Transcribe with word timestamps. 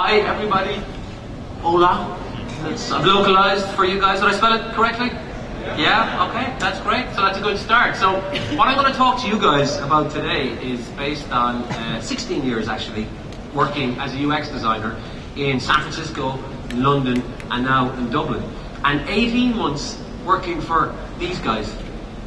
Hi, 0.00 0.20
everybody. 0.20 0.76
Hola. 1.60 2.16
It's, 2.66 2.88
I've 2.92 3.04
localized 3.04 3.66
for 3.74 3.84
you 3.84 4.00
guys. 4.00 4.20
Did 4.20 4.28
I 4.28 4.36
spell 4.36 4.52
it 4.52 4.72
correctly? 4.72 5.08
Yeah? 5.76 6.28
Okay, 6.30 6.56
that's 6.60 6.80
great. 6.82 7.12
So 7.16 7.22
that's 7.22 7.36
a 7.36 7.40
good 7.40 7.58
start. 7.58 7.96
So, 7.96 8.20
what 8.56 8.68
I'm 8.68 8.76
going 8.76 8.92
to 8.92 8.96
talk 8.96 9.20
to 9.22 9.26
you 9.26 9.40
guys 9.40 9.76
about 9.78 10.12
today 10.12 10.50
is 10.64 10.86
based 10.90 11.28
on 11.32 11.64
uh, 11.64 12.00
16 12.00 12.44
years 12.44 12.68
actually 12.68 13.08
working 13.52 13.98
as 13.98 14.14
a 14.14 14.24
UX 14.24 14.48
designer 14.50 14.96
in 15.34 15.58
San 15.58 15.80
Francisco, 15.80 16.38
London, 16.74 17.20
and 17.50 17.64
now 17.64 17.92
in 17.94 18.08
Dublin. 18.08 18.44
And 18.84 19.00
18 19.08 19.56
months 19.56 20.00
working 20.24 20.60
for 20.60 20.94
these 21.18 21.40
guys. 21.40 21.76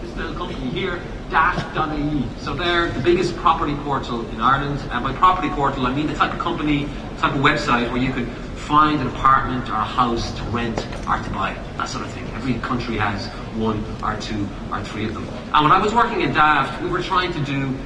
This 0.01 0.13
little 0.17 0.35
company 0.35 0.69
here, 0.71 1.01
Daft.ie. 1.29 2.25
So 2.41 2.53
they're 2.53 2.91
the 2.91 2.99
biggest 2.99 3.37
property 3.37 3.75
portal 3.85 4.27
in 4.31 4.41
Ireland. 4.41 4.81
And 4.91 5.05
by 5.05 5.13
property 5.13 5.49
portal, 5.51 5.87
I 5.87 5.95
mean 5.95 6.07
the 6.07 6.15
type 6.15 6.33
of 6.33 6.39
company, 6.39 6.89
type 7.21 7.35
of 7.35 7.41
website 7.41 7.87
where 7.91 8.01
you 8.01 8.11
can 8.11 8.25
find 8.55 8.99
an 8.99 9.07
apartment 9.07 9.69
or 9.69 9.73
a 9.73 9.83
house 9.83 10.31
to 10.31 10.43
rent 10.45 10.79
or 11.07 11.21
to 11.21 11.29
buy, 11.29 11.53
that 11.77 11.87
sort 11.87 12.03
of 12.03 12.11
thing. 12.11 12.27
Every 12.33 12.55
country 12.55 12.97
has 12.97 13.27
one 13.55 13.85
or 14.03 14.19
two 14.19 14.47
or 14.71 14.83
three 14.83 15.05
of 15.05 15.13
them. 15.13 15.27
And 15.53 15.63
when 15.63 15.71
I 15.71 15.79
was 15.79 15.93
working 15.93 16.21
in 16.21 16.33
Daft, 16.33 16.81
we 16.81 16.89
were 16.89 17.01
trying 17.01 17.31
to 17.33 17.43
do 17.43 17.77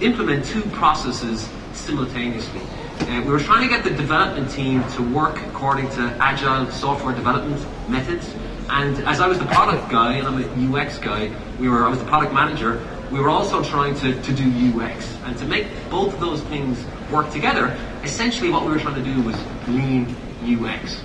implement 0.00 0.44
two 0.44 0.62
processes 0.70 1.48
simultaneously. 1.72 2.60
Uh, 3.00 3.22
we 3.24 3.30
were 3.30 3.40
trying 3.40 3.68
to 3.68 3.74
get 3.74 3.82
the 3.82 3.90
development 3.90 4.50
team 4.50 4.84
to 4.90 5.02
work 5.02 5.36
according 5.46 5.88
to 5.90 6.02
agile 6.20 6.70
software 6.70 7.14
development 7.14 7.60
methods. 7.88 8.32
And 8.68 8.96
as 9.06 9.20
I 9.20 9.26
was 9.26 9.38
the 9.38 9.46
product 9.46 9.90
guy 9.90 10.14
and 10.14 10.28
I'm 10.28 10.72
a 10.72 10.78
UX 10.78 10.98
guy, 10.98 11.34
we 11.58 11.68
were 11.68 11.84
I 11.84 11.88
was 11.88 11.98
the 11.98 12.04
product 12.04 12.32
manager. 12.32 12.86
We 13.10 13.20
were 13.20 13.30
also 13.30 13.62
trying 13.62 13.94
to, 13.96 14.20
to 14.20 14.32
do 14.32 14.80
UX 14.80 15.16
and 15.24 15.36
to 15.38 15.44
make 15.44 15.66
both 15.90 16.14
of 16.14 16.20
those 16.20 16.42
things 16.42 16.84
work 17.10 17.30
together. 17.30 17.76
Essentially, 18.06 18.50
what 18.50 18.64
we 18.64 18.70
were 18.70 18.78
trying 18.78 18.94
to 18.94 19.02
do 19.02 19.20
was 19.22 19.36
lean 19.66 20.14
UX. 20.44 21.02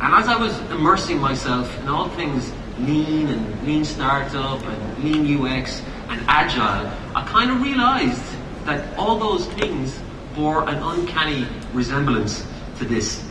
And 0.00 0.14
as 0.14 0.26
I 0.26 0.36
was 0.36 0.58
immersing 0.70 1.20
myself 1.20 1.78
in 1.80 1.88
all 1.88 2.08
things 2.08 2.50
lean 2.78 3.28
and 3.28 3.66
lean 3.66 3.84
startup 3.84 4.62
and 4.62 5.04
lean 5.04 5.46
UX 5.46 5.82
and 6.08 6.24
agile, 6.26 6.90
I 7.14 7.26
kind 7.26 7.50
of 7.50 7.60
realized 7.60 8.24
that 8.64 8.96
all 8.98 9.18
those 9.18 9.46
things 9.48 10.00
bore 10.34 10.66
an 10.66 10.82
uncanny 10.82 11.46
resemblance 11.74 12.46
to 12.78 12.86
this 12.86 13.22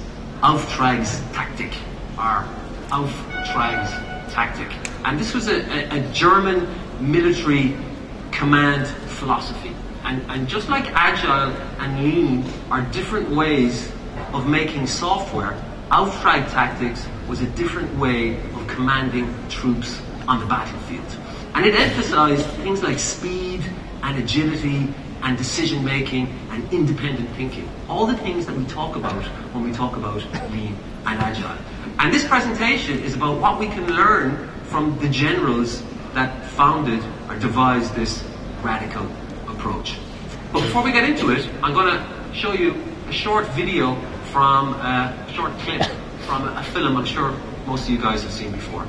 Auftrags 0.44 1.20
tactic, 1.34 1.74
or 2.16 2.48
Auftrags 2.90 3.90
tactic. 4.32 4.72
And 5.04 5.20
this 5.20 5.34
was 5.34 5.48
a, 5.48 5.66
a, 5.66 6.00
a 6.00 6.14
German 6.14 6.70
military 7.02 7.76
command 8.32 8.88
philosophy. 9.18 9.73
And, 10.14 10.22
and 10.30 10.48
just 10.48 10.70
like 10.70 10.86
agile 10.92 11.52
and 11.80 12.04
lean 12.04 12.46
are 12.70 12.84
different 12.92 13.32
ways 13.32 13.92
of 14.32 14.48
making 14.48 14.86
software, 14.86 15.60
Auftrag 15.90 16.52
tactics 16.52 17.08
was 17.28 17.42
a 17.42 17.48
different 17.48 17.98
way 17.98 18.40
of 18.54 18.68
commanding 18.68 19.34
troops 19.50 20.00
on 20.28 20.40
the 20.40 20.46
battlefield. 20.46 21.18
And 21.56 21.66
it 21.66 21.74
emphasized 21.74 22.46
things 22.62 22.84
like 22.84 23.00
speed 23.00 23.64
and 24.04 24.20
agility 24.20 24.94
and 25.24 25.36
decision 25.36 25.84
making 25.84 26.28
and 26.52 26.72
independent 26.72 27.32
thinking. 27.32 27.68
All 27.90 28.06
the 28.06 28.18
things 28.18 28.46
that 28.46 28.56
we 28.56 28.66
talk 28.66 28.96
about 28.96 29.24
when 29.52 29.64
we 29.64 29.72
talk 29.72 29.98
about 29.98 30.22
lean 30.52 30.78
and 31.08 31.20
agile. 31.20 31.58
And 31.98 32.14
this 32.14 32.24
presentation 32.24 33.00
is 33.00 33.16
about 33.16 33.42
what 33.42 33.60
we 33.60 33.66
can 33.66 33.88
learn 33.96 34.48
from 34.66 34.96
the 35.00 35.10
generals 35.10 35.82
that 36.14 36.46
founded 36.52 37.04
or 37.30 37.40
devised 37.40 37.96
this 37.96 38.24
radical 38.62 39.10
approach. 39.64 39.96
But 40.52 40.62
before 40.62 40.84
we 40.84 40.92
get 40.92 41.10
into 41.10 41.32
it, 41.32 41.50
I'm 41.64 41.74
going 41.74 41.88
to 41.88 42.36
show 42.36 42.52
you 42.52 42.76
a 43.08 43.14
short 43.14 43.48
video 43.56 43.96
from 44.34 44.74
uh, 44.74 45.14
a 45.28 45.34
short 45.34 45.54
clip 45.60 45.84
from 46.28 46.48
a 46.48 46.64
film 46.64 46.98
I'm 46.98 47.06
sure 47.06 47.32
most 47.66 47.84
of 47.84 47.90
you 47.90 47.98
guys 47.98 48.24
have 48.24 48.32
seen 48.32 48.52
before. 48.52 48.86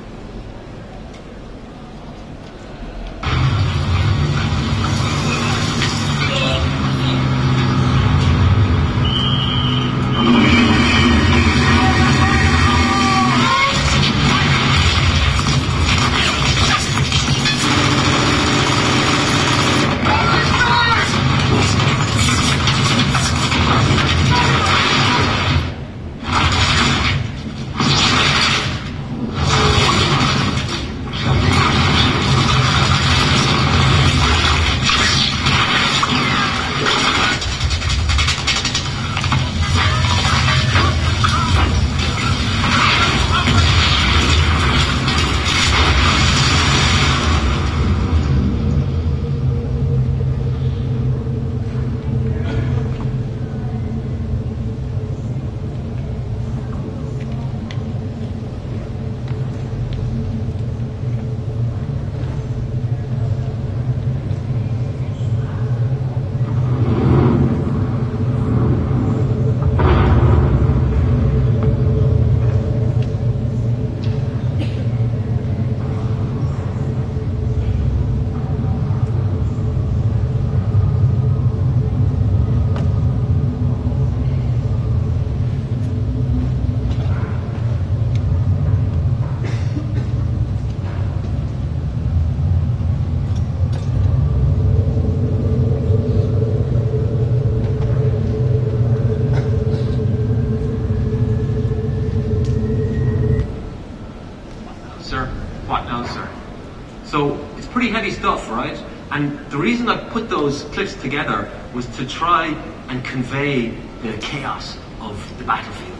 And 109.15 109.39
the 109.49 109.57
reason 109.57 109.87
I 109.87 110.09
put 110.09 110.27
those 110.27 110.63
clips 110.73 110.93
together 110.95 111.49
was 111.73 111.85
to 111.95 112.05
try 112.05 112.47
and 112.89 113.01
convey 113.05 113.69
the 114.01 114.17
chaos 114.17 114.77
of 114.99 115.37
the 115.37 115.45
battlefield, 115.45 115.97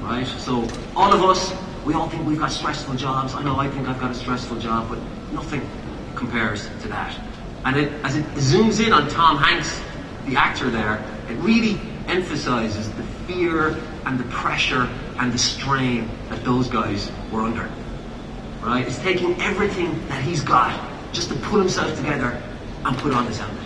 right? 0.00 0.26
So 0.26 0.68
all 0.96 1.12
of 1.12 1.22
us, 1.22 1.54
we 1.84 1.94
all 1.94 2.08
think 2.08 2.26
we've 2.26 2.40
got 2.40 2.50
stressful 2.50 2.96
jobs. 2.96 3.34
I 3.34 3.44
know 3.44 3.54
I 3.54 3.70
think 3.70 3.86
I've 3.86 4.00
got 4.00 4.10
a 4.10 4.14
stressful 4.16 4.58
job, 4.58 4.88
but 4.88 4.98
nothing 5.32 5.62
compares 6.16 6.68
to 6.82 6.88
that. 6.88 7.16
And 7.64 7.76
it, 7.76 7.92
as 8.02 8.16
it 8.16 8.24
zooms 8.34 8.84
in 8.84 8.92
on 8.92 9.08
Tom 9.10 9.36
Hanks, 9.36 9.80
the 10.26 10.34
actor 10.34 10.68
there, 10.68 11.04
it 11.30 11.34
really 11.34 11.80
emphasizes 12.08 12.90
the 12.94 13.04
fear 13.28 13.80
and 14.06 14.18
the 14.18 14.24
pressure 14.24 14.90
and 15.20 15.32
the 15.32 15.38
strain 15.38 16.10
that 16.30 16.42
those 16.42 16.66
guys 16.66 17.12
were 17.30 17.42
under 17.42 17.70
right? 18.62 18.84
It's 18.84 18.98
taking 18.98 19.40
everything 19.40 20.08
that 20.08 20.24
he's 20.24 20.42
got 20.42 20.74
just 21.12 21.28
to 21.28 21.36
pull 21.36 21.60
himself 21.60 21.96
together 21.96 22.42
and 22.86 22.96
put 22.98 23.12
on 23.12 23.26
his 23.26 23.38
helmet, 23.38 23.64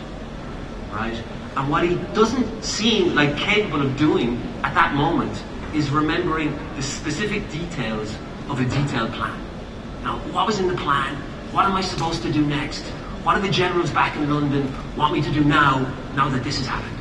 right? 0.92 1.22
And 1.56 1.70
what 1.70 1.84
he 1.84 1.96
doesn't 2.14 2.64
seem 2.64 3.14
like 3.14 3.36
capable 3.36 3.82
of 3.82 3.96
doing 3.96 4.40
at 4.64 4.74
that 4.74 4.94
moment 4.94 5.42
is 5.74 5.90
remembering 5.90 6.58
the 6.76 6.82
specific 6.82 7.48
details 7.50 8.16
of 8.48 8.60
a 8.60 8.64
detailed 8.64 9.12
plan. 9.12 9.38
Now, 10.02 10.18
what 10.32 10.46
was 10.46 10.58
in 10.58 10.68
the 10.68 10.76
plan? 10.76 11.14
What 11.52 11.66
am 11.66 11.76
I 11.76 11.82
supposed 11.82 12.22
to 12.22 12.32
do 12.32 12.44
next? 12.46 12.82
What 13.22 13.34
do 13.34 13.42
the 13.42 13.50
generals 13.50 13.90
back 13.90 14.16
in 14.16 14.30
London 14.30 14.74
want 14.96 15.12
me 15.12 15.20
to 15.20 15.30
do 15.30 15.44
now, 15.44 15.80
now 16.16 16.30
that 16.30 16.42
this 16.42 16.56
has 16.56 16.66
happened? 16.66 16.98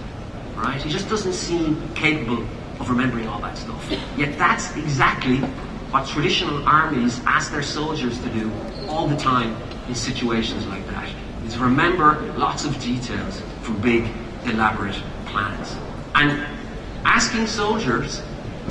Right? 0.58 0.82
He 0.82 0.90
just 0.90 1.08
doesn't 1.08 1.34
seem 1.34 1.94
capable 1.94 2.44
of 2.80 2.90
remembering 2.90 3.28
all 3.28 3.40
that 3.40 3.58
stuff. 3.58 3.90
Yet 4.18 4.38
that's 4.38 4.76
exactly 4.76 5.38
what 5.92 6.06
traditional 6.06 6.68
armies 6.68 7.22
ask 7.26 7.52
their 7.52 7.64
soldiers 7.64 8.20
to 8.20 8.30
do 8.30 8.52
all 8.90 9.08
the 9.08 9.16
time 9.16 9.56
in 9.88 9.96
situations 9.96 10.68
like 10.68 10.86
is 11.50 11.58
remember 11.58 12.22
lots 12.38 12.64
of 12.64 12.80
details 12.80 13.42
from 13.62 13.82
big, 13.82 14.08
elaborate 14.46 15.02
plans. 15.26 15.76
And 16.14 16.46
asking 17.06 17.48
soldiers 17.48 18.22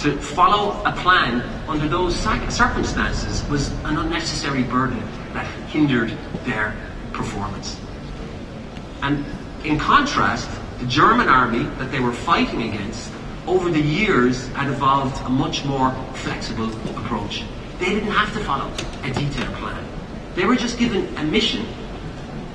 to 0.00 0.16
follow 0.18 0.80
a 0.84 0.92
plan 0.92 1.42
under 1.68 1.88
those 1.88 2.14
circumstances 2.14 3.46
was 3.48 3.70
an 3.84 3.96
unnecessary 3.96 4.62
burden 4.62 5.00
that 5.32 5.46
hindered 5.70 6.16
their 6.44 6.76
performance. 7.12 7.80
And 9.02 9.24
in 9.64 9.78
contrast, 9.78 10.48
the 10.78 10.86
German 10.86 11.28
army 11.28 11.64
that 11.78 11.90
they 11.90 11.98
were 11.98 12.12
fighting 12.12 12.62
against 12.62 13.10
over 13.48 13.70
the 13.70 13.80
years 13.80 14.46
had 14.48 14.68
evolved 14.68 15.20
a 15.24 15.28
much 15.28 15.64
more 15.64 15.90
flexible 16.14 16.70
approach. 16.96 17.42
They 17.80 17.86
didn't 17.86 18.12
have 18.12 18.32
to 18.34 18.44
follow 18.44 18.70
a 19.02 19.10
detailed 19.12 19.54
plan. 19.54 19.84
They 20.36 20.44
were 20.44 20.54
just 20.54 20.78
given 20.78 21.16
a 21.16 21.24
mission 21.24 21.66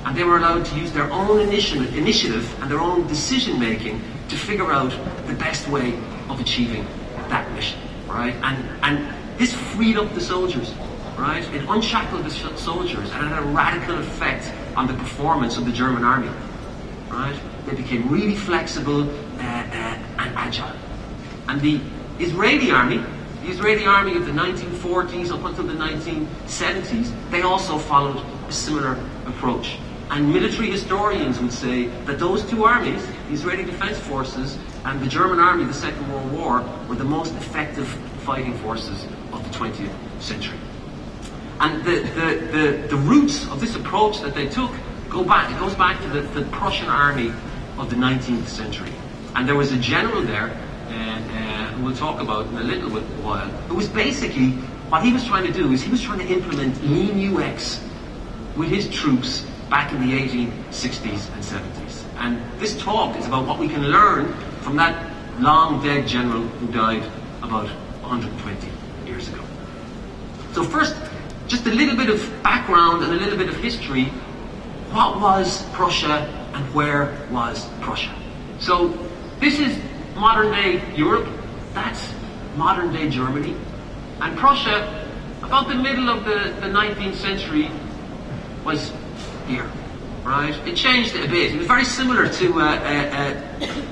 and 0.04 0.16
they 0.16 0.24
were 0.24 0.36
allowed 0.36 0.64
to 0.66 0.76
use 0.76 0.92
their 0.92 1.10
own 1.10 1.40
initiative 1.40 2.62
and 2.62 2.70
their 2.70 2.80
own 2.80 3.06
decision 3.06 3.58
making 3.58 4.02
to 4.28 4.36
figure 4.36 4.70
out 4.70 4.90
the 5.26 5.34
best 5.34 5.68
way 5.68 5.94
of 6.28 6.40
achieving 6.40 6.86
that 7.28 7.50
mission, 7.52 7.78
right? 8.06 8.34
And, 8.42 8.68
and 8.82 9.38
this 9.38 9.54
freed 9.54 9.96
up 9.96 10.12
the 10.14 10.20
soldiers, 10.20 10.74
right? 11.16 11.42
It 11.54 11.64
unshackled 11.68 12.24
the 12.24 12.30
soldiers 12.30 13.10
and 13.10 13.26
it 13.26 13.28
had 13.28 13.42
a 13.42 13.46
radical 13.46 13.98
effect 13.98 14.52
on 14.76 14.86
the 14.86 14.94
performance 14.94 15.56
of 15.56 15.64
the 15.64 15.72
German 15.72 16.04
army, 16.04 16.30
right? 17.08 17.38
They 17.66 17.74
became 17.74 18.08
really 18.08 18.36
flexible 18.36 19.08
uh, 19.08 19.42
uh, 19.42 19.98
and 20.18 20.36
agile. 20.36 20.76
And 21.48 21.60
the 21.60 21.80
Israeli 22.18 22.70
army, 22.70 23.02
the 23.42 23.50
Israeli 23.50 23.86
army 23.86 24.16
of 24.16 24.26
the 24.26 24.32
1940s 24.32 25.30
up 25.30 25.44
until 25.44 25.64
the 25.64 25.74
1970s, 25.74 27.30
they 27.30 27.42
also 27.42 27.78
followed 27.78 28.24
a 28.48 28.52
similar 28.52 28.98
approach. 29.26 29.78
And 30.14 30.32
military 30.32 30.70
historians 30.70 31.40
would 31.40 31.52
say 31.52 31.86
that 32.06 32.20
those 32.20 32.48
two 32.48 32.66
armies, 32.66 33.04
the 33.26 33.34
Israeli 33.34 33.64
Defense 33.64 33.98
Forces 33.98 34.56
and 34.84 35.00
the 35.00 35.08
German 35.08 35.40
Army 35.40 35.62
of 35.62 35.68
the 35.68 35.74
Second 35.74 36.08
World 36.08 36.30
War, 36.30 36.64
were 36.88 36.94
the 36.94 37.02
most 37.02 37.34
effective 37.34 37.88
fighting 38.22 38.54
forces 38.58 39.08
of 39.32 39.42
the 39.42 39.58
20th 39.58 39.90
century. 40.22 40.56
And 41.58 41.84
the, 41.84 42.02
the, 42.02 42.46
the, 42.52 42.86
the 42.90 42.96
roots 42.96 43.48
of 43.48 43.60
this 43.60 43.74
approach 43.74 44.20
that 44.20 44.36
they 44.36 44.46
took 44.46 44.70
go 45.08 45.24
back, 45.24 45.50
it 45.50 45.58
goes 45.58 45.74
back 45.74 46.00
to 46.02 46.08
the, 46.08 46.20
the 46.20 46.46
Prussian 46.52 46.86
army 46.86 47.32
of 47.76 47.90
the 47.90 47.96
19th 47.96 48.46
century. 48.46 48.92
And 49.34 49.48
there 49.48 49.56
was 49.56 49.72
a 49.72 49.78
general 49.78 50.22
there, 50.22 50.56
uh, 50.90 50.92
uh, 50.92 51.72
who 51.72 51.86
we'll 51.86 51.96
talk 51.96 52.20
about 52.20 52.46
in 52.46 52.58
a 52.58 52.62
little 52.62 53.00
while, 53.24 53.48
who 53.66 53.74
was 53.74 53.88
basically, 53.88 54.50
what 54.90 55.02
he 55.02 55.12
was 55.12 55.24
trying 55.24 55.44
to 55.48 55.52
do 55.52 55.72
is 55.72 55.82
he 55.82 55.90
was 55.90 56.02
trying 56.02 56.20
to 56.20 56.26
implement 56.28 56.80
Lean 56.84 57.36
UX 57.36 57.80
with 58.56 58.68
his 58.68 58.88
troops 58.90 59.44
back 59.70 59.92
in 59.92 60.00
the 60.00 60.18
1860s 60.18 61.32
and 61.32 61.42
70s. 61.42 62.04
And 62.18 62.60
this 62.60 62.80
talk 62.80 63.16
is 63.16 63.26
about 63.26 63.46
what 63.46 63.58
we 63.58 63.68
can 63.68 63.88
learn 63.88 64.32
from 64.62 64.76
that 64.76 65.10
long 65.40 65.82
dead 65.82 66.06
general 66.06 66.42
who 66.42 66.72
died 66.72 67.02
about 67.42 67.68
120 68.02 68.68
years 69.06 69.28
ago. 69.28 69.42
So 70.52 70.62
first, 70.62 70.96
just 71.48 71.66
a 71.66 71.70
little 71.70 71.96
bit 71.96 72.08
of 72.08 72.42
background 72.42 73.02
and 73.02 73.12
a 73.12 73.16
little 73.16 73.36
bit 73.36 73.48
of 73.48 73.56
history. 73.56 74.04
What 74.92 75.20
was 75.20 75.62
Prussia 75.70 76.28
and 76.54 76.74
where 76.74 77.16
was 77.30 77.66
Prussia? 77.80 78.14
So 78.60 78.88
this 79.40 79.58
is 79.58 79.76
modern 80.14 80.52
day 80.52 80.82
Europe. 80.94 81.28
That's 81.74 82.12
modern 82.56 82.92
day 82.92 83.10
Germany. 83.10 83.56
And 84.20 84.38
Prussia, 84.38 85.08
about 85.42 85.68
the 85.68 85.74
middle 85.74 86.08
of 86.08 86.24
the, 86.24 86.54
the 86.60 86.72
19th 86.72 87.16
century, 87.16 87.70
was 88.64 88.92
here, 89.46 89.70
right? 90.24 90.54
It 90.66 90.76
changed 90.76 91.14
a 91.16 91.28
bit. 91.28 91.54
It 91.54 91.58
was 91.58 91.66
very 91.66 91.84
similar 91.84 92.28
to 92.28 92.60
uh, 92.60 92.64
uh, 92.64 93.66
uh, 93.66 93.84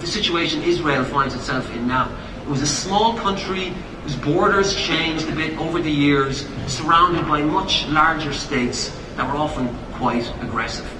the 0.00 0.06
situation 0.06 0.62
Israel 0.62 1.04
finds 1.04 1.34
itself 1.34 1.70
in 1.74 1.86
now. 1.86 2.14
It 2.42 2.48
was 2.48 2.62
a 2.62 2.66
small 2.66 3.16
country 3.16 3.72
whose 4.02 4.16
borders 4.16 4.76
changed 4.76 5.28
a 5.28 5.34
bit 5.34 5.58
over 5.58 5.80
the 5.80 5.90
years, 5.90 6.46
surrounded 6.66 7.26
by 7.26 7.40
much 7.40 7.86
larger 7.88 8.32
states 8.34 8.94
that 9.16 9.26
were 9.26 9.38
often 9.38 9.74
quite 9.92 10.28
aggressive. 10.42 10.90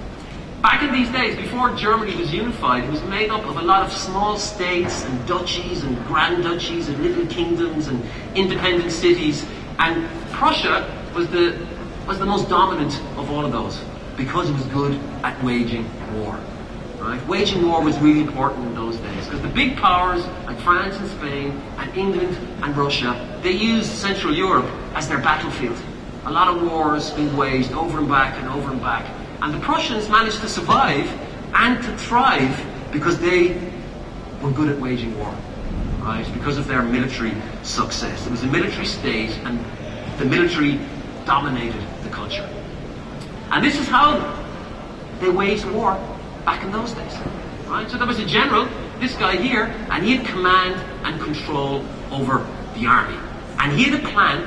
Back 0.61 0.81
in 0.81 0.91
these 0.91 1.09
days, 1.09 1.35
before 1.35 1.75
Germany 1.75 2.15
was 2.15 2.33
unified, 2.33 2.85
it 2.85 2.89
was 2.89 3.03
made 3.03 3.29
up 3.29 3.45
of 3.45 3.57
a 3.57 3.61
lot 3.61 3.83
of 3.83 3.93
small 3.93 4.35
states 4.35 5.05
and 5.05 5.27
duchies 5.27 5.83
and 5.83 5.95
grand 6.07 6.41
duchies 6.41 6.89
and 6.89 6.97
little 7.03 7.27
kingdoms 7.27 7.87
and 7.87 8.03
independent 8.33 8.91
cities. 8.91 9.45
And 9.77 10.09
Prussia 10.31 10.91
was 11.13 11.27
the 11.27 11.63
was 12.07 12.19
the 12.19 12.25
most 12.25 12.49
dominant 12.49 12.93
of 13.17 13.31
all 13.31 13.45
of 13.45 13.51
those 13.51 13.81
because 14.15 14.49
it 14.49 14.53
was 14.53 14.65
good 14.67 14.99
at 15.23 15.41
waging 15.43 15.89
war. 16.19 16.39
Right? 16.99 17.25
Waging 17.27 17.67
war 17.67 17.83
was 17.83 17.97
really 17.99 18.21
important 18.21 18.65
in 18.65 18.75
those 18.75 18.97
days 18.97 19.25
because 19.25 19.41
the 19.41 19.47
big 19.47 19.75
powers 19.77 20.25
like 20.45 20.57
France 20.59 20.97
and 20.97 21.09
Spain 21.09 21.61
and 21.77 21.95
England 21.95 22.37
and 22.63 22.75
Russia, 22.77 23.39
they 23.43 23.51
used 23.51 23.91
Central 23.91 24.33
Europe 24.33 24.69
as 24.93 25.07
their 25.07 25.19
battlefield. 25.19 25.77
A 26.25 26.31
lot 26.31 26.47
of 26.47 26.63
wars 26.63 27.11
being 27.11 27.35
waged 27.35 27.71
over 27.73 27.99
and 27.99 28.07
back 28.07 28.37
and 28.37 28.47
over 28.49 28.71
and 28.71 28.81
back. 28.81 29.05
And 29.41 29.53
the 29.53 29.59
Prussians 29.59 30.09
managed 30.09 30.41
to 30.41 30.49
survive 30.49 31.07
and 31.53 31.83
to 31.83 31.97
thrive 31.97 32.65
because 32.91 33.19
they 33.19 33.49
were 34.41 34.51
good 34.51 34.69
at 34.69 34.79
waging 34.79 35.17
war. 35.19 35.35
Right? 35.99 36.27
Because 36.33 36.57
of 36.57 36.67
their 36.67 36.81
military 36.83 37.33
success. 37.63 38.25
It 38.25 38.31
was 38.31 38.43
a 38.43 38.47
military 38.47 38.85
state 38.85 39.31
and 39.43 39.59
the 40.19 40.25
military 40.25 40.79
dominated 41.25 41.83
culture. 42.15 42.47
And 43.51 43.63
this 43.63 43.79
is 43.79 43.87
how 43.87 44.17
they 45.19 45.29
waged 45.29 45.65
war 45.65 45.93
back 46.45 46.63
in 46.63 46.71
those 46.71 46.91
days. 46.93 47.13
Right? 47.67 47.89
So 47.89 47.97
there 47.97 48.07
was 48.07 48.19
a 48.19 48.25
general, 48.25 48.67
this 48.99 49.15
guy 49.15 49.35
here, 49.35 49.65
and 49.91 50.03
he 50.03 50.15
had 50.15 50.25
command 50.25 50.75
and 51.05 51.21
control 51.21 51.83
over 52.11 52.45
the 52.75 52.87
army. 52.87 53.17
And 53.59 53.71
he 53.77 53.83
had 53.83 53.99
a 53.99 54.07
plan 54.09 54.37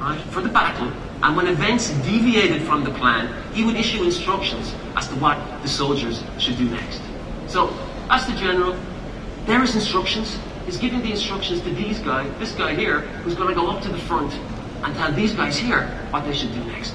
right, 0.00 0.20
for 0.30 0.40
the 0.40 0.48
battle, 0.48 0.92
and 1.22 1.36
when 1.36 1.46
events 1.46 1.90
deviated 2.00 2.62
from 2.62 2.84
the 2.84 2.90
plan, 2.90 3.32
he 3.52 3.64
would 3.64 3.76
issue 3.76 4.02
instructions 4.02 4.74
as 4.96 5.08
to 5.08 5.14
what 5.16 5.38
the 5.62 5.68
soldiers 5.68 6.22
should 6.38 6.56
do 6.56 6.68
next. 6.68 7.00
So, 7.46 7.76
as 8.10 8.26
the 8.26 8.34
general, 8.34 8.76
there 9.46 9.62
is 9.62 9.74
instructions. 9.74 10.36
He's 10.66 10.76
giving 10.76 11.00
the 11.02 11.10
instructions 11.10 11.60
to 11.62 11.70
these 11.70 11.98
guys, 12.00 12.30
this 12.38 12.52
guy 12.52 12.74
here, 12.74 13.00
who's 13.22 13.34
going 13.34 13.48
to 13.48 13.54
go 13.54 13.68
up 13.68 13.82
to 13.82 13.88
the 13.88 13.98
front 13.98 14.32
and 14.82 14.94
tell 14.96 15.12
these 15.12 15.32
guys 15.32 15.56
here 15.56 15.86
what 16.10 16.24
they 16.24 16.34
should 16.34 16.52
do 16.52 16.64
next. 16.64 16.94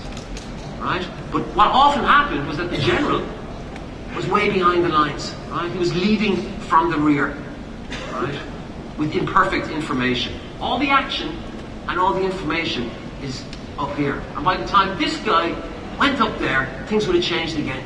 Right? 0.79 1.07
But 1.31 1.43
what 1.55 1.67
often 1.67 2.03
happened 2.03 2.47
was 2.47 2.57
that 2.57 2.69
the 2.69 2.77
general 2.77 3.25
was 4.15 4.27
way 4.27 4.49
behind 4.49 4.83
the 4.83 4.89
lines. 4.89 5.33
Right? 5.49 5.71
He 5.71 5.77
was 5.77 5.95
leading 5.95 6.59
from 6.61 6.91
the 6.91 6.97
rear. 6.97 7.35
Right? 8.11 8.39
With 8.97 9.15
imperfect 9.15 9.69
information. 9.69 10.33
All 10.59 10.77
the 10.79 10.89
action 10.89 11.37
and 11.87 11.99
all 11.99 12.13
the 12.13 12.23
information 12.23 12.91
is 13.21 13.43
up 13.77 13.95
here. 13.95 14.21
And 14.35 14.43
by 14.43 14.57
the 14.57 14.65
time 14.67 14.97
this 14.97 15.17
guy 15.17 15.55
went 15.97 16.19
up 16.19 16.37
there, 16.39 16.83
things 16.87 17.07
would 17.07 17.15
have 17.15 17.25
changed 17.25 17.57
again. 17.57 17.83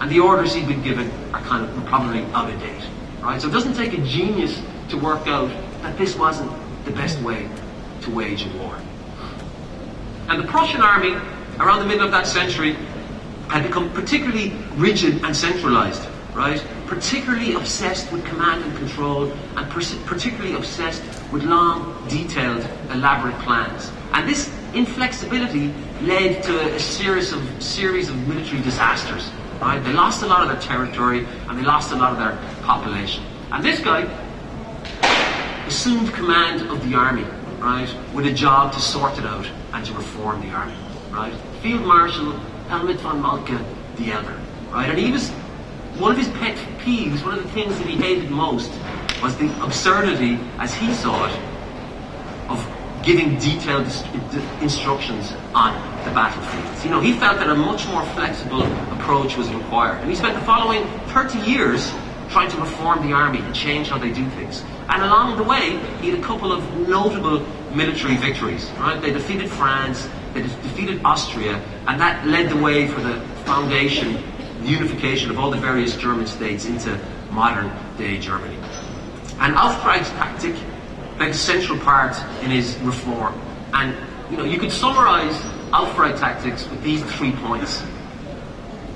And 0.00 0.10
the 0.10 0.20
orders 0.20 0.54
he'd 0.54 0.66
been 0.66 0.82
given 0.82 1.10
are 1.32 1.40
kind 1.42 1.64
of 1.64 1.86
probably 1.86 2.24
out 2.32 2.50
of 2.50 2.60
date. 2.60 2.88
Right? 3.20 3.40
So 3.40 3.48
it 3.48 3.52
doesn't 3.52 3.74
take 3.74 3.92
a 3.92 4.02
genius 4.02 4.60
to 4.90 4.98
work 4.98 5.26
out 5.26 5.48
that 5.82 5.96
this 5.96 6.16
wasn't 6.16 6.52
the 6.84 6.90
best 6.90 7.20
way 7.20 7.48
to 8.02 8.10
wage 8.10 8.46
a 8.46 8.58
war. 8.58 8.76
And 10.28 10.42
the 10.42 10.46
Prussian 10.46 10.80
army, 10.80 11.12
around 11.60 11.80
the 11.80 11.86
middle 11.86 12.04
of 12.04 12.10
that 12.12 12.26
century, 12.26 12.76
had 13.48 13.62
become 13.62 13.92
particularly 13.92 14.52
rigid 14.76 15.22
and 15.24 15.36
centralized, 15.36 16.08
right? 16.34 16.64
Particularly 16.86 17.54
obsessed 17.54 18.10
with 18.10 18.24
command 18.24 18.64
and 18.64 18.76
control, 18.78 19.30
and 19.56 19.70
particularly 19.70 20.54
obsessed 20.54 21.02
with 21.30 21.42
long, 21.44 22.06
detailed, 22.08 22.66
elaborate 22.90 23.38
plans. 23.40 23.90
And 24.12 24.28
this 24.28 24.50
inflexibility 24.72 25.72
led 26.02 26.42
to 26.44 26.74
a 26.74 26.80
series 26.80 27.32
of 27.32 27.62
series 27.62 28.08
of 28.08 28.28
military 28.28 28.62
disasters. 28.62 29.30
Right? 29.60 29.82
They 29.84 29.92
lost 29.92 30.22
a 30.22 30.26
lot 30.26 30.42
of 30.42 30.48
their 30.48 30.60
territory 30.60 31.26
and 31.48 31.58
they 31.58 31.62
lost 31.62 31.92
a 31.92 31.96
lot 31.96 32.12
of 32.12 32.18
their 32.18 32.36
population. 32.62 33.24
And 33.52 33.64
this 33.64 33.78
guy 33.78 34.02
assumed 35.66 36.12
command 36.12 36.62
of 36.70 36.88
the 36.88 36.96
army 36.96 37.24
right, 37.60 37.88
with 38.12 38.26
a 38.26 38.32
job 38.32 38.72
to 38.72 38.80
sort 38.80 39.18
it 39.18 39.24
out 39.24 39.46
and 39.74 39.84
to 39.84 39.92
reform 39.92 40.40
the 40.40 40.50
army, 40.50 40.76
right? 41.10 41.34
Field 41.60 41.82
Marshal 41.82 42.32
Helmuth 42.68 43.00
von 43.00 43.20
Moltke 43.20 43.58
the 43.96 44.12
Elder, 44.12 44.40
right? 44.70 44.88
And 44.88 44.98
he 44.98 45.10
was, 45.10 45.30
one 45.98 46.12
of 46.12 46.18
his 46.18 46.28
pet 46.28 46.56
peeves, 46.78 47.24
one 47.24 47.36
of 47.36 47.42
the 47.42 47.50
things 47.50 47.76
that 47.78 47.86
he 47.86 47.96
hated 47.96 48.30
most 48.30 48.70
was 49.20 49.36
the 49.36 49.50
absurdity, 49.64 50.38
as 50.58 50.72
he 50.72 50.94
saw 50.94 51.26
it, 51.26 51.38
of 52.48 52.64
giving 53.04 53.36
detailed 53.38 53.86
instructions 54.62 55.32
on 55.54 55.74
the 56.04 56.10
battlefields. 56.12 56.84
You 56.84 56.90
know, 56.90 57.00
he 57.00 57.12
felt 57.12 57.38
that 57.38 57.50
a 57.50 57.54
much 57.54 57.86
more 57.88 58.04
flexible 58.14 58.62
approach 58.92 59.36
was 59.36 59.52
required. 59.52 59.98
And 60.00 60.08
he 60.08 60.16
spent 60.16 60.38
the 60.38 60.44
following 60.46 60.86
30 61.08 61.38
years 61.40 61.92
trying 62.30 62.50
to 62.50 62.56
reform 62.58 63.06
the 63.06 63.12
army 63.12 63.40
and 63.40 63.54
change 63.54 63.88
how 63.88 63.98
they 63.98 64.12
do 64.12 64.28
things. 64.30 64.64
And 64.88 65.02
along 65.02 65.36
the 65.36 65.42
way, 65.42 65.78
he 66.00 66.10
had 66.10 66.18
a 66.18 66.22
couple 66.22 66.52
of 66.52 66.62
notable 66.88 67.44
military 67.74 68.16
victories. 68.16 68.70
Right? 68.78 69.00
They 69.00 69.12
defeated 69.12 69.50
France, 69.50 70.08
they 70.32 70.42
defeated 70.42 71.04
Austria, 71.04 71.62
and 71.86 72.00
that 72.00 72.26
led 72.26 72.50
the 72.50 72.56
way 72.56 72.88
for 72.88 73.00
the 73.00 73.20
foundation, 73.44 74.22
the 74.62 74.68
unification 74.68 75.30
of 75.30 75.38
all 75.38 75.50
the 75.50 75.58
various 75.58 75.96
German 75.96 76.26
states 76.26 76.64
into 76.64 76.98
modern 77.30 77.70
day 77.96 78.18
Germany. 78.18 78.56
And 79.40 79.56
Auftrags 79.56 80.08
tactic 80.16 80.54
played 81.16 81.30
a 81.30 81.34
central 81.34 81.78
part 81.78 82.16
in 82.42 82.50
his 82.50 82.76
reform. 82.78 83.40
And 83.72 83.94
you 84.30 84.36
know, 84.36 84.44
you 84.44 84.58
could 84.58 84.72
summarize 84.72 85.34
Auftrags 85.72 86.20
tactics 86.20 86.68
with 86.68 86.82
these 86.82 87.02
three 87.14 87.32
points. 87.32 87.82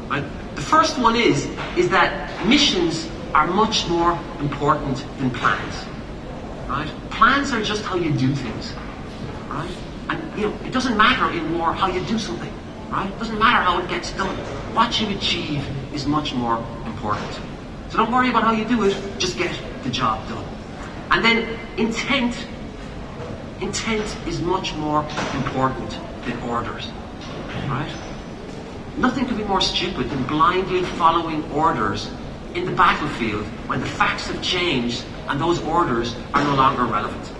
Right? 0.08 0.24
The 0.54 0.62
first 0.62 0.98
one 0.98 1.16
is 1.16 1.46
is 1.76 1.90
that 1.90 2.46
missions 2.46 3.08
are 3.34 3.46
much 3.46 3.86
more 3.88 4.18
important 4.40 5.04
than 5.18 5.30
plans. 5.30 5.84
Right? 6.68 6.88
Plans 7.10 7.52
are 7.52 7.62
just 7.62 7.82
how 7.82 7.96
you 7.96 8.12
do 8.12 8.34
things. 8.34 8.74
Right? 9.48 9.70
And 10.10 10.38
you 10.38 10.48
know, 10.48 10.56
it 10.66 10.72
doesn't 10.72 10.98
matter 10.98 11.30
in 11.34 11.58
war 11.58 11.72
how 11.72 11.88
you 11.88 12.04
do 12.04 12.18
something. 12.18 12.52
Right? 12.90 13.10
It 13.10 13.18
doesn't 13.18 13.38
matter 13.38 13.62
how 13.62 13.78
it 13.80 13.88
gets 13.88 14.12
done. 14.12 14.36
What 14.74 15.00
you 15.00 15.08
achieve 15.16 15.66
is 15.94 16.06
much 16.06 16.34
more 16.34 16.58
important. 16.84 17.40
So 17.88 17.96
don't 17.96 18.12
worry 18.12 18.28
about 18.28 18.44
how 18.44 18.52
you 18.52 18.66
do 18.66 18.84
it, 18.84 18.94
just 19.18 19.38
get 19.38 19.58
the 19.82 19.88
job 19.88 20.28
done. 20.28 20.44
And 21.10 21.24
then 21.24 21.58
intent. 21.78 22.46
Intent 23.62 24.16
is 24.26 24.40
much 24.42 24.74
more 24.74 25.02
important 25.34 25.98
than 26.26 26.38
orders. 26.42 26.92
Right? 27.66 27.90
Nothing 28.98 29.26
could 29.26 29.38
be 29.38 29.44
more 29.44 29.62
stupid 29.62 30.10
than 30.10 30.22
blindly 30.24 30.82
following 30.82 31.50
orders 31.50 32.10
in 32.54 32.66
the 32.66 32.72
battlefield 32.72 33.46
when 33.66 33.80
the 33.80 33.86
facts 33.86 34.26
have 34.26 34.42
changed 34.42 35.04
and 35.28 35.40
those 35.40 35.60
orders 35.62 36.14
are 36.34 36.42
no 36.42 36.54
longer 36.54 36.84
relevant. 36.84 37.32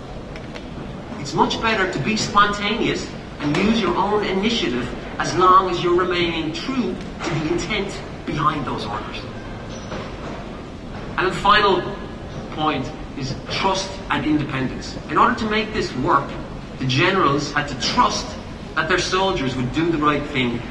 It's 1.19 1.33
much 1.33 1.61
better 1.61 1.91
to 1.91 1.99
be 1.99 2.15
spontaneous 2.15 3.09
and 3.39 3.55
use 3.57 3.81
your 3.81 3.95
own 3.95 4.23
initiative 4.23 4.87
as 5.19 5.35
long 5.37 5.69
as 5.69 5.83
you're 5.83 5.99
remaining 5.99 6.53
true 6.53 6.95
to 7.23 7.29
the 7.29 7.53
intent 7.53 7.99
behind 8.25 8.65
those 8.65 8.85
orders. 8.85 9.21
And 11.17 11.27
the 11.27 11.35
final 11.35 11.81
point 12.51 12.89
is 13.17 13.35
trust 13.51 13.91
and 14.09 14.25
independence. 14.25 14.97
In 15.09 15.17
order 15.17 15.35
to 15.35 15.49
make 15.49 15.73
this 15.73 15.93
work, 15.97 16.29
the 16.79 16.87
generals 16.87 17.51
had 17.51 17.67
to 17.67 17.79
trust 17.81 18.25
that 18.75 18.87
their 18.87 18.99
soldiers 18.99 19.55
would 19.55 19.73
do 19.73 19.89
the 19.91 19.97
right 19.97 20.25
thing 20.27 20.61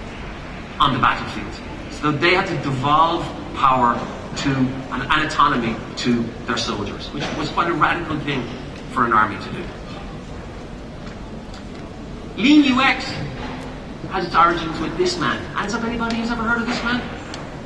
on 0.80 0.94
the 0.94 0.98
battlefield. 0.98 1.52
So 1.90 2.12
they 2.12 2.34
had 2.34 2.46
to 2.46 2.56
devolve 2.62 3.24
power 3.54 3.94
to 4.42 4.50
an, 4.50 5.26
autonomy 5.26 5.76
to 5.96 6.22
their 6.46 6.56
soldiers, 6.56 7.08
which 7.08 7.24
was 7.36 7.48
quite 7.50 7.68
a 7.68 7.74
radical 7.74 8.18
thing 8.20 8.46
for 8.92 9.04
an 9.04 9.12
army 9.12 9.36
to 9.44 9.52
do. 9.52 9.64
Lean 12.36 12.72
UX 12.72 13.04
has 14.10 14.26
its 14.26 14.36
origins 14.36 14.78
with 14.80 14.96
this 14.96 15.18
man. 15.18 15.42
Hands 15.54 15.74
up 15.74 15.82
anybody 15.82 16.16
who's 16.16 16.30
ever 16.30 16.42
heard 16.42 16.60
of 16.60 16.68
this 16.68 16.82
man? 16.84 17.02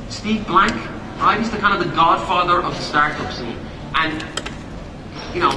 Steve 0.09 0.45
Blank, 0.47 0.73
right? 1.19 1.37
He's 1.37 1.51
the 1.51 1.57
kind 1.57 1.79
of 1.79 1.87
the 1.87 1.95
godfather 1.95 2.61
of 2.61 2.75
the 2.75 2.81
startup 2.81 3.31
scene. 3.31 3.57
And, 3.95 4.25
you 5.33 5.41
know, 5.41 5.51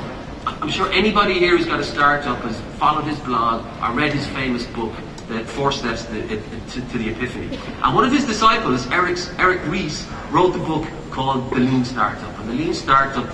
I'm 0.46 0.70
sure 0.70 0.92
anybody 0.92 1.34
here 1.34 1.56
who's 1.56 1.66
got 1.66 1.80
a 1.80 1.84
startup 1.84 2.38
has 2.40 2.60
followed 2.78 3.04
his 3.04 3.18
blog 3.20 3.64
or 3.82 3.96
read 3.96 4.12
his 4.12 4.26
famous 4.28 4.66
book, 4.66 4.92
The 5.28 5.44
Four 5.44 5.72
Steps 5.72 6.04
to, 6.04 6.28
to, 6.28 6.88
to 6.88 6.98
the 6.98 7.08
Epiphany. 7.08 7.58
And 7.82 7.94
one 7.94 8.04
of 8.04 8.12
his 8.12 8.26
disciples, 8.26 8.86
Eric, 8.88 9.18
Eric 9.38 9.64
Ries, 9.66 10.06
wrote 10.30 10.52
the 10.52 10.58
book 10.58 10.86
called 11.16 11.50
The 11.50 11.60
Lean 11.60 11.82
Startup. 11.82 12.38
And 12.40 12.50
The 12.50 12.52
Lean 12.52 12.74
Startup 12.74 13.26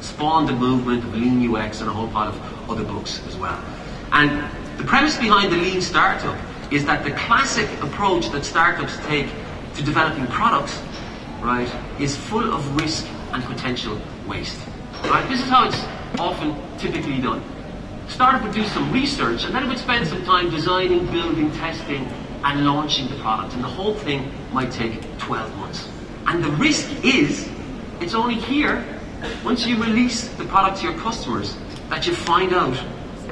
spawned 0.00 0.48
the 0.48 0.52
movement 0.52 1.04
of 1.04 1.14
Lean 1.14 1.38
UX 1.48 1.80
and 1.80 1.88
a 1.88 1.92
whole 1.92 2.08
pile 2.08 2.30
of 2.30 2.70
other 2.70 2.82
books 2.82 3.22
as 3.28 3.36
well. 3.36 3.62
And 4.10 4.30
the 4.78 4.82
premise 4.82 5.16
behind 5.16 5.52
the 5.52 5.58
Lean 5.58 5.80
Startup 5.80 6.36
is 6.72 6.84
that 6.86 7.04
the 7.04 7.12
classic 7.12 7.70
approach 7.84 8.30
that 8.30 8.44
startups 8.44 8.96
take 9.06 9.28
to 9.76 9.84
developing 9.84 10.26
products, 10.26 10.82
right, 11.40 11.72
is 12.00 12.16
full 12.16 12.52
of 12.52 12.62
risk 12.80 13.06
and 13.32 13.44
potential 13.44 13.96
waste. 14.26 14.58
Right? 15.04 15.24
This 15.28 15.40
is 15.40 15.48
how 15.48 15.68
it's 15.68 15.80
often 16.18 16.56
typically 16.78 17.20
done. 17.20 17.44
Startup 18.08 18.42
would 18.42 18.52
do 18.52 18.64
some 18.64 18.90
research 18.90 19.44
and 19.44 19.54
then 19.54 19.62
it 19.62 19.68
would 19.68 19.78
spend 19.78 20.04
some 20.08 20.24
time 20.24 20.50
designing, 20.50 21.06
building, 21.12 21.52
testing, 21.52 22.06
and 22.42 22.66
launching 22.66 23.08
the 23.08 23.20
product. 23.20 23.54
And 23.54 23.62
the 23.62 23.68
whole 23.68 23.94
thing 23.94 24.32
might 24.52 24.72
take 24.72 25.00
12 25.18 25.56
months. 25.58 25.88
And 26.28 26.44
the 26.44 26.50
risk 26.50 26.90
is, 27.02 27.48
it's 28.02 28.12
only 28.12 28.34
here, 28.34 28.84
once 29.42 29.66
you 29.66 29.82
release 29.82 30.28
the 30.34 30.44
product 30.44 30.80
to 30.80 30.90
your 30.90 30.98
customers, 30.98 31.56
that 31.88 32.06
you 32.06 32.14
find 32.14 32.52
out 32.52 32.78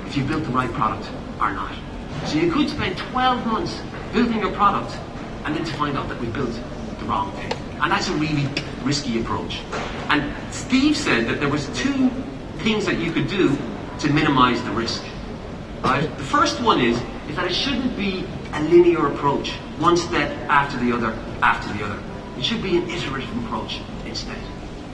if 0.06 0.16
you 0.16 0.24
built 0.24 0.44
the 0.44 0.50
right 0.50 0.72
product 0.72 1.06
or 1.38 1.52
not. 1.52 1.76
So 2.24 2.38
you 2.38 2.50
could 2.50 2.70
spend 2.70 2.96
12 2.96 3.46
months 3.46 3.82
building 4.14 4.40
your 4.40 4.52
product 4.52 4.96
and 5.44 5.54
then 5.54 5.62
to 5.66 5.74
find 5.74 5.98
out 5.98 6.08
that 6.08 6.18
we 6.18 6.28
built 6.28 6.58
the 6.98 7.04
wrong 7.04 7.32
thing. 7.32 7.52
And 7.82 7.92
that's 7.92 8.08
a 8.08 8.14
really 8.14 8.48
risky 8.82 9.20
approach. 9.20 9.60
And 10.08 10.34
Steve 10.50 10.96
said 10.96 11.26
that 11.26 11.38
there 11.38 11.50
was 11.50 11.66
two 11.78 12.08
things 12.60 12.86
that 12.86 12.98
you 12.98 13.12
could 13.12 13.28
do 13.28 13.58
to 13.98 14.10
minimize 14.10 14.62
the 14.62 14.70
risk. 14.70 15.04
Right? 15.82 16.08
The 16.16 16.24
first 16.24 16.62
one 16.62 16.80
is, 16.80 16.98
is 17.28 17.36
that 17.36 17.44
it 17.44 17.54
shouldn't 17.54 17.94
be 17.94 18.26
a 18.54 18.62
linear 18.62 19.08
approach, 19.08 19.50
one 19.76 19.98
step 19.98 20.30
after 20.48 20.78
the 20.78 20.92
other, 20.92 21.12
after 21.42 21.70
the 21.74 21.84
other. 21.84 22.02
It 22.36 22.44
should 22.44 22.62
be 22.62 22.76
an 22.76 22.88
iterative 22.90 23.44
approach 23.44 23.80
instead. 24.04 24.38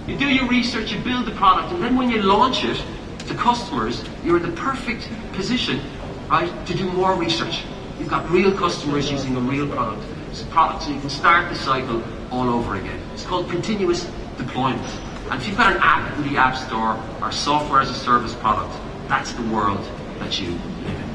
You 0.06 0.16
do 0.16 0.28
your 0.28 0.48
research, 0.48 0.92
you 0.92 1.00
build 1.00 1.26
the 1.26 1.32
product, 1.32 1.72
and 1.72 1.82
then 1.82 1.96
when 1.96 2.08
you 2.10 2.22
launch 2.22 2.64
it 2.64 2.82
to 3.26 3.34
customers, 3.34 4.04
you're 4.24 4.36
in 4.36 4.42
the 4.42 4.52
perfect 4.52 5.08
position, 5.32 5.80
right, 6.28 6.66
to 6.66 6.74
do 6.74 6.90
more 6.92 7.14
research. 7.14 7.64
You've 7.98 8.08
got 8.08 8.28
real 8.30 8.56
customers 8.56 9.10
using 9.10 9.36
a 9.36 9.40
real 9.40 9.68
product. 9.68 10.04
It's 10.30 10.42
a 10.42 10.46
product, 10.46 10.84
so 10.84 10.90
you 10.90 11.00
can 11.00 11.10
start 11.10 11.48
the 11.48 11.56
cycle 11.56 12.02
all 12.30 12.48
over 12.48 12.76
again. 12.76 13.00
It's 13.12 13.24
called 13.24 13.48
continuous 13.50 14.08
deployment. 14.38 14.82
And 15.30 15.40
if 15.40 15.46
you've 15.46 15.56
got 15.56 15.72
an 15.72 15.78
app 15.82 16.16
in 16.18 16.32
the 16.32 16.38
App 16.38 16.56
Store 16.56 17.00
or 17.20 17.32
software 17.32 17.80
as 17.80 17.90
a 17.90 17.94
service 17.94 18.34
product, 18.34 18.74
that's 19.08 19.32
the 19.32 19.42
world 19.42 19.82
that 20.18 20.40
you 20.40 20.50
live 20.50 20.86
in. 20.86 21.10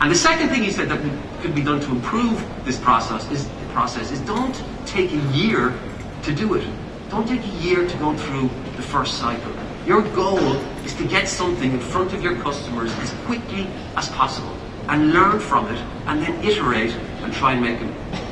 And 0.00 0.10
the 0.10 0.16
second 0.16 0.48
thing 0.48 0.62
he 0.62 0.70
said 0.70 0.88
that 0.90 1.00
could 1.40 1.54
be 1.54 1.62
done 1.62 1.80
to 1.80 1.90
improve 1.90 2.44
this 2.64 2.78
process 2.78 3.30
is 3.30 3.48
process 3.72 4.10
is 4.10 4.20
don't 4.20 4.54
take 4.96 5.12
a 5.12 5.36
year 5.36 5.74
to 6.22 6.34
do 6.34 6.54
it. 6.54 6.66
Don't 7.10 7.28
take 7.28 7.44
a 7.44 7.56
year 7.60 7.86
to 7.86 7.96
go 7.98 8.16
through 8.16 8.48
the 8.76 8.82
first 8.82 9.18
cycle. 9.18 9.52
Your 9.86 10.00
goal 10.14 10.56
is 10.86 10.94
to 10.94 11.04
get 11.06 11.28
something 11.28 11.70
in 11.70 11.80
front 11.80 12.14
of 12.14 12.22
your 12.22 12.34
customers 12.36 12.90
as 13.00 13.12
quickly 13.26 13.68
as 13.94 14.08
possible 14.08 14.56
and 14.88 15.12
learn 15.12 15.38
from 15.38 15.66
it 15.66 15.78
and 16.06 16.22
then 16.22 16.42
iterate 16.42 16.92
and 17.22 17.30
try 17.34 17.52
and 17.52 17.60
make 17.60 17.78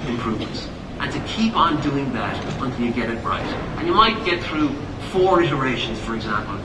improvements. 0.08 0.66
And 1.00 1.12
to 1.12 1.20
keep 1.26 1.54
on 1.54 1.82
doing 1.82 2.10
that 2.14 2.34
until 2.62 2.80
you 2.80 2.92
get 2.92 3.10
it 3.10 3.22
right. 3.22 3.44
And 3.76 3.86
you 3.86 3.92
might 3.92 4.24
get 4.24 4.42
through 4.42 4.70
four 5.12 5.42
iterations, 5.42 6.00
for 6.00 6.14
example, 6.14 6.58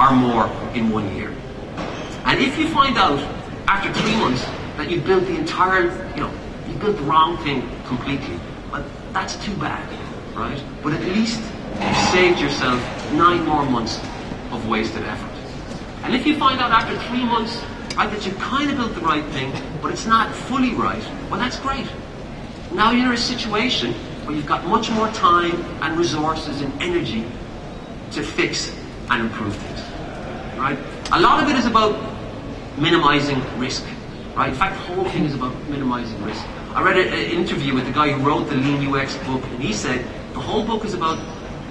or 0.00 0.10
more 0.10 0.46
in 0.74 0.90
one 0.90 1.14
year. 1.14 1.32
And 2.24 2.40
if 2.40 2.58
you 2.58 2.68
find 2.70 2.98
out 2.98 3.20
after 3.68 3.92
three 3.92 4.16
months 4.16 4.44
that 4.76 4.90
you 4.90 5.00
built 5.00 5.24
the 5.24 5.36
entire, 5.36 5.84
you 6.16 6.22
know, 6.22 6.32
you 6.66 6.74
built 6.78 6.96
the 6.96 7.04
wrong 7.04 7.38
thing 7.44 7.62
completely, 7.86 8.40
that's 9.16 9.42
too 9.42 9.56
bad, 9.56 9.82
right? 10.36 10.62
But 10.82 10.92
at 10.92 11.00
least 11.00 11.40
you 11.80 11.94
saved 12.12 12.38
yourself 12.38 12.78
nine 13.14 13.46
more 13.46 13.64
months 13.64 13.98
of 14.52 14.68
wasted 14.68 15.04
effort. 15.04 15.30
And 16.04 16.14
if 16.14 16.26
you 16.26 16.36
find 16.36 16.60
out 16.60 16.70
after 16.70 16.98
three 17.08 17.24
months, 17.24 17.56
right, 17.96 18.10
that 18.10 18.26
you 18.26 18.32
kind 18.32 18.70
of 18.70 18.76
built 18.76 18.94
the 18.94 19.00
right 19.00 19.24
thing, 19.32 19.54
but 19.80 19.90
it's 19.90 20.04
not 20.04 20.34
fully 20.34 20.74
right, 20.74 21.02
well, 21.30 21.40
that's 21.40 21.58
great. 21.58 21.86
Now 22.74 22.90
you're 22.90 23.06
in 23.06 23.12
a 23.12 23.16
situation 23.16 23.94
where 24.26 24.36
you've 24.36 24.44
got 24.44 24.66
much 24.66 24.90
more 24.90 25.08
time 25.12 25.54
and 25.80 25.96
resources 25.96 26.60
and 26.60 26.70
energy 26.82 27.24
to 28.10 28.22
fix 28.22 28.70
and 29.08 29.22
improve 29.22 29.56
things. 29.56 29.80
Right? 30.58 30.78
A 31.12 31.20
lot 31.20 31.42
of 31.42 31.48
it 31.48 31.56
is 31.56 31.64
about 31.64 31.96
minimizing 32.76 33.40
risk. 33.58 33.82
Right? 34.36 34.50
In 34.50 34.54
fact, 34.54 34.76
the 34.76 34.94
whole 34.94 35.08
thing 35.08 35.24
is 35.24 35.34
about 35.34 35.54
minimizing 35.70 36.22
risk. 36.22 36.44
I 36.74 36.82
read 36.82 36.98
an 36.98 37.30
interview 37.30 37.74
with 37.74 37.86
the 37.86 37.92
guy 37.92 38.12
who 38.12 38.22
wrote 38.22 38.50
the 38.50 38.56
Lean 38.56 38.86
UX 38.86 39.16
book, 39.24 39.42
and 39.42 39.62
he 39.62 39.72
said 39.72 40.04
the 40.34 40.40
whole 40.40 40.62
book 40.62 40.84
is 40.84 40.92
about 40.92 41.18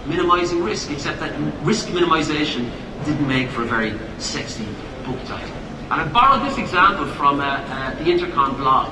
minimizing 0.08 0.64
risk, 0.64 0.90
except 0.90 1.20
that 1.20 1.40
risk 1.64 1.90
minimization 1.90 2.72
didn't 3.06 3.28
make 3.28 3.50
for 3.50 3.62
a 3.62 3.66
very 3.66 3.94
sexy 4.18 4.66
book 5.06 5.24
title. 5.26 5.56
And 5.92 6.02
I 6.02 6.08
borrowed 6.08 6.50
this 6.50 6.58
example 6.58 7.06
from 7.06 7.40
uh, 7.40 7.44
uh, 7.44 7.94
the 7.96 8.06
Intercom 8.10 8.58
blog, 8.58 8.92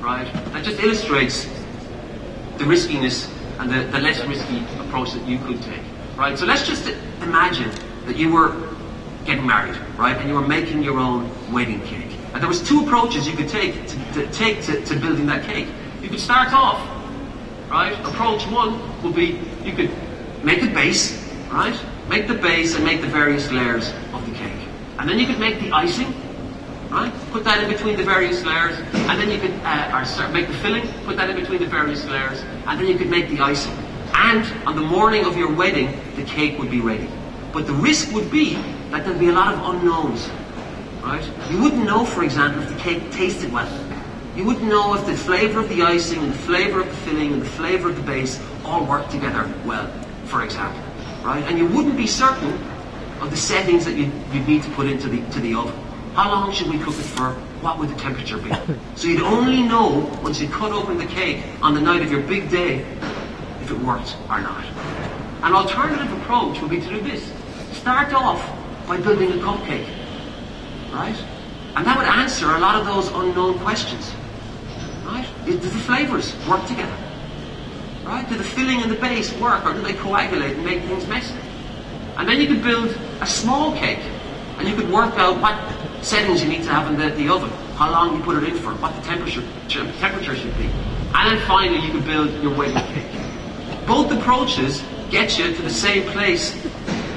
right? 0.00 0.32
That 0.52 0.62
just 0.62 0.80
illustrates 0.80 1.48
the 2.58 2.64
riskiness 2.66 3.28
and 3.58 3.68
the, 3.68 3.82
the 3.90 3.98
less 3.98 4.24
risky 4.26 4.58
approach 4.78 5.12
that 5.14 5.26
you 5.26 5.38
could 5.38 5.60
take, 5.62 5.82
right? 6.16 6.38
So 6.38 6.46
let's 6.46 6.64
just 6.64 6.86
imagine 7.20 7.72
that 8.06 8.16
you 8.16 8.32
were 8.32 8.54
getting 9.24 9.44
married, 9.44 9.76
right? 9.96 10.16
And 10.16 10.28
you 10.28 10.36
were 10.36 10.46
making 10.46 10.84
your 10.84 11.00
own 11.00 11.28
wedding 11.52 11.82
cake. 11.82 12.07
And 12.32 12.42
there 12.42 12.48
was 12.48 12.62
two 12.62 12.84
approaches 12.84 13.26
you 13.26 13.36
could 13.36 13.48
take 13.48 13.86
to, 13.88 14.12
to 14.14 14.30
take 14.32 14.62
to, 14.62 14.84
to 14.84 14.96
building 14.96 15.26
that 15.26 15.44
cake. 15.44 15.68
You 16.02 16.08
could 16.08 16.20
start 16.20 16.52
off, 16.52 16.80
right? 17.70 17.92
Approach 18.06 18.46
one 18.46 19.02
would 19.02 19.14
be 19.14 19.40
you 19.64 19.72
could 19.72 19.90
make 20.44 20.62
a 20.62 20.66
base, 20.66 21.32
right? 21.50 21.78
Make 22.08 22.28
the 22.28 22.34
base 22.34 22.74
and 22.74 22.84
make 22.84 23.00
the 23.00 23.08
various 23.08 23.50
layers 23.50 23.92
of 24.12 24.24
the 24.26 24.36
cake. 24.36 24.68
And 24.98 25.08
then 25.08 25.18
you 25.18 25.26
could 25.26 25.38
make 25.38 25.60
the 25.60 25.72
icing, 25.72 26.14
right? 26.90 27.12
Put 27.30 27.44
that 27.44 27.62
in 27.62 27.70
between 27.70 27.96
the 27.96 28.04
various 28.04 28.44
layers, 28.44 28.78
and 28.92 29.20
then 29.20 29.30
you 29.30 29.38
could, 29.38 29.52
uh, 29.64 30.30
make 30.32 30.48
the 30.48 30.54
filling, 30.54 30.86
put 31.04 31.16
that 31.16 31.30
in 31.30 31.36
between 31.36 31.60
the 31.60 31.66
various 31.66 32.04
layers, 32.06 32.40
and 32.66 32.80
then 32.80 32.86
you 32.86 32.96
could 32.96 33.10
make 33.10 33.28
the 33.28 33.40
icing. 33.40 33.76
And 34.14 34.44
on 34.66 34.74
the 34.74 34.82
morning 34.82 35.24
of 35.24 35.36
your 35.36 35.52
wedding, 35.52 36.00
the 36.16 36.24
cake 36.24 36.58
would 36.58 36.70
be 36.70 36.80
ready. 36.80 37.08
But 37.52 37.66
the 37.66 37.74
risk 37.74 38.12
would 38.12 38.30
be 38.30 38.54
that 38.90 39.04
there'd 39.04 39.18
be 39.18 39.28
a 39.28 39.32
lot 39.32 39.54
of 39.54 39.74
unknowns, 39.74 40.28
right? 41.02 41.24
You 41.50 41.62
wouldn't 41.62 41.84
know, 41.84 42.04
for 42.04 42.24
example, 42.24 42.62
if 42.62 42.68
the 42.68 42.78
cake 42.78 43.10
tasted 43.10 43.52
well. 43.52 43.68
You 44.36 44.44
wouldn't 44.44 44.68
know 44.68 44.94
if 44.94 45.04
the 45.06 45.16
flavour 45.16 45.60
of 45.60 45.68
the 45.68 45.82
icing 45.82 46.20
and 46.20 46.32
the 46.32 46.38
flavour 46.38 46.80
of 46.80 46.86
the 46.86 46.96
filling 46.98 47.32
and 47.32 47.42
the 47.42 47.46
flavour 47.46 47.90
of 47.90 47.96
the 47.96 48.02
base 48.02 48.40
all 48.64 48.84
worked 48.84 49.10
together 49.10 49.52
well, 49.64 49.90
for 50.26 50.44
example, 50.44 50.80
right? 51.24 51.42
And 51.44 51.58
you 51.58 51.66
wouldn't 51.66 51.96
be 51.96 52.06
certain 52.06 52.52
of 53.20 53.30
the 53.30 53.36
settings 53.36 53.84
that 53.84 53.96
you'd, 53.96 54.12
need 54.46 54.62
to 54.62 54.70
put 54.70 54.86
into 54.86 55.08
the, 55.08 55.28
to 55.32 55.40
the 55.40 55.54
oven. 55.54 55.74
How 56.14 56.30
long 56.30 56.52
should 56.52 56.68
we 56.68 56.78
cook 56.78 56.94
it 56.94 57.02
for? 57.02 57.32
What 57.62 57.78
would 57.78 57.88
the 57.88 57.96
temperature 57.96 58.38
be? 58.38 58.52
So 58.94 59.08
you'd 59.08 59.22
only 59.22 59.62
know 59.62 60.08
once 60.22 60.40
you 60.40 60.48
cut 60.48 60.72
open 60.72 60.98
the 60.98 61.06
cake 61.06 61.42
on 61.62 61.74
the 61.74 61.80
night 61.80 62.02
of 62.02 62.10
your 62.12 62.22
big 62.22 62.50
day 62.50 62.86
if 63.62 63.70
it 63.70 63.78
worked 63.78 64.16
or 64.30 64.40
not. 64.40 64.64
An 65.42 65.52
alternative 65.52 66.12
approach 66.20 66.60
would 66.60 66.70
be 66.70 66.80
to 66.80 66.88
do 66.88 67.00
this. 67.00 67.32
Start 67.72 68.12
off 68.12 68.44
by 68.86 68.96
building 68.98 69.30
a 69.32 69.36
cupcake, 69.36 69.88
right? 70.92 71.16
And 71.76 71.86
that 71.86 71.96
would 71.96 72.06
answer 72.06 72.50
a 72.50 72.58
lot 72.58 72.76
of 72.80 72.86
those 72.86 73.08
unknown 73.08 73.58
questions, 73.60 74.12
right? 75.04 75.26
Do 75.44 75.56
the 75.56 75.68
flavors 75.68 76.34
work 76.46 76.66
together? 76.66 76.96
Right? 78.04 78.28
Do 78.28 78.36
the 78.36 78.44
filling 78.44 78.82
and 78.82 78.90
the 78.90 78.96
base 78.96 79.32
work 79.34 79.64
or 79.64 79.74
do 79.74 79.82
they 79.82 79.92
coagulate 79.92 80.56
and 80.56 80.64
make 80.64 80.82
things 80.84 81.06
messy? 81.06 81.34
And 82.16 82.28
then 82.28 82.40
you 82.40 82.46
could 82.46 82.62
build 82.62 82.88
a 83.20 83.26
small 83.26 83.72
cake 83.76 84.00
and 84.58 84.66
you 84.66 84.74
could 84.74 84.90
work 84.90 85.14
out 85.18 85.40
what 85.40 85.56
settings 86.04 86.42
you 86.42 86.48
need 86.48 86.64
to 86.64 86.70
have 86.70 86.90
in 86.90 86.98
the, 86.98 87.10
the 87.14 87.32
oven, 87.32 87.50
how 87.76 87.90
long 87.90 88.16
you 88.16 88.22
put 88.22 88.42
it 88.42 88.48
in 88.48 88.56
for, 88.56 88.74
what 88.74 88.94
the 88.96 89.02
temperature, 89.02 89.42
temperature 89.68 90.34
should 90.34 90.56
be. 90.56 90.64
And 91.14 91.30
then 91.30 91.46
finally 91.46 91.84
you 91.84 91.92
could 91.92 92.04
build 92.04 92.30
your 92.42 92.56
wedding 92.56 92.82
cake. 92.94 93.86
Both 93.86 94.10
approaches 94.12 94.82
get 95.10 95.38
you 95.38 95.54
to 95.54 95.62
the 95.62 95.70
same 95.70 96.10
place 96.10 96.54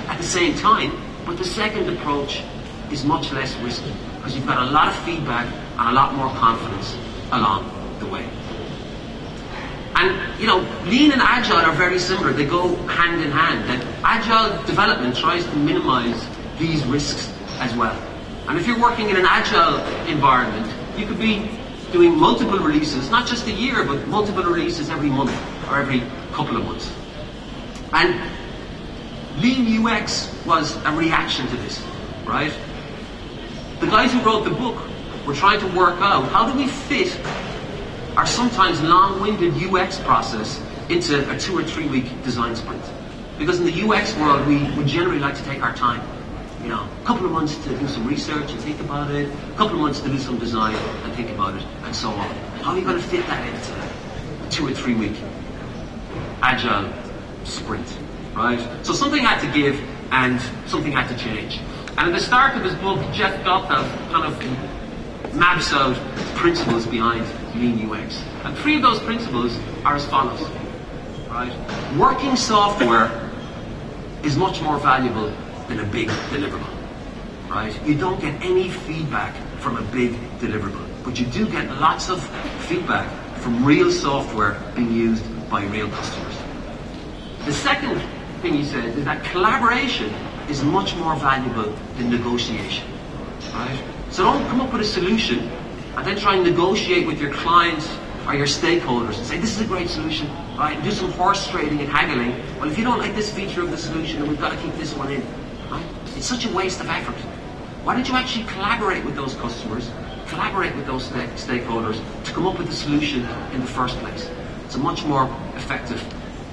at 0.07 0.17
the 0.17 0.23
same 0.23 0.55
time, 0.55 0.91
but 1.25 1.37
the 1.37 1.45
second 1.45 1.89
approach 1.89 2.43
is 2.91 3.05
much 3.05 3.31
less 3.31 3.55
risky 3.57 3.91
because 4.15 4.35
you've 4.35 4.47
got 4.47 4.67
a 4.67 4.71
lot 4.71 4.87
of 4.87 4.95
feedback 5.03 5.45
and 5.77 5.89
a 5.89 5.91
lot 5.91 6.13
more 6.15 6.29
confidence 6.35 6.95
along 7.31 7.69
the 7.99 8.05
way. 8.07 8.27
And, 9.95 10.39
you 10.39 10.47
know, 10.47 10.59
lean 10.85 11.11
and 11.11 11.21
agile 11.21 11.57
are 11.57 11.73
very 11.73 11.99
similar. 11.99 12.33
They 12.33 12.45
go 12.45 12.75
hand 12.87 13.21
in 13.21 13.31
hand. 13.31 13.69
That 13.69 13.85
agile 14.03 14.63
development 14.65 15.15
tries 15.15 15.45
to 15.45 15.55
minimize 15.55 16.25
these 16.57 16.83
risks 16.85 17.31
as 17.59 17.75
well. 17.75 17.95
And 18.47 18.57
if 18.57 18.67
you're 18.67 18.79
working 18.79 19.09
in 19.09 19.17
an 19.17 19.25
agile 19.25 19.77
environment, 20.07 20.71
you 20.97 21.05
could 21.05 21.19
be 21.19 21.49
doing 21.91 22.17
multiple 22.17 22.59
releases, 22.59 23.09
not 23.09 23.27
just 23.27 23.47
a 23.47 23.51
year, 23.51 23.83
but 23.83 24.07
multiple 24.07 24.43
releases 24.43 24.89
every 24.89 25.09
month 25.09 25.31
or 25.69 25.79
every 25.79 26.01
couple 26.33 26.57
of 26.57 26.65
months. 26.65 26.91
And 27.93 28.19
Lean 29.41 29.85
UX 29.85 30.33
was 30.45 30.75
a 30.85 30.91
reaction 30.91 31.47
to 31.47 31.57
this, 31.57 31.81
right? 32.25 32.53
The 33.81 33.87
guys 33.87 34.13
who 34.13 34.21
wrote 34.21 34.43
the 34.43 34.51
book 34.51 34.79
were 35.25 35.33
trying 35.33 35.59
to 35.59 35.65
work 35.75 35.99
out 36.01 36.29
how 36.31 36.47
do 36.47 36.55
we 36.55 36.67
fit 36.67 37.19
our 38.15 38.27
sometimes 38.27 38.79
long-winded 38.79 39.55
UX 39.55 39.97
process 40.01 40.61
into 40.89 41.27
a 41.31 41.39
two 41.39 41.57
or 41.57 41.63
three 41.63 41.87
week 41.87 42.05
design 42.21 42.55
sprint. 42.55 42.83
Because 43.39 43.59
in 43.59 43.65
the 43.65 43.81
UX 43.81 44.15
world, 44.17 44.45
we 44.45 44.69
would 44.77 44.85
generally 44.85 45.17
like 45.17 45.35
to 45.35 45.43
take 45.45 45.63
our 45.63 45.73
time. 45.73 45.99
You 46.61 46.69
know, 46.69 46.87
a 47.01 47.05
couple 47.05 47.25
of 47.25 47.31
months 47.31 47.55
to 47.63 47.75
do 47.75 47.87
some 47.87 48.05
research 48.05 48.51
and 48.51 48.59
think 48.59 48.79
about 48.81 49.09
it, 49.09 49.27
a 49.27 49.55
couple 49.55 49.77
of 49.77 49.81
months 49.81 49.99
to 50.01 50.09
do 50.09 50.19
some 50.19 50.37
design 50.37 50.75
and 50.75 51.13
think 51.15 51.31
about 51.31 51.55
it, 51.55 51.63
and 51.83 51.95
so 51.95 52.09
on. 52.09 52.29
How 52.61 52.73
are 52.73 52.77
you 52.77 52.83
going 52.83 53.01
to 53.01 53.03
fit 53.03 53.25
that 53.25 53.47
into 53.47 54.45
a 54.45 54.49
two 54.51 54.67
or 54.67 54.73
three 54.75 54.93
week 54.93 55.15
agile 56.43 56.93
sprint, 57.45 57.97
right? 58.35 58.59
So 58.85 58.93
something 58.93 59.23
had 59.23 59.41
to 59.41 59.51
give 59.51 59.81
and 60.11 60.39
something 60.67 60.91
had 60.91 61.07
to 61.07 61.17
change. 61.17 61.59
And 61.97 62.07
at 62.07 62.13
the 62.13 62.19
start 62.19 62.55
of 62.55 62.63
his 62.63 62.75
book, 62.75 62.99
Jeff 63.13 63.43
Gothelf 63.43 63.87
kind 64.11 64.25
of 64.25 65.33
maps 65.35 65.73
out 65.73 65.95
principles 66.35 66.87
behind 66.87 67.25
Lean 67.55 67.89
UX. 67.89 68.23
And 68.43 68.57
three 68.57 68.77
of 68.77 68.81
those 68.81 68.99
principles 68.99 69.57
are 69.85 69.95
as 69.95 70.05
follows, 70.05 70.41
right? 71.29 71.53
Working 71.97 72.35
software 72.35 73.29
is 74.23 74.37
much 74.37 74.61
more 74.61 74.77
valuable 74.77 75.33
than 75.67 75.79
a 75.79 75.85
big 75.85 76.07
deliverable, 76.29 76.73
right? 77.49 77.77
You 77.85 77.95
don't 77.95 78.19
get 78.19 78.41
any 78.41 78.69
feedback 78.69 79.35
from 79.59 79.77
a 79.77 79.81
big 79.91 80.13
deliverable, 80.39 80.87
but 81.03 81.19
you 81.19 81.25
do 81.27 81.47
get 81.47 81.69
lots 81.79 82.09
of 82.09 82.23
feedback 82.67 83.09
from 83.37 83.65
real 83.65 83.91
software 83.91 84.59
being 84.75 84.91
used 84.91 85.23
by 85.49 85.65
real 85.65 85.89
customers. 85.89 86.35
The 87.45 87.53
second 87.53 88.01
thing 88.41 88.53
he 88.53 88.65
says 88.65 88.95
is 88.95 89.05
that 89.05 89.23
collaboration 89.25 90.13
is 90.51 90.63
much 90.63 90.95
more 90.97 91.15
valuable 91.15 91.71
than 91.95 92.09
negotiation, 92.09 92.85
right? 93.53 93.81
So 94.11 94.23
don't 94.23 94.45
come 94.49 94.59
up 94.59 94.73
with 94.73 94.81
a 94.81 94.85
solution 94.85 95.39
and 95.95 96.05
then 96.05 96.17
try 96.17 96.35
and 96.35 96.43
negotiate 96.43 97.07
with 97.07 97.19
your 97.19 97.31
clients 97.31 97.89
or 98.27 98.35
your 98.35 98.45
stakeholders 98.45 99.17
and 99.17 99.25
say, 99.25 99.37
this 99.39 99.55
is 99.55 99.61
a 99.61 99.65
great 99.65 99.89
solution, 99.89 100.27
right? 100.57 100.81
Do 100.83 100.91
some 100.91 101.11
horse 101.13 101.47
trading 101.47 101.79
and 101.79 101.89
haggling. 101.89 102.31
Well, 102.59 102.69
if 102.69 102.77
you 102.77 102.83
don't 102.83 102.99
like 102.99 103.15
this 103.15 103.33
feature 103.33 103.61
of 103.61 103.71
the 103.71 103.77
solution, 103.77 104.19
then 104.19 104.29
we've 104.29 104.39
got 104.39 104.51
to 104.51 104.61
keep 104.61 104.73
this 104.75 104.93
one 104.93 105.09
in, 105.11 105.23
right? 105.71 105.85
It's 106.17 106.25
such 106.25 106.45
a 106.45 106.49
waste 106.53 106.81
of 106.81 106.89
effort. 106.89 107.15
Why 107.83 107.95
don't 107.95 108.07
you 108.07 108.15
actually 108.15 108.45
collaborate 108.45 109.03
with 109.05 109.15
those 109.15 109.33
customers, 109.35 109.89
collaborate 110.27 110.75
with 110.75 110.85
those 110.85 111.07
stakeholders 111.07 111.99
to 112.25 112.31
come 112.33 112.45
up 112.45 112.59
with 112.59 112.69
a 112.69 112.75
solution 112.75 113.25
in 113.53 113.61
the 113.61 113.67
first 113.67 113.97
place? 113.99 114.29
It's 114.65 114.75
a 114.75 114.79
much 114.79 115.03
more 115.05 115.25
effective 115.55 116.01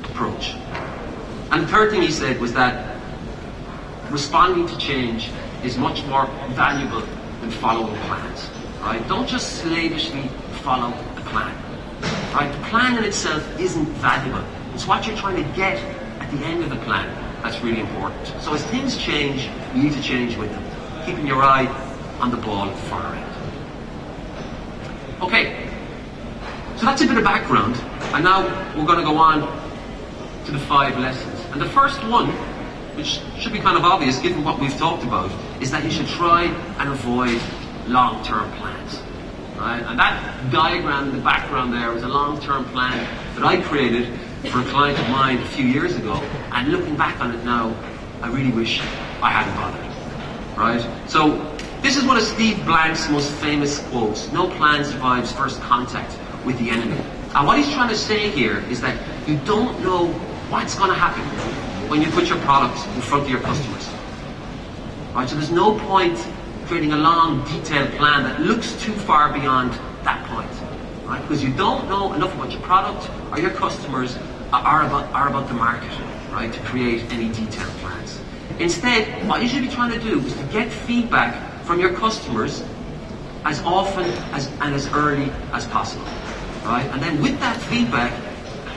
approach. 0.04 0.54
And 1.50 1.64
the 1.64 1.66
third 1.66 1.90
thing 1.90 2.02
he 2.02 2.12
said 2.12 2.40
was 2.40 2.52
that 2.54 2.97
responding 4.11 4.66
to 4.66 4.77
change 4.79 5.31
is 5.64 5.79
much 5.79 6.05
more 6.05 6.27
valuable 6.51 7.03
than 7.40 7.51
following 7.51 7.94
plans. 8.03 8.49
Right? 8.81 9.07
Don't 9.09 9.29
just 9.29 9.61
slavishly 9.61 10.29
follow 10.62 10.90
the 11.14 11.23
plan. 11.23 11.55
Right? 12.35 12.53
The 12.53 12.68
plan 12.68 12.97
in 12.99 13.05
itself 13.05 13.42
isn't 13.59 13.87
valuable. 13.99 14.44
It's 14.75 14.87
what 14.87 15.07
you're 15.07 15.16
trying 15.16 15.42
to 15.42 15.57
get 15.57 15.77
at 16.21 16.31
the 16.31 16.44
end 16.47 16.62
of 16.62 16.71
the 16.71 16.77
plan 16.85 17.09
that's 17.42 17.61
really 17.62 17.81
important. 17.81 18.27
So 18.42 18.55
as 18.55 18.64
things 18.66 18.97
change, 18.97 19.49
you 19.75 19.85
need 19.85 19.92
to 19.92 20.03
change 20.03 20.37
with 20.37 20.51
them, 20.51 20.64
keeping 21.07 21.27
your 21.27 21.42
eye 21.42 21.66
on 22.21 22.31
the 22.31 22.37
ball 22.37 22.71
far 22.73 23.14
end. 23.14 23.25
Okay, 25.23 25.71
so 26.77 26.87
that's 26.87 27.03
a 27.03 27.07
bit 27.07 27.18
of 27.18 27.25
background, 27.25 27.77
and 28.14 28.25
now 28.25 28.42
we're 28.77 28.87
going 28.87 28.99
to 28.99 29.05
go 29.05 29.16
on 29.16 29.40
to 30.47 30.53
the 30.53 30.59
five 30.59 30.99
lessons. 30.99 31.44
And 31.53 31.61
the 31.61 31.68
first 31.68 32.03
one, 32.05 32.29
which 32.98 33.20
should 33.38 33.52
be 33.52 33.61
kind 33.61 33.76
of 33.76 33.84
obvious 33.84 34.18
given 34.18 34.42
what 34.42 34.58
we've 34.58 34.76
talked 34.76 35.04
about, 35.04 35.30
is 35.62 35.70
that 35.70 35.84
you 35.84 35.90
should 35.90 36.08
try 36.08 36.44
and 36.78 36.88
avoid 36.90 37.40
long-term 37.87 38.50
plans. 38.58 39.00
Right? 39.56 39.80
And 39.82 39.98
that 39.98 40.50
diagram 40.50 41.11
in 41.11 41.16
the 41.16 41.22
background 41.22 41.72
there 41.72 41.92
was 41.92 42.02
a 42.02 42.08
long-term 42.08 42.64
plan 42.66 42.98
that 43.37 43.44
I 43.44 43.62
created 43.62 44.18
for 44.50 44.61
a 44.61 44.64
client 44.64 44.98
of 44.98 45.08
mine 45.11 45.38
a 45.38 45.46
few 45.46 45.64
years 45.64 45.94
ago. 45.94 46.14
And 46.52 46.72
looking 46.72 46.96
back 46.96 47.20
on 47.20 47.32
it 47.32 47.44
now, 47.44 47.74
I 48.20 48.28
really 48.28 48.50
wish 48.50 48.80
I 49.22 49.30
hadn't 49.30 49.54
bothered. 49.54 50.58
Right? 50.58 51.08
So 51.08 51.56
this 51.82 51.96
is 51.96 52.04
one 52.04 52.16
of 52.16 52.24
Steve 52.24 52.64
Blank's 52.66 53.08
most 53.08 53.30
famous 53.34 53.78
quotes. 53.90 54.30
No 54.32 54.48
plan 54.48 54.84
survives 54.84 55.30
first 55.30 55.61
contact 55.61 56.18
with 56.44 56.58
the 56.58 56.70
enemy. 56.70 57.00
And 57.34 57.46
what 57.46 57.58
he's 57.58 57.72
trying 57.72 57.90
to 57.90 57.96
say 57.96 58.28
here 58.30 58.58
is 58.68 58.80
that 58.80 58.98
you 59.28 59.38
don't 59.44 59.80
know 59.84 60.08
what's 60.50 60.74
going 60.74 60.90
to 60.90 60.96
happen 60.96 61.22
when 61.88 62.03
you 62.03 62.11
put 62.11 62.29
your 62.29 62.38
product 62.40 62.87
in 62.94 63.01
front 63.01 63.24
of 63.24 63.31
your 63.31 63.40
customers. 63.40 63.88
Right? 65.14 65.29
So 65.29 65.37
there's 65.37 65.51
no 65.51 65.79
point 65.79 66.18
creating 66.66 66.92
a 66.92 66.96
long, 66.96 67.42
detailed 67.44 67.90
plan 67.92 68.24
that 68.24 68.40
looks 68.42 68.74
too 68.83 68.92
far 68.92 69.33
beyond 69.33 69.72
that 70.05 70.22
point. 70.27 70.51
Right? 71.09 71.20
Because 71.22 71.42
you 71.42 71.51
don't 71.55 71.88
know 71.88 72.12
enough 72.12 72.35
about 72.35 72.53
your 72.53 72.61
product 72.61 73.11
or 73.33 73.38
your 73.38 73.51
customers 73.51 74.18
are 74.53 74.87
about, 74.87 75.11
are 75.14 75.29
about 75.29 75.48
the 75.48 75.55
market, 75.55 75.90
right, 76.31 76.53
to 76.53 76.61
create 76.61 77.11
any 77.11 77.29
detailed 77.29 77.72
plans. 77.81 78.20
Instead, 78.59 79.27
what 79.27 79.42
you 79.42 79.48
should 79.48 79.62
be 79.62 79.68
trying 79.68 79.92
to 79.92 79.98
do 79.98 80.20
is 80.20 80.35
to 80.35 80.42
get 80.44 80.70
feedback 80.70 81.62
from 81.64 81.81
your 81.81 81.94
customers 81.94 82.62
as 83.44 83.61
often 83.62 84.05
as, 84.35 84.48
and 84.61 84.74
as 84.74 84.87
early 84.88 85.31
as 85.53 85.66
possible. 85.66 86.05
Right? 86.64 86.87
And 86.92 87.01
then 87.03 87.22
with 87.22 87.38
that 87.40 87.57
feedback, 87.62 88.12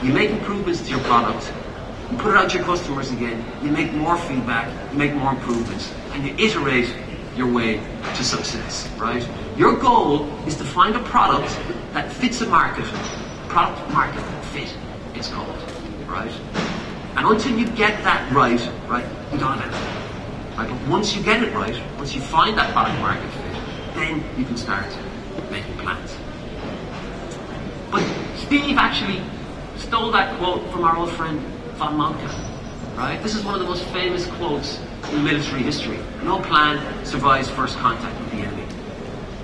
you 0.02 0.14
make 0.14 0.30
improvements 0.30 0.80
to 0.82 0.90
your 0.90 1.00
product 1.00 1.52
you 2.12 2.18
put 2.18 2.32
it 2.32 2.36
out 2.36 2.50
to 2.50 2.58
your 2.58 2.66
customers 2.66 3.10
again. 3.10 3.42
You 3.62 3.70
make 3.70 3.92
more 3.94 4.18
feedback. 4.18 4.68
You 4.92 4.98
make 4.98 5.14
more 5.14 5.32
improvements. 5.32 5.92
And 6.12 6.26
you 6.26 6.34
iterate 6.44 6.94
your 7.36 7.50
way 7.50 7.78
to 8.16 8.24
success, 8.24 8.86
right? 8.98 9.26
Your 9.56 9.76
goal 9.76 10.28
is 10.46 10.56
to 10.56 10.64
find 10.64 10.94
a 10.94 11.02
product 11.04 11.58
that 11.94 12.12
fits 12.12 12.42
a 12.42 12.46
market. 12.46 12.84
Product 13.48 13.90
market 13.92 14.22
fit, 14.52 14.74
it's 15.14 15.28
called, 15.28 15.56
right? 16.06 16.30
And 17.16 17.26
until 17.26 17.58
you 17.58 17.66
get 17.68 18.04
that 18.04 18.30
right, 18.32 18.60
right, 18.88 19.06
you 19.32 19.38
don't 19.38 19.56
have 19.56 19.72
anything. 19.72 20.58
Right? 20.58 20.68
But 20.68 20.88
once 20.88 21.16
you 21.16 21.22
get 21.22 21.42
it 21.42 21.54
right, 21.54 21.82
once 21.96 22.14
you 22.14 22.20
find 22.20 22.58
that 22.58 22.72
product 22.74 23.00
market 23.00 23.30
fit, 23.30 23.94
then 23.94 24.22
you 24.38 24.44
can 24.44 24.58
start 24.58 24.86
making 25.50 25.74
plans. 25.78 26.14
But 27.90 28.04
Steve 28.36 28.76
actually 28.76 29.22
stole 29.78 30.10
that 30.12 30.36
quote 30.38 30.70
from 30.70 30.84
our 30.84 30.96
old 30.96 31.10
friend 31.12 31.42
von 31.82 31.96
Moltke. 31.96 32.30
right? 32.96 33.20
This 33.24 33.34
is 33.34 33.44
one 33.44 33.54
of 33.54 33.60
the 33.60 33.66
most 33.66 33.84
famous 33.86 34.26
quotes 34.26 34.78
in 35.10 35.24
military 35.24 35.62
history. 35.62 35.98
No 36.22 36.38
plan 36.38 36.78
survives 37.04 37.48
first 37.50 37.76
contact 37.78 38.16
with 38.20 38.30
the 38.30 38.38
enemy, 38.38 38.64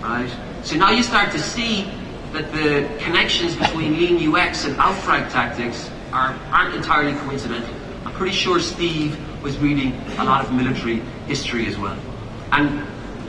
right? 0.00 0.30
So 0.62 0.76
now 0.76 0.92
you 0.92 1.02
start 1.02 1.32
to 1.32 1.40
see 1.40 1.90
that 2.32 2.52
the 2.52 2.88
connections 3.02 3.56
between 3.56 3.96
lean 3.98 4.16
UX 4.32 4.64
and 4.66 4.76
Auftrag 4.76 5.32
tactics 5.32 5.90
are, 6.12 6.38
aren't 6.52 6.76
entirely 6.76 7.18
coincidental. 7.26 7.74
I'm 8.04 8.12
pretty 8.12 8.36
sure 8.36 8.60
Steve 8.60 9.18
was 9.42 9.58
reading 9.58 9.94
a 10.18 10.24
lot 10.24 10.44
of 10.44 10.52
military 10.52 11.00
history 11.26 11.66
as 11.66 11.76
well. 11.76 11.98
And 12.52 12.80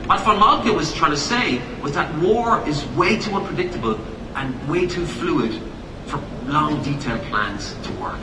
what 0.06 0.20
von 0.20 0.38
Moltke 0.38 0.72
was 0.72 0.94
trying 0.94 1.10
to 1.10 1.16
say 1.16 1.60
was 1.80 1.92
that 1.94 2.14
war 2.18 2.66
is 2.68 2.86
way 2.94 3.18
too 3.18 3.34
unpredictable 3.34 3.98
and 4.36 4.68
way 4.68 4.86
too 4.86 5.04
fluid 5.04 5.60
for 6.06 6.22
long 6.44 6.80
detailed 6.84 7.22
plans 7.22 7.74
to 7.82 7.92
work. 7.94 8.20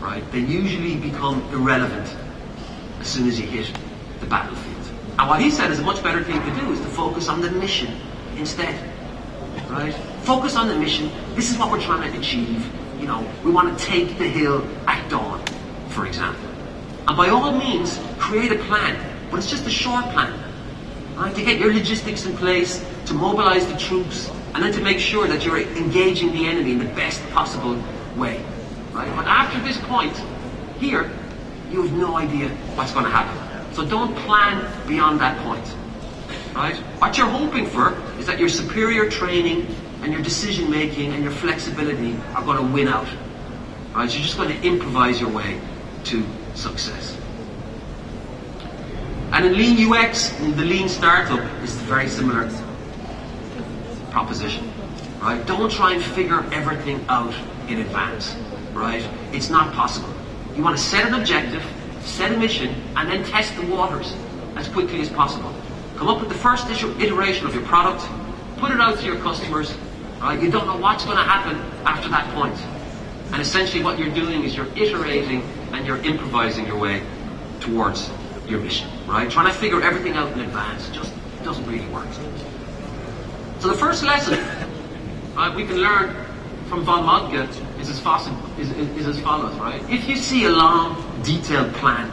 Right? 0.00 0.22
They 0.32 0.40
usually 0.40 0.96
become 0.96 1.42
irrelevant 1.52 2.14
as 3.00 3.08
soon 3.08 3.28
as 3.28 3.40
you 3.40 3.46
hit 3.46 3.72
the 4.20 4.26
battlefield. 4.26 4.76
And 5.18 5.28
what 5.28 5.40
he 5.40 5.50
said 5.50 5.70
is 5.70 5.80
a 5.80 5.82
much 5.82 6.02
better 6.02 6.22
thing 6.22 6.40
to 6.40 6.60
do 6.60 6.72
is 6.72 6.80
to 6.80 6.86
focus 6.86 7.28
on 7.28 7.40
the 7.40 7.50
mission 7.50 7.94
instead. 8.36 8.74
Right? 9.68 9.94
Focus 10.22 10.56
on 10.56 10.68
the 10.68 10.76
mission. 10.76 11.10
This 11.34 11.50
is 11.50 11.58
what 11.58 11.70
we're 11.70 11.80
trying 11.80 12.12
to 12.12 12.18
achieve. 12.18 12.70
You 13.00 13.06
know, 13.06 13.26
we 13.44 13.50
want 13.50 13.78
to 13.78 13.84
take 13.84 14.18
the 14.18 14.28
hill 14.28 14.66
at 14.86 15.08
dawn, 15.08 15.44
for 15.88 16.06
example. 16.06 16.48
And 17.08 17.16
by 17.16 17.28
all 17.28 17.52
means, 17.52 17.98
create 18.18 18.52
a 18.52 18.58
plan, 18.64 18.98
but 19.30 19.38
it's 19.38 19.50
just 19.50 19.66
a 19.66 19.70
short 19.70 20.04
plan. 20.06 20.38
Right? 21.16 21.34
To 21.34 21.42
get 21.42 21.58
your 21.58 21.72
logistics 21.72 22.26
in 22.26 22.36
place, 22.36 22.84
to 23.06 23.14
mobilize 23.14 23.66
the 23.66 23.78
troops, 23.78 24.30
and 24.54 24.62
then 24.62 24.72
to 24.72 24.80
make 24.80 24.98
sure 24.98 25.26
that 25.28 25.44
you're 25.44 25.60
engaging 25.60 26.32
the 26.32 26.46
enemy 26.46 26.72
in 26.72 26.78
the 26.78 26.92
best 26.94 27.22
possible 27.30 27.82
way. 28.16 28.44
Right? 28.96 29.14
But 29.14 29.26
after 29.26 29.60
this 29.60 29.76
point, 29.76 30.16
here, 30.78 31.10
you 31.70 31.82
have 31.82 31.92
no 31.92 32.16
idea 32.16 32.48
what's 32.76 32.92
going 32.92 33.04
to 33.04 33.10
happen. 33.10 33.74
So 33.74 33.84
don't 33.84 34.16
plan 34.24 34.64
beyond 34.88 35.20
that 35.20 35.36
point. 35.44 35.66
Right? 36.54 36.76
What 36.98 37.18
you're 37.18 37.28
hoping 37.28 37.66
for 37.66 37.94
is 38.18 38.24
that 38.24 38.38
your 38.38 38.48
superior 38.48 39.10
training 39.10 39.66
and 40.00 40.14
your 40.14 40.22
decision 40.22 40.70
making 40.70 41.12
and 41.12 41.22
your 41.22 41.32
flexibility 41.32 42.16
are 42.34 42.42
going 42.42 42.56
to 42.56 42.72
win 42.72 42.88
out. 42.88 43.06
Right? 43.94 44.10
You're 44.10 44.22
just 44.22 44.38
going 44.38 44.48
to 44.48 44.66
improvise 44.66 45.20
your 45.20 45.30
way 45.30 45.60
to 46.04 46.24
success. 46.54 47.18
And 49.32 49.44
in 49.44 49.58
Lean 49.58 49.92
UX, 49.92 50.40
in 50.40 50.56
the 50.56 50.64
Lean 50.64 50.88
Startup, 50.88 51.44
is 51.62 51.74
very 51.82 52.08
similar 52.08 52.48
proposition. 54.10 54.72
Right? 55.20 55.44
Don't 55.46 55.70
try 55.70 55.92
and 55.92 56.02
figure 56.02 56.46
everything 56.50 57.04
out 57.10 57.34
in 57.68 57.80
advance. 57.80 58.34
Right? 58.76 59.08
It's 59.32 59.48
not 59.48 59.72
possible. 59.72 60.12
You 60.54 60.62
want 60.62 60.76
to 60.76 60.82
set 60.82 61.06
an 61.06 61.14
objective, 61.14 61.64
set 62.02 62.32
a 62.32 62.36
mission, 62.36 62.74
and 62.94 63.10
then 63.10 63.24
test 63.24 63.56
the 63.56 63.66
waters 63.66 64.14
as 64.56 64.68
quickly 64.68 65.00
as 65.00 65.08
possible. 65.08 65.52
Come 65.96 66.08
up 66.08 66.20
with 66.20 66.28
the 66.28 66.34
first 66.34 66.68
iteration 66.68 67.46
of 67.46 67.54
your 67.54 67.64
product, 67.64 68.04
put 68.58 68.70
it 68.70 68.80
out 68.80 68.98
to 68.98 69.06
your 69.06 69.18
customers. 69.18 69.74
Right? 70.20 70.40
You 70.42 70.50
don't 70.50 70.66
know 70.66 70.76
what's 70.76 71.04
going 71.04 71.16
to 71.16 71.22
happen 71.22 71.56
after 71.86 72.08
that 72.10 72.32
point. 72.34 72.56
And 73.32 73.40
essentially 73.40 73.82
what 73.82 73.98
you're 73.98 74.14
doing 74.14 74.44
is 74.44 74.54
you're 74.54 74.70
iterating 74.76 75.42
and 75.72 75.86
you're 75.86 76.02
improvising 76.02 76.66
your 76.66 76.78
way 76.78 77.02
towards 77.60 78.10
your 78.46 78.60
mission, 78.60 78.88
right? 79.06 79.30
Trying 79.30 79.52
to 79.52 79.58
figure 79.58 79.82
everything 79.82 80.12
out 80.12 80.32
in 80.32 80.40
advance 80.40 80.88
just 80.90 81.12
doesn't 81.42 81.66
really 81.66 81.86
work. 81.88 82.06
So 83.58 83.68
the 83.68 83.74
first 83.74 84.04
lesson 84.04 84.38
right, 85.36 85.54
we 85.54 85.66
can 85.66 85.78
learn 85.78 86.14
from 86.68 86.84
von 86.84 87.04
Moltke 87.04 87.48
is 87.88 88.00
as, 88.04 88.28
is, 88.58 88.70
is, 88.72 88.88
is 88.96 89.06
as 89.06 89.20
follows, 89.20 89.54
right? 89.58 89.82
If 89.90 90.08
you 90.08 90.16
see 90.16 90.44
a 90.44 90.50
long, 90.50 91.22
detailed 91.22 91.72
plan, 91.74 92.10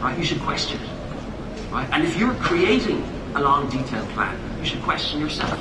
right, 0.00 0.16
you 0.18 0.24
should 0.24 0.40
question 0.40 0.80
it, 0.80 0.90
right? 1.70 1.88
And 1.92 2.04
if 2.04 2.16
you're 2.16 2.34
creating 2.34 3.02
a 3.34 3.40
long, 3.40 3.68
detailed 3.70 4.08
plan, 4.10 4.38
you 4.58 4.64
should 4.64 4.82
question 4.82 5.20
yourself. 5.20 5.58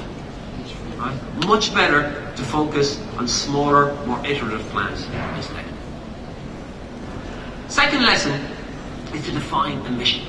Right? 0.97 1.45
Much 1.47 1.73
better 1.73 2.31
to 2.35 2.43
focus 2.43 3.01
on 3.17 3.27
smaller, 3.27 3.95
more 4.05 4.23
iterative 4.25 4.61
plans. 4.69 5.07
Second 7.67 8.03
lesson 8.03 8.39
is 9.13 9.25
to 9.25 9.31
define 9.31 9.83
a 9.85 9.91
mission. 9.91 10.25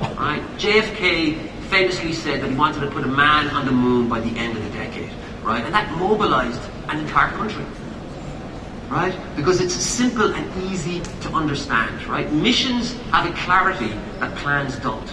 Right? 0.00 0.42
JFK 0.58 1.50
famously 1.70 2.12
said 2.12 2.42
that 2.42 2.50
he 2.50 2.56
wanted 2.56 2.80
to 2.80 2.90
put 2.90 3.04
a 3.04 3.08
man 3.08 3.48
on 3.50 3.64
the 3.64 3.72
moon 3.72 4.08
by 4.08 4.20
the 4.20 4.36
end 4.38 4.58
of 4.58 4.64
the 4.64 4.70
decade. 4.70 5.10
Right? 5.42 5.64
And 5.64 5.72
that 5.72 5.90
mobilized 5.96 6.60
an 6.88 6.98
entire 6.98 7.30
country. 7.30 7.64
Right? 8.88 9.14
Because 9.36 9.60
it's 9.60 9.74
simple 9.74 10.34
and 10.34 10.72
easy 10.72 11.00
to 11.20 11.30
understand. 11.32 12.06
Right? 12.06 12.32
Missions 12.32 12.94
have 13.10 13.30
a 13.30 13.34
clarity 13.36 13.92
that 14.18 14.34
plans 14.36 14.76
don't. 14.76 15.12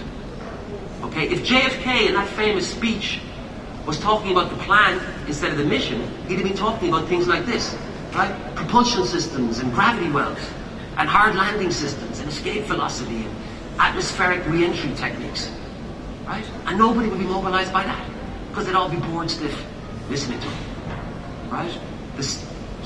Okay? 1.03 1.27
If 1.27 1.45
JFK 1.45 2.07
in 2.07 2.13
that 2.13 2.27
famous 2.29 2.69
speech 2.69 3.19
was 3.85 3.99
talking 3.99 4.31
about 4.31 4.49
the 4.49 4.57
plan 4.57 4.99
instead 5.27 5.51
of 5.51 5.57
the 5.57 5.65
mission, 5.65 6.01
he'd 6.27 6.35
have 6.35 6.43
been 6.43 6.57
talking 6.57 6.89
about 6.89 7.07
things 7.09 7.27
like 7.27 7.45
this. 7.45 7.75
Right? 8.13 8.33
Propulsion 8.55 9.05
systems 9.05 9.59
and 9.59 9.73
gravity 9.73 10.09
wells 10.09 10.39
and 10.97 11.09
hard 11.09 11.35
landing 11.35 11.71
systems 11.71 12.19
and 12.19 12.29
escape 12.29 12.63
velocity 12.63 13.25
and 13.25 13.35
atmospheric 13.79 14.45
re-entry 14.47 14.93
techniques. 14.95 15.51
Right? 16.25 16.45
And 16.65 16.77
nobody 16.77 17.09
would 17.09 17.19
be 17.19 17.25
mobilized 17.25 17.73
by 17.73 17.83
that 17.83 18.09
because 18.49 18.67
they'd 18.67 18.75
all 18.75 18.87
be 18.87 18.97
bored 18.97 19.29
stiff 19.29 19.65
listening 20.09 20.39
to 20.39 20.47
them. 20.47 21.49
Right? 21.49 21.77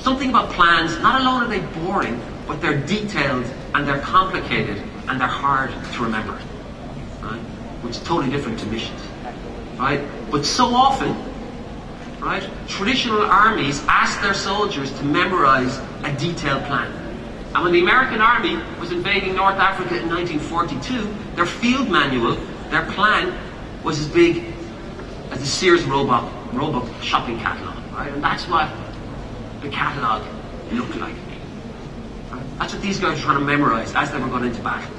Something 0.00 0.30
about 0.30 0.50
plans, 0.50 0.98
not 1.00 1.20
alone 1.20 1.42
are 1.42 1.48
they 1.48 1.60
boring, 1.80 2.20
but 2.46 2.60
they're 2.60 2.80
detailed 2.86 3.44
and 3.74 3.86
they're 3.86 4.00
complicated 4.00 4.82
and 5.08 5.20
they're 5.20 5.28
hard 5.28 5.70
to 5.94 6.02
remember. 6.02 6.38
Right? 7.20 7.40
Which 7.82 7.96
is 7.96 8.02
totally 8.02 8.30
different 8.30 8.58
to 8.60 8.66
missions. 8.66 9.00
Right? 9.78 10.04
But 10.30 10.44
so 10.44 10.74
often, 10.74 11.16
right, 12.20 12.48
traditional 12.68 13.22
armies 13.22 13.82
ask 13.88 14.20
their 14.20 14.34
soldiers 14.34 14.92
to 14.98 15.04
memorize 15.04 15.78
a 16.04 16.14
detailed 16.18 16.64
plan. 16.64 16.92
And 17.54 17.64
when 17.64 17.72
the 17.72 17.80
American 17.80 18.20
Army 18.20 18.58
was 18.78 18.92
invading 18.92 19.34
North 19.34 19.56
Africa 19.56 19.98
in 20.00 20.08
1942, 20.08 21.34
their 21.34 21.46
field 21.46 21.90
manual, 21.90 22.36
their 22.70 22.84
plan, 22.92 23.36
was 23.82 23.98
as 23.98 24.06
big 24.06 24.44
as 25.30 25.40
the 25.40 25.46
Sears 25.46 25.84
Roebuck, 25.84 26.30
Roebuck 26.52 26.88
shopping 27.02 27.38
catalogue. 27.38 27.82
Right? 27.92 28.12
And 28.12 28.22
that's 28.22 28.46
what 28.46 28.68
the 29.60 29.68
catalogue 29.68 30.26
looked 30.72 30.96
like. 30.96 31.14
That's 32.58 32.74
what 32.74 32.82
these 32.82 33.00
guys 33.00 33.18
were 33.18 33.24
trying 33.24 33.38
to 33.38 33.44
memorize 33.44 33.94
as 33.94 34.10
they 34.10 34.18
were 34.18 34.28
going 34.28 34.44
into 34.44 34.62
battle. 34.62 34.94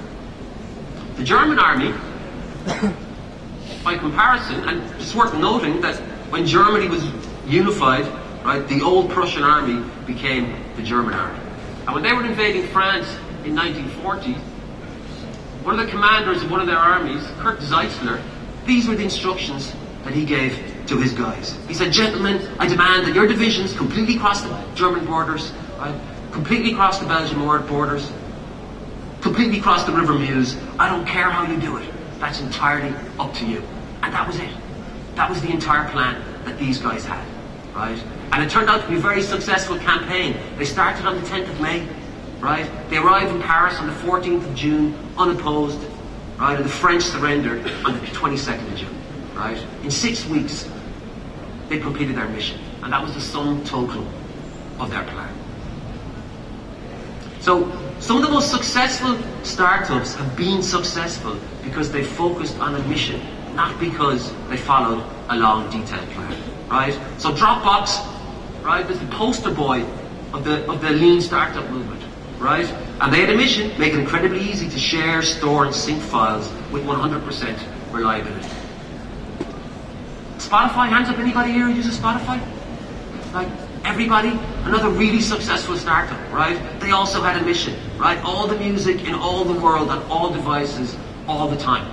The 1.15 1.23
German 1.23 1.59
Army, 1.59 1.93
by 3.83 3.97
comparison, 3.97 4.67
and 4.67 5.01
it's 5.01 5.15
worth 5.15 5.33
noting 5.35 5.81
that 5.81 5.97
when 6.31 6.45
Germany 6.45 6.87
was 6.87 7.05
unified, 7.47 8.05
right, 8.43 8.67
the 8.67 8.81
old 8.81 9.11
Prussian 9.11 9.43
army 9.43 9.87
became 10.05 10.55
the 10.75 10.83
German 10.83 11.13
army. 11.13 11.39
And 11.85 11.95
when 11.95 12.03
they 12.03 12.13
were 12.13 12.25
invading 12.25 12.67
France 12.67 13.07
in 13.43 13.55
1940, 13.55 14.33
one 15.63 15.79
of 15.79 15.85
the 15.85 15.91
commanders 15.91 16.41
of 16.41 16.49
one 16.49 16.59
of 16.59 16.67
their 16.67 16.77
armies, 16.77 17.23
Kurt 17.39 17.59
Zeitzler, 17.59 18.21
these 18.65 18.87
were 18.87 18.95
the 18.95 19.03
instructions 19.03 19.73
that 20.03 20.13
he 20.13 20.25
gave 20.25 20.70
to 20.91 20.97
his 20.97 21.13
guys. 21.13 21.57
He 21.67 21.73
said, 21.73 21.91
Gentlemen, 21.91 22.47
I 22.59 22.67
demand 22.67 23.07
that 23.07 23.15
your 23.15 23.25
divisions 23.25 23.73
completely 23.75 24.17
cross 24.17 24.41
the 24.41 24.65
German 24.75 25.05
borders, 25.05 25.51
right? 25.77 25.99
completely 26.31 26.73
cross 26.73 26.99
the 26.99 27.05
Belgian 27.05 27.39
borders, 27.67 28.11
completely 29.21 29.59
cross 29.59 29.85
the 29.85 29.91
River 29.91 30.13
Meuse. 30.13 30.55
I 30.79 30.89
don't 30.89 31.05
care 31.05 31.29
how 31.29 31.49
you 31.51 31.59
do 31.59 31.77
it. 31.77 31.89
That's 32.19 32.39
entirely 32.41 32.95
up 33.19 33.33
to 33.35 33.45
you. 33.45 33.63
And 34.03 34.13
that 34.13 34.27
was 34.27 34.37
it. 34.37 34.49
That 35.15 35.29
was 35.29 35.41
the 35.41 35.51
entire 35.51 35.89
plan 35.89 36.21
that 36.45 36.57
these 36.57 36.77
guys 36.77 37.05
had. 37.05 37.25
Right? 37.73 38.01
And 38.31 38.43
it 38.43 38.49
turned 38.49 38.69
out 38.69 38.81
to 38.81 38.87
be 38.89 38.95
a 38.95 38.99
very 38.99 39.21
successful 39.21 39.77
campaign. 39.79 40.37
They 40.57 40.65
started 40.65 41.05
on 41.05 41.15
the 41.15 41.27
10th 41.27 41.49
of 41.49 41.61
May, 41.61 41.87
right? 42.39 42.69
They 42.89 42.97
arrived 42.97 43.33
in 43.33 43.41
Paris 43.41 43.77
on 43.77 43.87
the 43.87 43.93
14th 43.93 44.45
of 44.45 44.55
June, 44.55 44.97
unopposed, 45.17 45.79
right? 46.37 46.55
And 46.55 46.65
the 46.65 46.69
French 46.69 47.03
surrendered 47.03 47.65
on 47.85 47.93
the 47.93 48.05
22nd 48.07 48.71
of 48.71 48.77
June, 48.77 49.01
right? 49.35 49.63
In 49.83 49.91
six 49.91 50.25
weeks, 50.25 50.67
they 51.71 51.79
completed 51.79 52.15
their 52.15 52.27
mission. 52.27 52.59
And 52.83 52.93
that 52.93 53.01
was 53.01 53.13
the 53.13 53.21
sum 53.21 53.63
total 53.63 54.05
of 54.79 54.91
their 54.91 55.03
plan. 55.03 55.33
So, 57.39 57.71
some 57.99 58.17
of 58.17 58.23
the 58.23 58.29
most 58.29 58.51
successful 58.51 59.17
startups 59.43 60.15
have 60.15 60.35
been 60.35 60.61
successful 60.61 61.39
because 61.63 61.91
they 61.91 62.03
focused 62.03 62.57
on 62.59 62.75
a 62.75 62.83
mission, 62.87 63.21
not 63.55 63.79
because 63.79 64.33
they 64.49 64.57
followed 64.57 65.03
a 65.29 65.37
long, 65.37 65.69
detailed 65.69 66.09
plan, 66.09 66.35
right? 66.69 66.93
So 67.17 67.31
Dropbox 67.31 68.11
right? 68.63 68.89
Is 68.89 68.99
the 68.99 69.05
poster 69.07 69.51
boy 69.51 69.83
of 70.33 70.43
the, 70.43 70.69
of 70.69 70.81
the 70.81 70.91
lean 70.91 71.21
startup 71.21 71.69
movement, 71.69 72.03
right? 72.39 72.65
And 73.01 73.11
they 73.11 73.21
had 73.21 73.29
a 73.29 73.37
mission, 73.37 73.77
make 73.79 73.93
it 73.93 73.99
incredibly 73.99 74.41
easy 74.41 74.69
to 74.69 74.79
share, 74.79 75.21
store, 75.21 75.65
and 75.65 75.75
sync 75.75 76.01
files 76.01 76.47
with 76.71 76.83
100% 76.85 77.93
reliability. 77.93 78.60
Spotify, 80.51 80.89
hands 80.89 81.07
up 81.07 81.17
anybody 81.17 81.53
here 81.53 81.67
who 81.67 81.73
uses 81.73 81.97
Spotify? 81.97 82.37
Like, 83.33 83.47
Everybody, 83.85 84.29
another 84.65 84.89
really 84.89 85.21
successful 85.21 85.77
startup, 85.77 86.19
right? 86.31 86.59
They 86.79 86.91
also 86.91 87.21
had 87.21 87.41
a 87.41 87.45
mission, 87.45 87.75
right? 87.97 88.19
All 88.19 88.47
the 88.47 88.57
music 88.57 89.07
in 89.07 89.15
all 89.15 89.43
the 89.43 89.59
world 89.59 89.89
on 89.89 90.03
all 90.03 90.31
devices 90.31 90.95
all 91.27 91.47
the 91.47 91.57
time. 91.57 91.91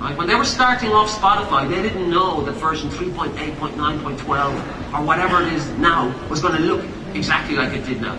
Right? 0.00 0.16
When 0.16 0.26
they 0.26 0.34
were 0.34 0.44
starting 0.44 0.90
off 0.90 1.10
Spotify, 1.10 1.68
they 1.68 1.82
didn't 1.82 2.10
know 2.10 2.42
that 2.42 2.52
version 2.52 2.88
3.8.9.12 2.90 4.92
or 4.92 5.04
whatever 5.04 5.42
it 5.42 5.52
is 5.52 5.68
now 5.78 6.12
was 6.28 6.40
going 6.40 6.56
to 6.56 6.62
look 6.62 6.84
exactly 7.14 7.54
like 7.54 7.72
it 7.74 7.86
did 7.86 8.00
now. 8.00 8.18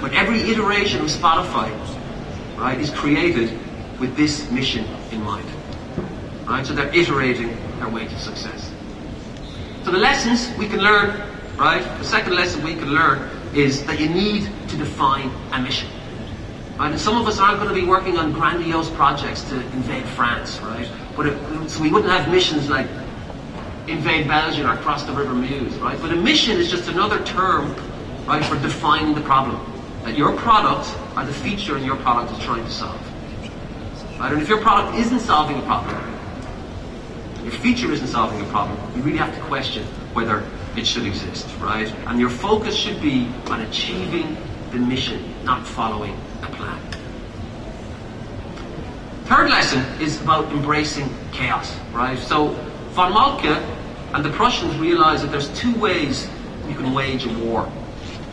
But 0.00 0.12
every 0.12 0.40
iteration 0.42 1.00
of 1.00 1.06
Spotify, 1.06 1.70
right, 2.56 2.78
is 2.78 2.90
created 2.90 3.58
with 3.98 4.16
this 4.16 4.48
mission 4.50 4.84
in 5.10 5.22
mind. 5.22 5.46
Right? 6.46 6.64
So 6.64 6.74
they're 6.74 6.94
iterating 6.94 7.56
their 7.78 7.88
way 7.88 8.06
to 8.06 8.18
success. 8.18 8.71
So 9.84 9.90
the 9.90 9.98
lessons 9.98 10.56
we 10.56 10.68
can 10.68 10.80
learn, 10.80 11.20
right? 11.56 11.82
The 11.98 12.04
second 12.04 12.34
lesson 12.34 12.62
we 12.62 12.74
can 12.74 12.92
learn 12.92 13.28
is 13.54 13.84
that 13.86 13.98
you 13.98 14.08
need 14.08 14.48
to 14.68 14.76
define 14.76 15.30
a 15.52 15.60
mission. 15.60 15.88
Right? 16.78 16.90
And 16.92 17.00
some 17.00 17.20
of 17.20 17.26
us 17.26 17.38
aren't 17.38 17.58
going 17.58 17.68
to 17.68 17.80
be 17.80 17.86
working 17.86 18.16
on 18.16 18.32
grandiose 18.32 18.90
projects 18.90 19.42
to 19.44 19.56
invade 19.72 20.04
France, 20.10 20.58
right? 20.60 20.88
But 21.16 21.26
it, 21.26 21.70
so 21.70 21.82
we 21.82 21.90
wouldn't 21.90 22.12
have 22.12 22.30
missions 22.30 22.70
like 22.70 22.86
invade 23.88 24.28
Belgium 24.28 24.70
or 24.70 24.76
cross 24.76 25.02
the 25.04 25.12
River 25.12 25.34
Meuse, 25.34 25.74
right? 25.78 26.00
But 26.00 26.12
a 26.12 26.16
mission 26.16 26.58
is 26.58 26.70
just 26.70 26.88
another 26.88 27.22
term, 27.24 27.74
right, 28.26 28.44
for 28.44 28.58
defining 28.60 29.14
the 29.14 29.20
problem 29.20 29.60
that 30.04 30.16
your 30.16 30.36
product 30.36 30.96
or 31.16 31.24
the 31.24 31.32
feature 31.32 31.76
in 31.76 31.84
your 31.84 31.96
product 31.96 32.32
is 32.32 32.44
trying 32.44 32.64
to 32.64 32.70
solve. 32.70 33.00
Right? 34.18 34.32
And 34.32 34.42
if 34.42 34.48
your 34.48 34.60
product 34.60 34.96
isn't 34.98 35.20
solving 35.20 35.58
a 35.58 35.62
problem, 35.62 36.11
your 37.42 37.52
feature 37.52 37.92
isn't 37.92 38.06
solving 38.06 38.40
a 38.40 38.44
problem, 38.50 38.78
you 38.96 39.02
really 39.02 39.18
have 39.18 39.34
to 39.34 39.40
question 39.42 39.84
whether 40.14 40.44
it 40.76 40.86
should 40.86 41.06
exist, 41.06 41.46
right? 41.58 41.92
And 42.06 42.18
your 42.18 42.30
focus 42.30 42.74
should 42.74 43.00
be 43.00 43.28
on 43.46 43.60
achieving 43.62 44.36
the 44.70 44.78
mission, 44.78 45.34
not 45.44 45.66
following 45.66 46.16
a 46.42 46.46
plan. 46.46 46.80
Third 49.24 49.50
lesson 49.50 49.80
is 50.00 50.20
about 50.20 50.50
embracing 50.52 51.08
chaos, 51.32 51.74
right? 51.92 52.18
So 52.18 52.48
von 52.90 53.12
Moltke 53.12 53.62
and 54.14 54.24
the 54.24 54.30
Prussians 54.30 54.76
realized 54.76 55.24
that 55.24 55.30
there's 55.30 55.48
two 55.58 55.74
ways 55.76 56.28
you 56.68 56.74
can 56.74 56.92
wage 56.92 57.26
a 57.26 57.38
war, 57.38 57.70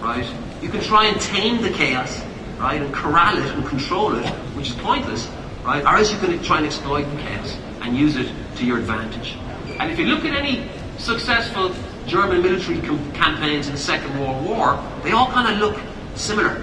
right? 0.02 0.26
You 0.62 0.70
can 0.70 0.82
try 0.82 1.06
and 1.06 1.20
tame 1.22 1.62
the 1.62 1.70
chaos, 1.70 2.22
right, 2.58 2.82
and 2.82 2.94
corral 2.94 3.38
it 3.38 3.46
and 3.54 3.66
control 3.66 4.16
it, 4.16 4.28
which 4.56 4.70
is 4.70 4.76
pointless, 4.76 5.30
right? 5.64 5.84
Or 5.84 5.98
else 5.98 6.12
you 6.12 6.20
can 6.20 6.42
try 6.44 6.58
and 6.58 6.66
exploit 6.66 7.04
the 7.04 7.22
chaos 7.22 7.58
and 7.82 7.96
use 7.96 8.16
it 8.16 8.30
to 8.60 8.66
your 8.66 8.78
advantage. 8.78 9.36
And 9.80 9.92
if 9.92 9.98
you 9.98 10.06
look 10.06 10.26
at 10.26 10.36
any 10.36 10.70
successful 10.98 11.74
German 12.06 12.42
military 12.42 12.82
com- 12.82 13.12
campaigns 13.14 13.68
in 13.68 13.74
the 13.74 13.80
Second 13.80 14.20
World 14.20 14.46
War, 14.46 14.84
they 15.04 15.12
all 15.12 15.32
kind 15.32 15.52
of 15.52 15.60
look 15.60 15.82
similar, 16.16 16.62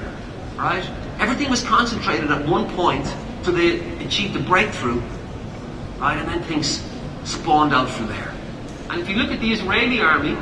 right? 0.57 0.89
Everything 1.19 1.51
was 1.51 1.63
concentrated 1.63 2.31
at 2.31 2.47
one 2.47 2.69
point 2.77 3.07
till 3.43 3.55
they 3.55 3.81
achieved 4.05 4.37
a 4.37 4.41
breakthrough, 4.41 5.01
right? 5.99 6.19
And 6.19 6.29
then 6.29 6.43
things 6.43 6.83
spawned 7.25 7.73
out 7.73 7.89
from 7.89 8.07
there. 8.09 8.35
And 8.91 9.01
if 9.01 9.09
you 9.09 9.17
look 9.17 9.31
at 9.31 9.41
the 9.41 9.51
Israeli 9.51 10.01
army, 10.01 10.35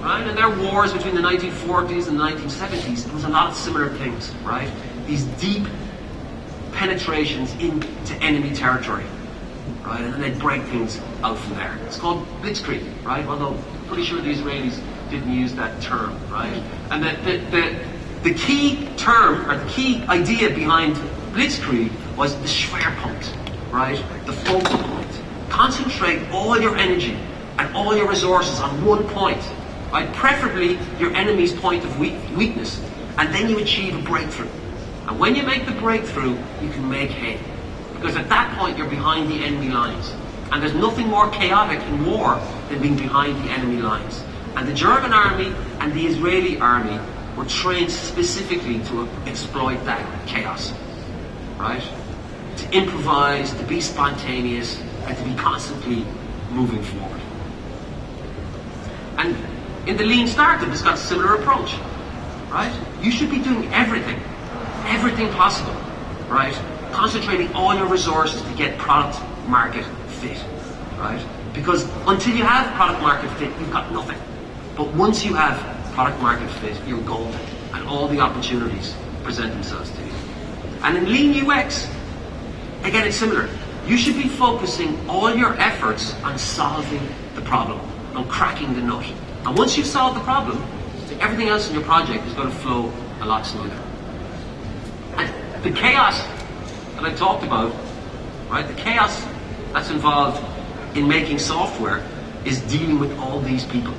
right, 0.00 0.26
and 0.26 0.36
their 0.36 0.50
wars 0.50 0.92
between 0.92 1.14
the 1.14 1.20
1940s 1.20 2.08
and 2.08 2.18
the 2.18 2.24
1970s, 2.24 3.04
there 3.04 3.14
was 3.14 3.24
a 3.24 3.28
lot 3.28 3.50
of 3.50 3.56
similar 3.56 3.90
things, 3.96 4.34
right? 4.42 4.70
These 5.06 5.24
deep 5.38 5.66
penetrations 6.72 7.52
into 7.54 8.14
enemy 8.22 8.54
territory, 8.54 9.04
right? 9.84 10.00
And 10.00 10.14
then 10.14 10.20
they'd 10.20 10.38
break 10.38 10.62
things 10.64 11.00
out 11.22 11.38
from 11.38 11.56
there. 11.56 11.78
It's 11.86 11.98
called 11.98 12.26
blitzkrieg, 12.40 13.04
right? 13.04 13.24
Although 13.26 13.54
I'm 13.54 13.86
pretty 13.86 14.04
sure 14.04 14.20
the 14.20 14.32
Israelis 14.32 14.80
didn't 15.10 15.32
use 15.32 15.54
that 15.54 15.80
term, 15.82 16.18
right? 16.30 16.62
And 16.90 17.02
the, 17.04 17.12
the, 17.22 17.38
the, 17.50 18.30
the 18.30 18.34
key 18.34 18.88
term, 18.96 19.48
or 19.50 19.58
the 19.58 19.70
key 19.70 20.02
idea 20.08 20.50
behind 20.50 20.96
blitzkrieg 21.32 21.90
was 22.16 22.34
the 22.36 22.46
Schwerpunkt, 22.46 23.32
right? 23.72 24.02
The 24.26 24.32
focal 24.32 24.78
point. 24.78 25.22
Concentrate 25.50 26.28
all 26.30 26.58
your 26.58 26.76
energy 26.76 27.16
and 27.58 27.76
all 27.76 27.96
your 27.96 28.08
resources 28.08 28.60
on 28.60 28.84
one 28.84 29.06
point, 29.08 29.42
right? 29.92 30.12
Preferably 30.14 30.78
your 30.98 31.14
enemy's 31.14 31.52
point 31.52 31.84
of 31.84 31.98
weak, 31.98 32.14
weakness, 32.36 32.80
and 33.18 33.32
then 33.32 33.48
you 33.48 33.58
achieve 33.58 33.96
a 33.96 34.02
breakthrough. 34.02 34.48
And 35.06 35.20
when 35.20 35.36
you 35.36 35.42
make 35.42 35.66
the 35.66 35.72
breakthrough, 35.72 36.36
you 36.62 36.70
can 36.70 36.88
make 36.88 37.10
hay. 37.10 37.38
Because 38.04 38.18
at 38.18 38.28
that 38.28 38.54
point, 38.58 38.76
you're 38.76 38.86
behind 38.86 39.30
the 39.30 39.42
enemy 39.42 39.70
lines. 39.70 40.12
And 40.52 40.62
there's 40.62 40.74
nothing 40.74 41.08
more 41.08 41.30
chaotic 41.30 41.80
in 41.84 42.04
war 42.04 42.38
than 42.68 42.82
being 42.82 42.98
behind 42.98 43.42
the 43.42 43.50
enemy 43.50 43.80
lines. 43.80 44.22
And 44.56 44.68
the 44.68 44.74
German 44.74 45.14
army 45.14 45.54
and 45.80 45.90
the 45.94 46.06
Israeli 46.06 46.58
army 46.60 47.00
were 47.34 47.46
trained 47.46 47.90
specifically 47.90 48.80
to 48.90 49.08
exploit 49.24 49.82
that 49.86 50.04
chaos. 50.26 50.74
Right? 51.56 51.82
To 52.58 52.76
improvise, 52.76 53.54
to 53.54 53.62
be 53.64 53.80
spontaneous, 53.80 54.78
and 55.06 55.16
to 55.16 55.24
be 55.24 55.34
constantly 55.36 56.04
moving 56.50 56.82
forward. 56.82 57.22
And 59.16 59.34
in 59.88 59.96
the 59.96 60.04
lean 60.04 60.26
startup, 60.26 60.68
it's 60.68 60.82
got 60.82 60.96
a 60.96 60.98
similar 60.98 61.36
approach. 61.36 61.72
Right? 62.50 62.70
You 63.00 63.10
should 63.10 63.30
be 63.30 63.38
doing 63.38 63.72
everything, 63.72 64.20
everything 64.84 65.30
possible. 65.32 65.72
Right? 66.28 66.54
Concentrating 66.94 67.52
all 67.54 67.74
your 67.74 67.86
resources 67.86 68.40
to 68.40 68.54
get 68.54 68.78
product 68.78 69.20
market 69.48 69.84
fit. 70.20 70.42
Right? 70.96 71.24
Because 71.52 71.90
until 72.06 72.36
you 72.36 72.44
have 72.44 72.72
product 72.74 73.02
market 73.02 73.30
fit, 73.38 73.48
you've 73.58 73.72
got 73.72 73.92
nothing. 73.92 74.18
But 74.76 74.86
once 74.94 75.24
you 75.24 75.34
have 75.34 75.58
product 75.94 76.20
market 76.22 76.48
fit, 76.60 76.76
you're 76.86 77.00
golden. 77.02 77.38
And 77.72 77.86
all 77.88 78.06
the 78.06 78.20
opportunities 78.20 78.94
present 79.24 79.52
themselves 79.52 79.90
to 79.90 80.00
you. 80.00 80.12
And 80.82 80.96
in 80.96 81.10
lean 81.10 81.50
UX, 81.50 81.90
again, 82.84 83.06
it's 83.06 83.16
similar. 83.16 83.48
You 83.86 83.98
should 83.98 84.14
be 84.14 84.28
focusing 84.28 85.10
all 85.10 85.34
your 85.34 85.54
efforts 85.60 86.14
on 86.22 86.38
solving 86.38 87.06
the 87.34 87.42
problem, 87.42 87.80
on 88.14 88.28
cracking 88.28 88.72
the 88.74 88.80
nut. 88.80 89.04
And 89.44 89.58
once 89.58 89.76
you've 89.76 89.86
solved 89.86 90.16
the 90.16 90.22
problem, 90.22 90.62
everything 91.20 91.48
else 91.48 91.68
in 91.68 91.74
your 91.74 91.84
project 91.84 92.24
is 92.26 92.32
going 92.34 92.50
to 92.50 92.56
flow 92.58 92.92
a 93.20 93.26
lot 93.26 93.44
smoother. 93.44 93.78
And 95.16 95.64
the 95.64 95.70
chaos 95.72 96.22
that 96.96 97.04
I 97.04 97.14
talked 97.14 97.44
about, 97.44 97.74
right? 98.48 98.66
The 98.66 98.74
chaos 98.74 99.24
that's 99.72 99.90
involved 99.90 100.42
in 100.96 101.08
making 101.08 101.38
software 101.38 102.02
is 102.44 102.60
dealing 102.62 102.98
with 102.98 103.16
all 103.18 103.40
these 103.40 103.64
people. 103.66 103.94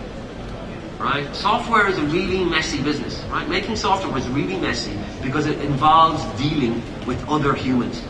Right? 0.99 1.35
Software 1.35 1.87
is 1.87 1.97
a 1.97 2.03
really 2.03 2.43
messy 2.45 2.81
business, 2.81 3.21
right? 3.25 3.47
Making 3.47 3.75
software 3.75 4.17
is 4.17 4.27
really 4.29 4.57
messy 4.57 4.97
because 5.21 5.45
it 5.45 5.59
involves 5.59 6.23
dealing 6.41 6.81
with 7.05 7.27
other 7.27 7.53
humans. 7.53 8.01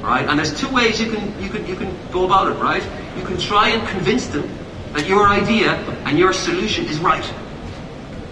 Right? 0.00 0.26
And 0.26 0.38
there's 0.38 0.58
two 0.58 0.68
ways 0.74 1.00
you 1.00 1.12
can 1.12 1.40
you 1.40 1.48
can 1.50 1.66
you 1.66 1.76
can 1.76 1.94
go 2.10 2.24
about 2.24 2.50
it, 2.50 2.54
right? 2.54 2.82
You 3.16 3.24
can 3.24 3.38
try 3.38 3.68
and 3.68 3.86
convince 3.88 4.26
them 4.26 4.48
that 4.92 5.06
your 5.06 5.28
idea 5.28 5.74
and 6.06 6.18
your 6.18 6.32
solution 6.32 6.86
is 6.86 6.98
right. 6.98 7.24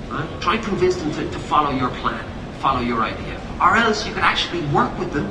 Right? 0.08 0.28
Try 0.40 0.54
and 0.56 0.64
convince 0.64 0.96
them 0.96 1.12
to, 1.12 1.30
to 1.30 1.38
follow 1.38 1.70
your 1.70 1.90
plan, 2.00 2.24
follow 2.58 2.80
your 2.80 3.02
idea. 3.02 3.40
Or 3.60 3.76
else 3.76 4.06
you 4.06 4.12
can 4.12 4.24
actually 4.24 4.62
work 4.74 4.98
with 4.98 5.12
them, 5.12 5.30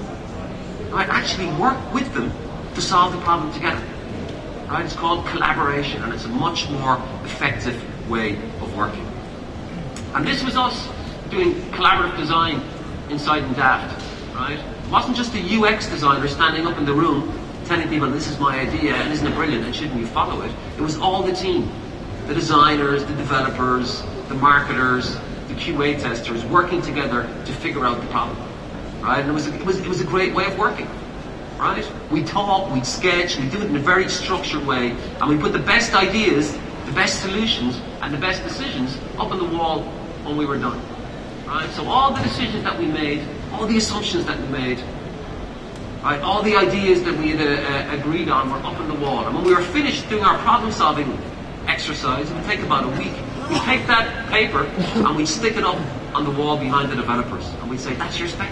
right? 0.91 1.08
Actually 1.10 1.47
work 1.54 1.78
with 1.93 2.13
them 2.13 2.32
to 2.75 2.82
solve 2.82 3.13
the 3.13 3.19
problem 3.21 3.52
together. 3.54 3.82
Right? 4.67 4.86
It's 4.86 4.95
called 4.95 5.25
collaboration 5.28 6.04
and 6.04 6.13
it's 6.13 6.25
a 6.25 6.30
much 6.30 6.69
more 6.69 6.95
effective 7.23 7.78
way 8.10 8.36
of 8.62 8.75
working. 8.75 9.06
And 10.13 10.25
this 10.25 10.43
was 10.43 10.56
us 10.56 10.88
doing 11.30 11.54
collaborative 11.71 12.17
design 12.17 12.62
inside 13.10 13.43
and 13.43 13.56
Daft, 13.56 14.04
right? 14.36 14.60
It 14.60 14.91
wasn't 14.91 15.15
just 15.15 15.34
a 15.36 15.39
UX 15.39 15.88
designer 15.88 16.28
standing 16.28 16.65
up 16.65 16.78
in 16.78 16.86
the 16.86 16.93
room 16.93 17.34
telling 17.65 17.88
people 17.89 18.10
this 18.10 18.28
is 18.28 18.39
my 18.39 18.60
idea 18.60 18.95
and 18.95 19.13
isn't 19.13 19.28
it 19.28 19.36
brilliant 19.36 19.63
and 19.63 19.75
shouldn't 19.75 19.99
you 19.99 20.08
follow 20.08 20.41
it? 20.41 20.52
It 20.78 20.82
was 20.82 20.97
all 20.97 21.21
the 21.21 21.34
team. 21.34 21.71
The 22.28 22.34
designers, 22.34 23.04
the 23.06 23.15
developers, 23.15 24.02
the 24.28 24.36
marketers, 24.36 25.15
the 25.47 25.56
QA 25.56 25.99
testers 25.99 26.43
working 26.45 26.82
together 26.82 27.23
to 27.45 27.54
figure 27.54 27.86
out 27.86 28.02
the 28.02 28.08
problem. 28.08 28.38
Right? 29.01 29.19
And 29.19 29.29
it 29.29 29.33
was, 29.33 29.47
it 29.47 29.65
was, 29.65 29.79
it 29.79 29.88
was 29.88 30.01
a 30.01 30.05
great 30.05 30.33
way 30.33 30.45
of 30.45 30.57
working. 30.57 30.88
Right? 31.57 31.89
We 32.12 32.23
talk, 32.23 32.71
we 32.73 32.83
sketch, 32.83 33.38
we 33.38 33.49
do 33.49 33.62
it 33.62 33.65
in 33.69 33.75
a 33.75 33.79
very 33.79 34.07
structured 34.09 34.65
way, 34.65 34.91
and 34.91 35.29
we 35.29 35.38
put 35.38 35.51
the 35.51 35.59
best 35.59 35.93
ideas, 35.93 36.53
the 36.85 36.91
best 36.93 37.21
solutions, 37.21 37.81
and 38.01 38.13
the 38.13 38.17
best 38.17 38.43
decisions 38.43 38.97
up 39.17 39.31
on 39.31 39.38
the 39.39 39.57
wall 39.57 39.83
when 40.23 40.38
we 40.38 40.45
were 40.45 40.57
done. 40.57 40.81
Right? 41.45 41.69
So 41.71 41.85
all 41.85 42.13
the 42.13 42.21
decisions 42.21 42.63
that 42.63 42.77
we 42.77 42.85
made, 42.85 43.27
all 43.51 43.65
the 43.65 43.77
assumptions 43.77 44.25
that 44.25 44.39
we 44.39 44.47
made, 44.47 44.79
right, 46.03 46.21
all 46.21 46.43
the 46.43 46.55
ideas 46.55 47.03
that 47.03 47.17
we 47.17 47.31
had 47.31 47.41
uh, 47.41 47.99
agreed 47.99 48.29
on 48.29 48.49
were 48.49 48.57
up 48.57 48.79
on 48.79 48.88
the 48.88 48.93
wall. 48.93 49.25
And 49.25 49.35
when 49.35 49.43
we 49.43 49.53
were 49.53 49.63
finished 49.63 50.07
doing 50.09 50.23
our 50.23 50.38
problem-solving 50.39 51.19
exercise, 51.67 52.29
it 52.29 52.33
would 52.35 52.45
take 52.45 52.59
about 52.59 52.85
a 52.85 52.97
week. 52.97 53.13
We'd 53.49 53.62
take 53.63 53.88
that 53.88 54.29
paper 54.29 54.65
and 54.65 55.15
we'd 55.15 55.27
stick 55.27 55.57
it 55.57 55.63
up 55.63 55.79
on 56.13 56.23
the 56.23 56.31
wall 56.31 56.57
behind 56.57 56.91
the 56.91 56.95
developers, 56.95 57.47
and 57.62 57.69
we'd 57.69 57.79
say, 57.79 57.95
"That's 57.95 58.19
your 58.19 58.27
spec. 58.27 58.51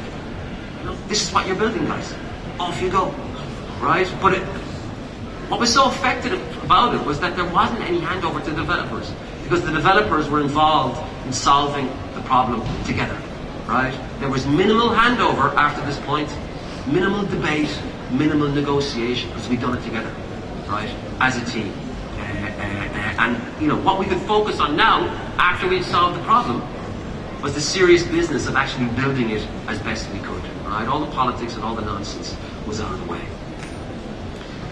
This 1.07 1.27
is 1.27 1.33
what 1.33 1.47
you're 1.47 1.55
building, 1.55 1.85
guys. 1.85 2.13
Off 2.59 2.81
you 2.81 2.89
go." 2.89 3.13
Right? 3.79 4.07
But 4.21 4.33
it, 4.33 4.43
what 5.49 5.59
was 5.59 5.73
so 5.73 5.89
effective 5.89 6.41
about 6.63 6.95
it 6.95 7.05
was 7.05 7.19
that 7.19 7.35
there 7.35 7.45
wasn't 7.45 7.81
any 7.81 7.99
handover 7.99 8.43
to 8.43 8.51
developers. 8.51 9.11
because 9.47 9.63
the 9.63 9.71
developers 9.71 10.29
were 10.29 10.41
involved 10.41 11.01
in 11.25 11.31
solving 11.31 11.87
the 12.15 12.21
problem 12.23 12.61
together, 12.83 13.17
right? 13.65 13.97
There 14.19 14.27
was 14.27 14.45
minimal 14.45 14.89
handover 14.89 15.55
after 15.55 15.85
this 15.85 15.97
point, 15.99 16.29
minimal 16.85 17.23
debate, 17.23 17.73
minimal 18.11 18.49
negotiation, 18.49 19.29
because 19.29 19.47
we'd 19.47 19.61
done 19.61 19.77
it 19.77 19.83
together, 19.85 20.13
right, 20.67 20.93
as 21.21 21.37
a 21.37 21.45
team. 21.45 21.71
Uh, 21.71 22.19
uh, 22.19 22.23
uh, 22.23 23.23
and, 23.23 23.61
you 23.61 23.69
know, 23.69 23.77
what 23.77 23.99
we 23.99 24.05
could 24.05 24.19
focus 24.23 24.59
on 24.59 24.75
now, 24.75 25.07
after 25.39 25.69
we'd 25.69 25.85
solved 25.85 26.19
the 26.19 26.23
problem, 26.23 26.61
was 27.41 27.53
the 27.53 27.61
serious 27.61 28.03
business 28.03 28.47
of 28.47 28.57
actually 28.57 28.87
building 29.01 29.29
it 29.29 29.47
as 29.67 29.79
best 29.79 30.11
we 30.11 30.19
could, 30.19 30.43
All 30.87 30.99
the 30.99 31.11
politics 31.11 31.55
and 31.55 31.63
all 31.63 31.75
the 31.75 31.81
nonsense 31.81 32.35
was 32.65 32.81
out 32.81 32.91
of 32.91 32.99
the 32.99 33.11
way. 33.11 33.21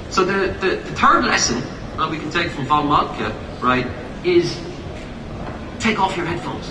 So 0.10 0.24
the, 0.24 0.54
the, 0.60 0.76
the 0.78 0.96
third 0.96 1.26
lesson 1.26 1.62
that 1.98 2.10
we 2.10 2.18
can 2.18 2.30
take 2.30 2.52
from 2.52 2.66
Von 2.66 2.88
Moltke, 2.88 3.34
right, 3.62 3.88
is 4.26 4.60
take 5.80 6.00
off 6.00 6.16
your 6.18 6.26
headphones, 6.26 6.70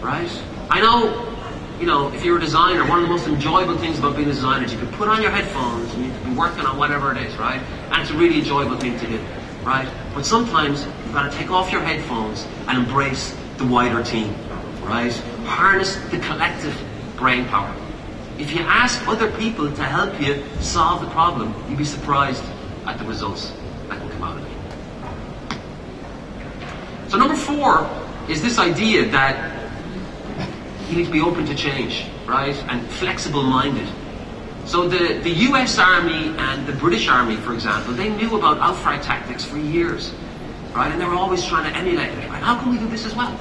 right? 0.00 0.28
I 0.68 0.80
know, 0.80 1.36
you 1.80 1.86
know, 1.86 2.12
if 2.12 2.24
you're 2.24 2.38
a 2.38 2.40
designer, 2.40 2.86
one 2.88 2.98
of 2.98 3.08
the 3.08 3.14
most 3.14 3.26
enjoyable 3.26 3.76
things 3.78 3.98
about 3.98 4.16
being 4.16 4.28
a 4.28 4.32
designer 4.32 4.64
is 4.64 4.72
you 4.72 4.78
can 4.78 4.92
put 4.92 5.08
on 5.08 5.22
your 5.22 5.30
headphones 5.30 5.92
and 5.94 6.06
you 6.06 6.12
can 6.12 6.30
be 6.30 6.36
working 6.38 6.64
on 6.66 6.76
whatever 6.76 7.12
it 7.12 7.18
is, 7.18 7.36
right? 7.36 7.60
And 7.90 8.02
it's 8.02 8.10
a 8.10 8.16
really 8.16 8.38
enjoyable 8.38 8.76
thing 8.78 8.98
to 8.98 9.06
do, 9.06 9.18
right? 9.62 9.88
But 10.14 10.26
sometimes 10.26 10.84
you've 10.84 11.14
got 11.14 11.30
to 11.30 11.36
take 11.36 11.50
off 11.50 11.72
your 11.72 11.82
headphones 11.82 12.46
and 12.68 12.78
embrace 12.78 13.36
the 13.58 13.66
wider 13.66 14.02
team, 14.02 14.34
right? 14.82 15.12
Harness 15.44 15.96
the 16.10 16.18
collective 16.18 16.76
brain 17.16 17.46
power. 17.46 17.74
If 18.42 18.52
you 18.52 18.62
ask 18.62 19.06
other 19.06 19.30
people 19.38 19.70
to 19.70 19.84
help 19.84 20.20
you 20.20 20.42
solve 20.60 21.00
the 21.00 21.06
problem, 21.10 21.54
you'd 21.68 21.78
be 21.78 21.84
surprised 21.84 22.42
at 22.88 22.98
the 22.98 23.04
results 23.04 23.52
that 23.88 24.00
can 24.00 24.10
come 24.10 24.24
out 24.24 24.36
of 24.36 24.44
it. 24.44 24.50
So 27.08 27.18
number 27.18 27.36
four 27.36 27.88
is 28.28 28.42
this 28.42 28.58
idea 28.58 29.08
that 29.10 29.70
you 30.90 30.96
need 30.96 31.04
to 31.04 31.12
be 31.12 31.20
open 31.20 31.46
to 31.46 31.54
change, 31.54 32.04
right? 32.26 32.56
And 32.68 32.84
flexible-minded. 32.90 33.88
So 34.64 34.88
the, 34.88 35.20
the 35.20 35.30
US 35.52 35.78
Army 35.78 36.34
and 36.36 36.66
the 36.66 36.72
British 36.72 37.06
Army, 37.06 37.36
for 37.36 37.54
example, 37.54 37.94
they 37.94 38.08
knew 38.08 38.36
about 38.36 38.58
Auftrag 38.58 39.04
tactics 39.04 39.44
for 39.44 39.56
years, 39.56 40.12
right? 40.74 40.90
And 40.90 41.00
they 41.00 41.06
were 41.06 41.14
always 41.14 41.46
trying 41.46 41.72
to 41.72 41.78
emulate 41.78 42.08
it, 42.08 42.28
right? 42.28 42.42
How 42.42 42.58
can 42.58 42.72
we 42.72 42.78
do 42.78 42.88
this 42.88 43.06
as 43.06 43.14
well? 43.14 43.38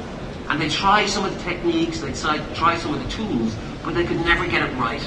And 0.47 0.61
they 0.61 0.69
try 0.69 1.07
some 1.07 1.25
of 1.25 1.33
the 1.33 1.39
techniques, 1.43 2.01
they 2.01 2.13
try 2.13 2.77
some 2.77 2.93
of 2.93 3.01
the 3.03 3.09
tools, 3.09 3.55
but 3.83 3.93
they 3.93 4.05
could 4.05 4.17
never 4.17 4.47
get 4.47 4.67
it 4.67 4.73
right. 4.75 5.05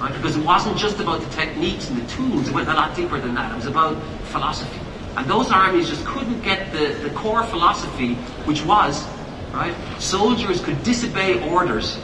Right? 0.00 0.12
Because 0.12 0.36
it 0.36 0.44
wasn't 0.44 0.76
just 0.76 1.00
about 1.00 1.20
the 1.20 1.30
techniques 1.30 1.90
and 1.90 2.00
the 2.00 2.08
tools, 2.08 2.48
it 2.48 2.54
went 2.54 2.68
a 2.68 2.74
lot 2.74 2.94
deeper 2.94 3.20
than 3.20 3.34
that. 3.34 3.52
It 3.52 3.56
was 3.56 3.66
about 3.66 4.00
philosophy. 4.26 4.78
And 5.16 5.26
those 5.28 5.50
armies 5.50 5.88
just 5.88 6.04
couldn't 6.06 6.42
get 6.42 6.70
the, 6.72 6.94
the 7.02 7.10
core 7.10 7.42
philosophy, 7.42 8.14
which 8.44 8.64
was, 8.64 9.04
right, 9.52 9.74
soldiers 9.98 10.62
could 10.62 10.80
disobey 10.84 11.50
orders 11.50 11.98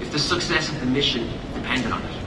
if 0.00 0.12
the 0.12 0.18
success 0.18 0.68
of 0.68 0.78
the 0.80 0.86
mission 0.86 1.30
depended 1.54 1.92
on 1.92 2.02
it. 2.02 2.20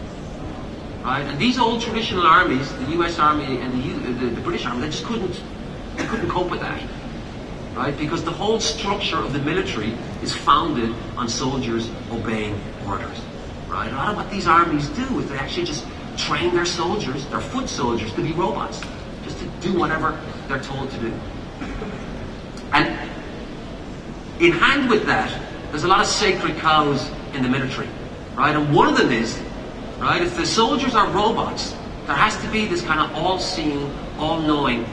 Right? 1.04 1.26
And 1.26 1.38
these 1.38 1.60
old 1.60 1.82
traditional 1.82 2.26
armies, 2.26 2.72
the 2.74 2.92
US 3.04 3.20
Army 3.20 3.60
and 3.60 3.74
the, 3.74 4.12
the, 4.12 4.36
the 4.36 4.42
British 4.42 4.66
Army, 4.66 4.82
they 4.82 4.90
just 4.90 5.04
couldn't, 5.04 5.40
they 5.98 6.06
couldn't 6.06 6.30
cope 6.30 6.50
with 6.50 6.62
that. 6.62 6.82
Right? 7.74 7.98
Because 7.98 8.24
the 8.24 8.32
whole 8.32 8.60
structure 8.60 9.18
of 9.18 9.34
the 9.34 9.40
military 9.40 9.94
is 10.22 10.34
founded 10.34 10.94
on 11.18 11.28
soldiers 11.28 11.90
obeying 12.12 12.60
orders. 12.88 13.20
Right? 13.68 13.92
A 13.92 13.96
lot 13.96 14.10
of 14.10 14.18
what 14.18 14.30
these 14.30 14.48
armies 14.48 14.90
do 14.90 15.20
is 15.20 15.30
they 15.30 15.38
actually 15.38 15.66
just 15.66 15.86
train 16.18 16.54
their 16.54 16.66
soldiers, 16.66 17.26
their 17.28 17.42
foot 17.42 17.68
soldiers, 17.68 18.14
to 18.14 18.22
be 18.22 18.32
robots 18.34 18.82
just 19.24 19.40
to 19.40 19.46
do 19.62 19.78
whatever 19.78 20.20
they're 20.48 20.62
told 20.62 20.92
to 20.92 21.00
do. 21.00 21.14
And 22.74 23.10
in 24.40 24.52
hand 24.52 24.90
with 24.90 25.06
that, 25.08 25.42
there's 25.72 25.84
a 25.84 25.88
lot 25.88 26.02
of 26.02 26.08
sacred 26.08 26.58
cows 26.58 27.10
in 27.34 27.42
the 27.42 27.50
military, 27.50 27.90
right? 28.36 28.56
And 28.56 28.76
one 28.76 28.88
of 28.88 28.98
them 28.98 29.12
is, 29.12 29.40
right, 29.98 30.22
if 30.22 30.38
the 30.38 30.46
soldiers 30.46 30.94
are 30.94 31.10
robots, 31.10 31.76
there 32.06 32.16
has 32.16 32.38
to 32.44 32.48
be 32.52 32.66
this 32.66 32.82
kind 32.82 33.00
of 33.00 33.16
all-seeing, 33.16 33.92
all-knowing 34.20 34.86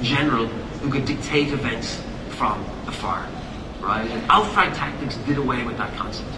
general 0.00 0.46
who 0.46 0.90
could 0.90 1.04
dictate 1.04 1.52
events 1.52 2.02
from 2.32 2.64
afar, 2.86 3.26
right? 3.80 4.10
And 4.10 4.22
Auftrag 4.28 4.74
tactics 4.76 5.16
did 5.26 5.38
away 5.38 5.64
with 5.64 5.76
that 5.78 5.94
concept, 5.96 6.30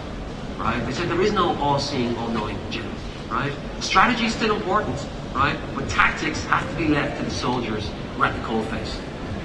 right? 0.57 0.79
They 0.85 0.91
said 0.91 1.09
there 1.09 1.21
is 1.21 1.33
no 1.33 1.55
all-seeing, 1.57 2.15
all-knowing 2.17 2.57
general, 2.69 2.93
right? 3.29 3.53
Strategy 3.79 4.25
is 4.25 4.33
still 4.33 4.55
important, 4.55 5.03
right? 5.33 5.57
But 5.75 5.89
tactics 5.89 6.43
have 6.45 6.69
to 6.69 6.75
be 6.77 6.87
left 6.87 7.17
to 7.19 7.23
the 7.23 7.31
soldiers 7.31 7.89
who 8.15 8.23
are 8.23 8.27
at 8.27 8.35
the 8.35 8.47
coalface, 8.47 8.99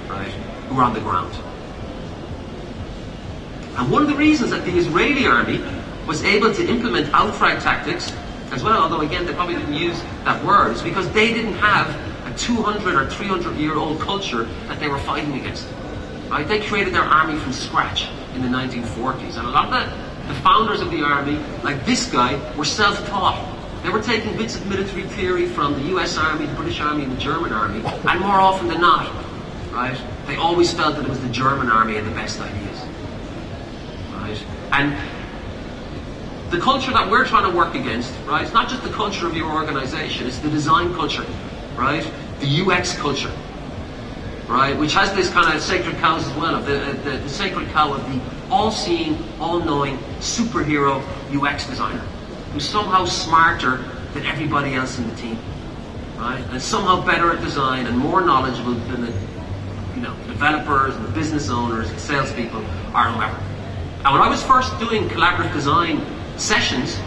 right? 0.09 0.31
Who 0.69 0.77
are 0.77 0.83
on 0.83 0.93
the 0.93 1.01
ground. 1.01 1.33
And 3.77 3.89
one 3.89 4.01
of 4.01 4.09
the 4.09 4.15
reasons 4.15 4.51
that 4.51 4.65
the 4.65 4.77
Israeli 4.77 5.25
army 5.25 5.63
was 6.05 6.23
able 6.23 6.53
to 6.53 6.67
implement 6.67 7.07
Auftrag 7.07 7.61
tactics 7.63 8.11
as 8.51 8.63
well, 8.63 8.83
although 8.83 9.01
again 9.01 9.25
they 9.25 9.33
probably 9.33 9.55
didn't 9.55 9.73
use 9.73 9.99
that 10.25 10.43
word, 10.43 10.75
is 10.75 10.81
because 10.81 11.09
they 11.13 11.33
didn't 11.33 11.53
have 11.53 11.87
a 12.27 12.37
200 12.37 12.95
or 12.95 13.09
300 13.09 13.57
year 13.57 13.75
old 13.75 13.99
culture 13.99 14.43
that 14.67 14.79
they 14.79 14.87
were 14.87 14.99
fighting 14.99 15.33
against. 15.39 15.67
Right? 16.31 16.47
They 16.47 16.61
created 16.61 16.93
their 16.93 17.03
army 17.03 17.37
from 17.37 17.51
scratch 17.51 18.07
in 18.35 18.41
the 18.41 18.47
1940s. 18.47 19.37
And 19.37 19.45
a 19.45 19.49
lot 19.49 19.65
of 19.65 19.71
the, 19.71 20.33
the 20.33 20.39
founders 20.39 20.79
of 20.79 20.89
the 20.89 21.03
army, 21.03 21.37
like 21.61 21.85
this 21.85 22.09
guy, 22.09 22.39
were 22.55 22.63
self-taught. 22.63 23.83
They 23.83 23.89
were 23.89 24.01
taking 24.01 24.37
bits 24.37 24.55
of 24.55 24.65
military 24.65 25.03
theory 25.03 25.45
from 25.45 25.73
the 25.73 25.97
US 25.97 26.17
Army, 26.17 26.45
the 26.45 26.53
British 26.53 26.79
Army, 26.79 27.03
and 27.03 27.11
the 27.11 27.19
German 27.19 27.51
Army, 27.51 27.83
and 27.83 28.19
more 28.21 28.39
often 28.39 28.69
than 28.69 28.79
not, 28.79 29.11
right, 29.71 29.99
they 30.25 30.37
always 30.37 30.73
felt 30.73 30.95
that 30.95 31.03
it 31.03 31.09
was 31.09 31.19
the 31.19 31.29
German 31.29 31.69
Army 31.69 31.95
had 31.95 32.05
the 32.05 32.11
best 32.11 32.39
ideas. 32.39 32.79
Right? 34.13 34.45
And 34.71 36.51
the 36.51 36.59
culture 36.59 36.91
that 36.91 37.09
we're 37.09 37.25
trying 37.25 37.51
to 37.51 37.57
work 37.57 37.75
against, 37.75 38.13
right, 38.25 38.43
it's 38.43 38.53
not 38.53 38.69
just 38.69 38.83
the 38.83 38.91
culture 38.91 39.27
of 39.27 39.35
your 39.35 39.51
organization, 39.51 40.27
it's 40.27 40.39
the 40.39 40.49
design 40.49 40.93
culture, 40.93 41.25
right? 41.75 42.09
The 42.39 42.61
UX 42.61 42.95
culture, 42.97 43.31
right? 44.51 44.77
Which 44.77 44.93
has 44.93 45.13
this 45.13 45.29
kind 45.29 45.55
of 45.55 45.61
sacred 45.61 45.95
cows 45.97 46.27
as 46.27 46.35
well, 46.35 46.55
of 46.55 46.65
the, 46.65 46.99
the, 47.09 47.17
the 47.17 47.29
sacred 47.29 47.69
cow 47.69 47.93
of 47.93 48.03
the 48.11 48.19
all-seeing, 48.51 49.17
all-knowing 49.39 49.97
superhero 50.19 51.01
UX 51.33 51.65
designer 51.67 52.03
who's 52.51 52.67
somehow 52.67 53.05
smarter 53.05 53.77
than 54.13 54.25
everybody 54.25 54.75
else 54.75 54.97
in 54.97 55.07
the 55.09 55.15
team, 55.15 55.39
right? 56.17 56.43
And 56.49 56.61
somehow 56.61 57.05
better 57.05 57.31
at 57.31 57.41
design 57.41 57.85
and 57.85 57.97
more 57.97 58.19
knowledgeable 58.21 58.73
than 58.73 59.05
the, 59.05 59.13
you 59.95 60.01
know, 60.01 60.13
developers 60.27 60.95
and 60.95 61.05
the 61.05 61.11
business 61.11 61.49
owners 61.49 61.89
and 61.89 61.97
salespeople 61.99 62.59
or 62.59 63.03
whoever. 63.03 63.37
And 64.03 64.13
when 64.13 64.21
I 64.21 64.27
was 64.27 64.43
first 64.43 64.77
doing 64.79 65.07
collaborative 65.07 65.53
design 65.53 66.05
sessions, 66.37 66.99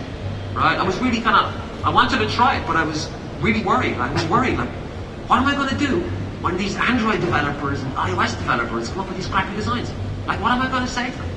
right, 0.54 0.78
I 0.78 0.83
was 0.83 0.98
really 1.00 1.20
kind 1.20 1.37
of, 1.37 1.85
I 1.85 1.90
wanted 1.90 2.18
to 2.20 2.28
try 2.30 2.57
it, 2.57 2.66
but 2.66 2.76
I 2.76 2.85
was 2.85 3.11
really 3.40 3.62
worried. 3.62 3.94
I 3.94 4.11
was 4.11 4.24
worried, 4.26 4.57
like, 4.57 4.70
what 5.28 5.40
am 5.40 5.46
I 5.46 5.54
going 5.54 5.68
to 5.68 5.78
do 5.78 6.11
when 6.44 6.59
these 6.59 6.76
Android 6.76 7.22
developers 7.22 7.83
and 7.83 7.90
iOS 7.94 8.37
developers 8.37 8.90
come 8.90 9.00
up 9.00 9.09
with 9.09 9.16
these 9.16 9.26
crappy 9.26 9.57
designs? 9.57 9.90
Like, 10.26 10.42
what 10.42 10.52
am 10.52 10.61
I 10.61 10.68
going 10.68 10.85
to 10.85 10.92
say 10.92 11.11
to 11.11 11.16
them? 11.16 11.30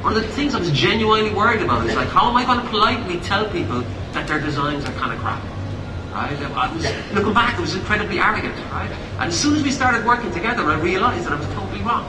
One 0.00 0.16
of 0.16 0.22
the 0.22 0.28
things 0.28 0.54
I 0.54 0.60
was 0.60 0.70
genuinely 0.70 1.34
worried 1.34 1.60
about 1.60 1.84
is 1.88 1.96
like, 1.96 2.08
how 2.08 2.30
am 2.30 2.36
I 2.36 2.44
going 2.44 2.60
to 2.60 2.68
politely 2.68 3.18
tell 3.18 3.50
people 3.50 3.80
that 4.12 4.28
their 4.28 4.40
designs 4.40 4.84
are 4.84 4.92
kind 4.92 5.12
of 5.12 5.18
crap? 5.18 5.42
Right? 6.12 6.40
I 6.40 6.72
was, 6.72 6.84
looking 7.12 7.34
back, 7.34 7.56
I 7.56 7.60
was 7.60 7.74
incredibly 7.74 8.20
arrogant, 8.20 8.54
right? 8.70 8.90
And 9.18 9.24
as 9.24 9.40
soon 9.40 9.56
as 9.56 9.64
we 9.64 9.72
started 9.72 10.06
working 10.06 10.30
together, 10.30 10.70
I 10.70 10.78
realized 10.78 11.26
that 11.26 11.32
I 11.32 11.36
was 11.36 11.48
totally 11.54 11.82
wrong. 11.82 12.08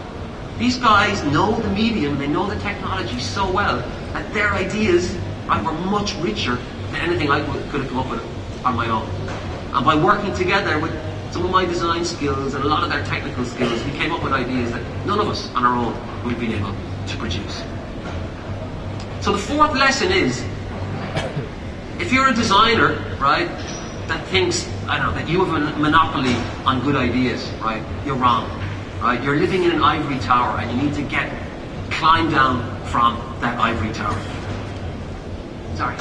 These 0.59 0.77
guys 0.77 1.23
know 1.31 1.59
the 1.59 1.69
medium, 1.69 2.19
they 2.19 2.27
know 2.27 2.47
the 2.47 2.59
technology 2.59 3.19
so 3.19 3.51
well 3.51 3.77
that 4.13 4.31
their 4.35 4.53
ideas 4.53 5.15
right, 5.47 5.63
were 5.65 5.73
much 5.89 6.13
richer 6.17 6.57
than 6.91 6.95
anything 7.09 7.31
I 7.31 7.43
could 7.71 7.81
have 7.81 7.89
come 7.89 7.97
up 7.97 8.09
with 8.11 8.65
on 8.65 8.75
my 8.75 8.87
own. 8.87 9.09
And 9.73 9.83
by 9.83 9.95
working 9.95 10.31
together 10.35 10.77
with 10.77 10.93
some 11.33 11.45
of 11.45 11.49
my 11.49 11.65
design 11.65 12.05
skills 12.05 12.53
and 12.53 12.63
a 12.63 12.67
lot 12.67 12.83
of 12.83 12.91
their 12.91 13.03
technical 13.05 13.43
skills, 13.43 13.83
we 13.85 13.91
came 13.93 14.11
up 14.11 14.23
with 14.23 14.31
ideas 14.31 14.71
that 14.71 14.83
none 15.07 15.19
of 15.19 15.27
us 15.27 15.49
on 15.55 15.65
our 15.65 15.75
own 15.75 15.91
would 16.23 16.33
have 16.33 16.39
been 16.39 16.51
able 16.51 16.75
to 17.07 17.17
produce. 17.17 17.63
So 19.19 19.31
the 19.31 19.39
fourth 19.39 19.73
lesson 19.73 20.11
is, 20.11 20.45
if 21.99 22.13
you're 22.13 22.27
a 22.27 22.35
designer, 22.35 23.17
right, 23.19 23.47
that 24.07 24.23
thinks, 24.27 24.69
I 24.87 24.97
don't 24.99 25.07
know, 25.07 25.13
that 25.19 25.27
you 25.27 25.43
have 25.43 25.55
a 25.55 25.79
monopoly 25.79 26.35
on 26.67 26.83
good 26.83 26.95
ideas, 26.95 27.49
right, 27.53 27.83
you're 28.05 28.15
wrong, 28.15 28.47
right? 29.01 29.19
You're 29.23 29.37
living 29.37 29.63
in 29.63 29.71
an 29.71 29.81
ivory 29.81 30.19
tower 30.19 30.59
and 30.59 30.69
you 30.69 30.85
need 30.85 30.93
to 30.97 31.01
get, 31.01 31.33
climb 31.89 32.29
down 32.29 32.61
from 32.85 33.15
that 33.41 33.57
ivory 33.59 33.91
tower. 33.91 34.21
Sorry. 35.73 35.95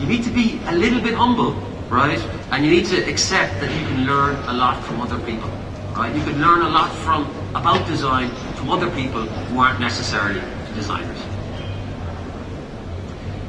You 0.00 0.06
need 0.06 0.24
to 0.24 0.30
be 0.30 0.62
a 0.64 0.72
little 0.72 1.02
bit 1.02 1.12
humble, 1.12 1.52
right? 1.88 2.18
And 2.50 2.64
you 2.64 2.70
need 2.70 2.86
to 2.86 3.08
accept 3.08 3.60
that 3.60 3.70
you 3.70 3.86
can 3.86 4.06
learn 4.06 4.36
a 4.48 4.52
lot 4.52 4.82
from 4.84 5.00
other 5.00 5.18
people, 5.20 5.50
right? 5.96 6.14
You 6.14 6.22
can 6.22 6.40
learn 6.40 6.62
a 6.62 6.68
lot 6.68 6.90
from, 6.90 7.24
about 7.54 7.86
design 7.86 8.30
from 8.56 8.70
other 8.70 8.90
people 8.90 9.22
who 9.22 9.58
aren't 9.58 9.80
necessarily 9.80 10.40
designers. 10.74 11.18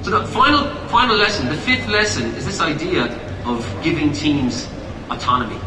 So 0.01 0.11
the 0.17 0.25
final, 0.27 0.73
final 0.87 1.17
lesson, 1.17 1.47
the 1.49 1.57
fifth 1.57 1.87
lesson, 1.87 2.33
is 2.35 2.45
this 2.45 2.61
idea 2.61 3.05
of 3.45 3.65
giving 3.83 4.13
teams 4.13 4.67
autonomy, 5.09 5.59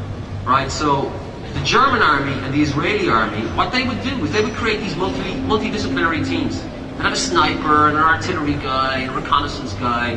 right? 0.45 0.71
So 0.71 1.13
the 1.53 1.63
German 1.65 2.01
army 2.01 2.33
and 2.33 2.55
the 2.55 2.63
Israeli 2.63 3.11
army, 3.11 3.43
what 3.55 3.73
they 3.73 3.87
would 3.87 4.03
do 4.03 4.25
is 4.25 4.33
they 4.33 4.43
would 4.43 4.55
create 4.55 4.81
these 4.81 4.97
multi, 4.97 5.21
multidisciplinary 5.21 6.27
teams. 6.27 6.63
They'd 6.63 7.03
have 7.03 7.13
a 7.13 7.17
sniper 7.17 7.89
and 7.89 7.99
an 7.99 8.03
artillery 8.03 8.55
guy 8.55 9.01
and 9.01 9.11
a 9.11 9.15
reconnaissance 9.21 9.75
guy, 9.75 10.17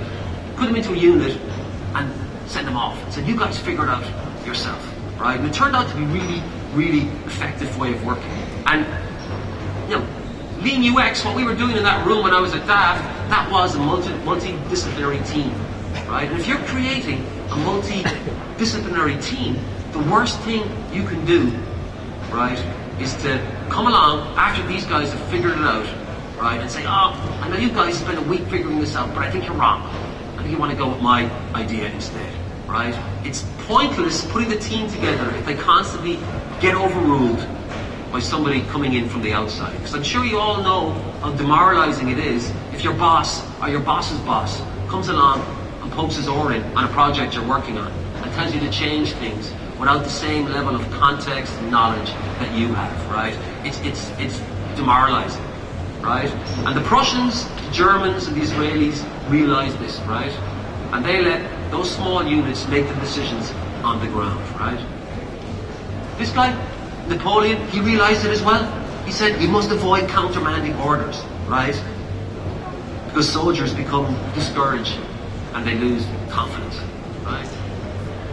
put 0.55 0.67
them 0.67 0.77
into 0.77 0.93
a 0.93 0.97
unit 0.97 1.37
and 1.95 2.24
send 2.47 2.67
them 2.67 2.77
off. 2.77 2.97
Said, 3.11 3.27
you 3.27 3.37
guys 3.37 3.59
figure 3.59 3.83
it 3.83 3.89
out 3.89 4.05
yourself, 4.45 4.81
right? 5.19 5.39
And 5.39 5.47
it 5.47 5.53
turned 5.53 5.75
out 5.75 5.89
to 5.89 5.95
be 5.95 6.05
really, 6.05 6.41
really 6.73 7.07
effective 7.25 7.77
way 7.77 7.93
of 7.93 8.05
working. 8.05 8.31
And, 8.65 8.85
you 9.89 9.97
know, 9.97 10.07
Lean 10.61 10.95
UX, 10.95 11.23
what 11.25 11.35
we 11.35 11.43
were 11.43 11.55
doing 11.55 11.75
in 11.75 11.83
that 11.83 12.05
room 12.05 12.23
when 12.23 12.33
I 12.33 12.39
was 12.39 12.53
at 12.53 12.61
DAF, 12.61 12.97
that 13.29 13.51
was 13.51 13.75
a 13.75 13.79
multi, 13.79 14.09
multidisciplinary 14.09 15.27
team, 15.27 15.51
right? 16.07 16.29
And 16.29 16.39
if 16.39 16.47
you're 16.47 16.59
creating 16.59 17.25
a 17.49 17.55
multidisciplinary 17.55 19.23
team, 19.23 19.59
the 19.91 19.99
worst 20.11 20.39
thing 20.41 20.63
you 20.91 21.03
can 21.03 21.25
do, 21.25 21.51
right, 22.31 22.59
is 22.99 23.13
to 23.17 23.39
come 23.69 23.87
along 23.87 24.35
after 24.37 24.65
these 24.67 24.85
guys 24.85 25.11
have 25.11 25.21
figured 25.29 25.53
it 25.53 25.59
out, 25.59 25.85
right, 26.37 26.59
and 26.59 26.69
say, 26.69 26.83
oh, 26.85 27.13
I 27.41 27.49
know 27.49 27.57
you 27.57 27.69
guys 27.69 27.97
spent 27.97 28.17
a 28.17 28.21
week 28.21 28.41
figuring 28.47 28.79
this 28.79 28.95
out, 28.95 29.13
but 29.13 29.23
I 29.23 29.31
think 29.31 29.45
you're 29.45 29.55
wrong. 29.55 29.83
You 30.47 30.57
want 30.57 30.71
to 30.71 30.77
go 30.77 30.89
with 30.89 31.01
my 31.01 31.29
idea 31.53 31.89
instead, 31.89 32.33
right? 32.67 32.95
It's 33.25 33.43
pointless 33.65 34.25
putting 34.31 34.49
the 34.49 34.59
team 34.59 34.89
together 34.89 35.35
if 35.35 35.45
they 35.45 35.55
constantly 35.55 36.17
get 36.61 36.75
overruled 36.75 37.45
by 38.11 38.19
somebody 38.19 38.61
coming 38.67 38.93
in 38.93 39.09
from 39.09 39.23
the 39.23 39.33
outside. 39.33 39.73
Because 39.73 39.95
I'm 39.95 40.03
sure 40.03 40.23
you 40.23 40.39
all 40.39 40.61
know 40.61 40.91
how 41.21 41.31
demoralizing 41.31 42.09
it 42.09 42.19
is 42.19 42.51
if 42.73 42.83
your 42.83 42.93
boss 42.93 43.43
or 43.61 43.69
your 43.69 43.81
boss's 43.81 44.19
boss 44.19 44.61
comes 44.87 45.07
along 45.07 45.41
and 45.81 45.91
pokes 45.91 46.15
his 46.15 46.27
oar 46.27 46.53
in 46.53 46.61
on 46.77 46.85
a 46.85 46.89
project 46.89 47.33
you're 47.33 47.47
working 47.47 47.77
on 47.77 47.91
and 47.91 48.31
tells 48.33 48.53
you 48.53 48.59
to 48.59 48.69
change 48.69 49.13
things 49.13 49.51
without 49.79 50.03
the 50.03 50.09
same 50.09 50.45
level 50.45 50.75
of 50.75 50.89
context 50.91 51.53
and 51.55 51.71
knowledge 51.71 52.09
that 52.39 52.57
you 52.57 52.67
have, 52.73 53.11
right? 53.11 53.37
It's, 53.65 53.79
it's, 53.81 54.09
it's 54.19 54.39
demoralizing, 54.77 55.43
right? 56.01 56.29
And 56.65 56.77
the 56.77 56.87
Prussians, 56.87 57.45
the 57.65 57.71
Germans, 57.71 58.27
and 58.27 58.37
the 58.37 58.41
Israelis 58.41 59.03
realized 59.29 59.79
this, 59.79 59.99
right? 60.01 60.31
And 60.93 61.03
they 61.03 61.21
let 61.21 61.71
those 61.71 61.93
small 61.93 62.23
units 62.25 62.67
make 62.67 62.87
the 62.87 62.95
decisions 62.95 63.51
on 63.83 63.99
the 63.99 64.07
ground, 64.07 64.43
right? 64.59 64.79
This 66.17 66.31
guy, 66.31 66.55
Napoleon, 67.07 67.67
he 67.67 67.81
realized 67.81 68.25
it 68.25 68.31
as 68.31 68.41
well. 68.41 68.63
He 69.05 69.11
said, 69.11 69.41
you 69.41 69.47
must 69.47 69.71
avoid 69.71 70.09
countermanding 70.09 70.79
orders, 70.79 71.21
right? 71.47 71.79
Because 73.07 73.31
soldiers 73.31 73.73
become 73.73 74.15
discouraged 74.33 74.97
and 75.53 75.65
they 75.65 75.75
lose 75.75 76.05
confidence, 76.29 76.79
right? 77.23 77.47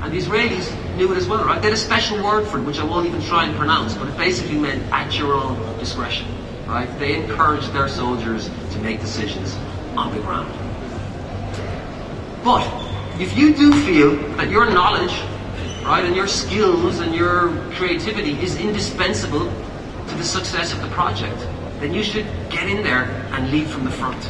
And 0.02 0.12
the 0.12 0.18
Israelis 0.18 0.96
knew 0.96 1.12
it 1.12 1.16
as 1.16 1.28
well, 1.28 1.44
right? 1.44 1.60
They 1.60 1.68
had 1.68 1.74
a 1.74 1.80
special 1.80 2.22
word 2.22 2.46
for 2.46 2.58
it, 2.58 2.62
which 2.62 2.78
I 2.78 2.84
won't 2.84 3.06
even 3.06 3.22
try 3.22 3.44
and 3.44 3.56
pronounce, 3.56 3.94
but 3.94 4.08
it 4.08 4.16
basically 4.16 4.58
meant 4.58 4.82
at 4.92 5.16
your 5.18 5.34
own 5.34 5.78
discretion, 5.78 6.26
right? 6.66 6.88
They 6.98 7.16
encouraged 7.16 7.72
their 7.72 7.88
soldiers 7.88 8.50
to 8.72 8.78
make 8.78 9.00
decisions 9.00 9.56
on 9.96 10.14
the 10.14 10.20
ground. 10.20 10.61
But 12.44 12.66
if 13.20 13.36
you 13.36 13.54
do 13.54 13.72
feel 13.84 14.16
that 14.36 14.50
your 14.50 14.70
knowledge 14.70 15.12
right? 15.84 16.04
And 16.04 16.14
your 16.14 16.26
skills 16.26 17.00
and 17.00 17.14
your 17.14 17.50
creativity 17.72 18.40
is 18.40 18.56
indispensable 18.56 19.50
to 20.08 20.14
the 20.14 20.24
success 20.24 20.72
of 20.72 20.80
the 20.80 20.88
project. 20.88 21.38
Then 21.80 21.92
you 21.92 22.02
should 22.02 22.26
get 22.50 22.68
in 22.68 22.82
there 22.82 23.04
and 23.32 23.50
lead 23.50 23.66
from 23.66 23.84
the 23.84 23.90
front. 23.90 24.20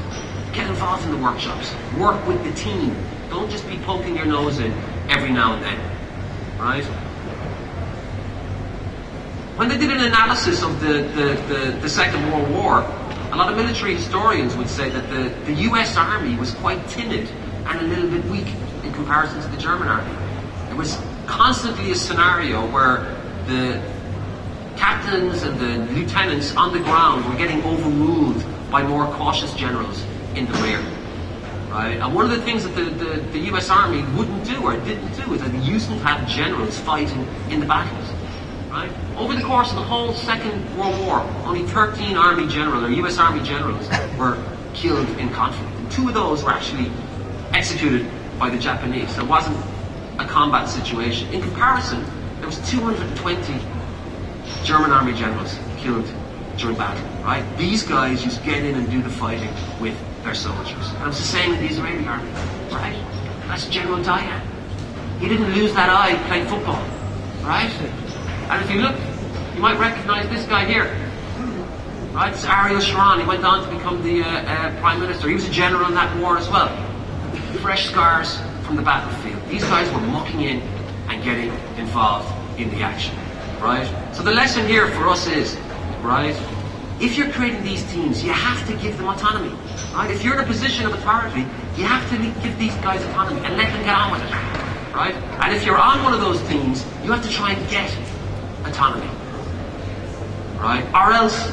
Get 0.54 0.66
involved 0.66 1.04
in 1.04 1.10
the 1.10 1.18
workshops. 1.18 1.72
Work 1.98 2.26
with 2.26 2.42
the 2.44 2.52
team. 2.52 2.96
Don't 3.28 3.50
just 3.50 3.66
be 3.68 3.76
poking 3.78 4.16
your 4.16 4.26
nose 4.26 4.58
in 4.58 4.72
every 5.08 5.30
now 5.30 5.54
and 5.54 5.62
then, 5.62 6.58
right? 6.58 6.84
When 9.56 9.68
they 9.68 9.76
did 9.76 9.90
an 9.90 10.00
analysis 10.00 10.62
of 10.62 10.80
the, 10.80 10.92
the, 11.14 11.54
the, 11.54 11.78
the 11.82 11.88
Second 11.88 12.30
World 12.30 12.50
War, 12.50 12.78
a 13.32 13.36
lot 13.36 13.50
of 13.50 13.56
military 13.56 13.94
historians 13.94 14.56
would 14.56 14.68
say 14.68 14.88
that 14.90 15.08
the, 15.10 15.52
the 15.52 15.60
US 15.70 15.96
Army 15.96 16.36
was 16.36 16.52
quite 16.54 16.86
timid 16.88 17.28
and 17.66 17.80
a 17.80 17.82
little 17.84 18.10
bit 18.10 18.24
weak 18.26 18.48
in 18.84 18.92
comparison 18.92 19.40
to 19.40 19.48
the 19.48 19.56
German 19.56 19.88
Army. 19.88 20.14
It 20.70 20.76
was 20.76 20.98
constantly 21.26 21.92
a 21.92 21.94
scenario 21.94 22.70
where 22.70 23.16
the 23.46 23.80
captains 24.76 25.42
and 25.42 25.58
the 25.60 25.92
lieutenants 25.94 26.54
on 26.56 26.72
the 26.72 26.80
ground 26.80 27.24
were 27.28 27.36
getting 27.36 27.62
overruled 27.64 28.42
by 28.70 28.82
more 28.82 29.06
cautious 29.14 29.52
generals 29.54 30.04
in 30.34 30.46
the 30.46 30.54
rear. 30.62 30.80
Right? 31.70 31.98
And 32.00 32.14
one 32.14 32.24
of 32.24 32.30
the 32.30 32.42
things 32.42 32.64
that 32.64 32.74
the, 32.74 32.84
the, 32.84 33.20
the 33.32 33.38
US 33.54 33.70
Army 33.70 34.02
wouldn't 34.16 34.44
do 34.44 34.62
or 34.62 34.76
didn't 34.76 35.12
do 35.14 35.32
is 35.34 35.40
that 35.40 35.52
they 35.52 35.58
used 35.58 35.88
to 35.88 35.94
have 35.98 36.28
generals 36.28 36.78
fighting 36.80 37.26
in 37.50 37.60
the 37.60 37.66
battles. 37.66 38.10
Right? 38.70 38.90
Over 39.16 39.34
the 39.34 39.42
course 39.42 39.70
of 39.70 39.76
the 39.76 39.82
whole 39.82 40.14
Second 40.14 40.78
World 40.78 40.98
War, 41.06 41.20
only 41.44 41.62
13 41.68 42.16
Army 42.16 42.46
generals 42.48 42.84
or 42.84 42.90
US 42.90 43.18
Army 43.18 43.42
generals 43.42 43.88
were 44.18 44.42
killed 44.74 45.08
in 45.18 45.28
conflict. 45.30 45.70
And 45.76 45.90
two 45.92 46.08
of 46.08 46.14
those 46.14 46.42
were 46.42 46.50
actually 46.50 46.90
executed 47.55 48.07
by 48.38 48.50
the 48.50 48.59
Japanese. 48.59 49.16
It 49.18 49.26
wasn't 49.26 49.57
a 50.18 50.24
combat 50.26 50.68
situation. 50.68 51.32
In 51.32 51.40
comparison, 51.40 52.05
there 52.38 52.46
was 52.46 52.59
220 52.70 53.55
German 54.64 54.90
army 54.90 55.12
generals 55.14 55.59
killed 55.78 56.11
during 56.57 56.76
battle, 56.76 57.03
right? 57.24 57.44
These 57.57 57.82
guys 57.82 58.22
just 58.22 58.42
get 58.44 58.64
in 58.64 58.74
and 58.74 58.90
do 58.90 59.03
the 59.03 59.11
fighting 59.11 59.50
with 59.80 59.96
their 60.24 60.34
soldiers. 60.34 60.88
And 60.94 61.03
it 61.03 61.07
was 61.07 61.18
the 61.18 61.24
same 61.24 61.53
in 61.55 61.61
the 61.61 61.70
Israeli 61.70 62.07
army, 62.07 62.30
right? 62.70 62.96
That's 63.48 63.66
General 63.66 63.98
Dayan. 63.98 64.40
He 65.18 65.28
didn't 65.28 65.53
lose 65.55 65.72
that 65.74 65.88
eye 65.88 66.16
playing 66.28 66.46
football, 66.48 66.82
right? 67.42 67.70
And 68.50 68.64
if 68.64 68.70
you 68.70 68.80
look, 68.80 68.96
you 69.55 69.61
might 69.61 69.78
recognize 69.78 70.28
this 70.28 70.46
guy 70.46 70.64
here. 70.64 70.96
Right, 72.12 72.30
it's 72.34 72.44
Ariel 72.44 72.80
Sharon. 72.80 73.20
He 73.20 73.26
went 73.26 73.42
on 73.42 73.66
to 73.66 73.74
become 73.74 74.03
the 74.03 74.22
uh, 74.22 74.28
uh, 74.28 74.80
Prime 74.80 75.00
Minister. 75.00 75.28
He 75.28 75.34
was 75.34 75.48
a 75.48 75.50
general 75.50 75.88
in 75.88 75.94
that 75.94 76.14
war 76.18 76.36
as 76.36 76.46
well. 76.46 76.68
Fresh 77.62 77.90
scars 77.90 78.40
from 78.66 78.74
the 78.74 78.82
battlefield. 78.82 79.40
These 79.48 79.62
guys 79.62 79.88
were 79.92 80.00
mucking 80.00 80.40
in 80.40 80.60
and 81.08 81.22
getting 81.22 81.52
involved 81.78 82.28
in 82.58 82.68
the 82.70 82.82
action, 82.82 83.14
right? 83.60 83.86
So 84.12 84.24
the 84.24 84.32
lesson 84.32 84.66
here 84.66 84.88
for 84.88 85.08
us 85.08 85.28
is, 85.28 85.56
right, 86.00 86.34
if 87.00 87.16
you're 87.16 87.30
creating 87.30 87.62
these 87.62 87.84
teams, 87.92 88.24
you 88.24 88.32
have 88.32 88.66
to 88.66 88.76
give 88.78 88.98
them 88.98 89.06
autonomy, 89.06 89.54
right? 89.94 90.10
If 90.10 90.24
you're 90.24 90.34
in 90.34 90.40
a 90.40 90.46
position 90.46 90.86
of 90.86 90.94
authority, 90.94 91.46
you 91.76 91.84
have 91.84 92.02
to 92.10 92.16
give 92.42 92.58
these 92.58 92.74
guys 92.82 93.00
autonomy 93.04 93.40
and 93.46 93.56
let 93.56 93.72
them 93.72 93.84
get 93.84 93.94
on 93.94 94.10
with 94.10 94.22
it, 94.22 94.32
right? 94.92 95.14
And 95.14 95.54
if 95.54 95.64
you're 95.64 95.78
on 95.78 96.02
one 96.02 96.14
of 96.14 96.20
those 96.20 96.42
teams, 96.48 96.84
you 97.04 97.12
have 97.12 97.22
to 97.22 97.30
try 97.30 97.52
and 97.52 97.70
get 97.70 97.96
autonomy, 98.64 99.06
right? 100.58 100.84
Or 100.92 101.12
else, 101.12 101.48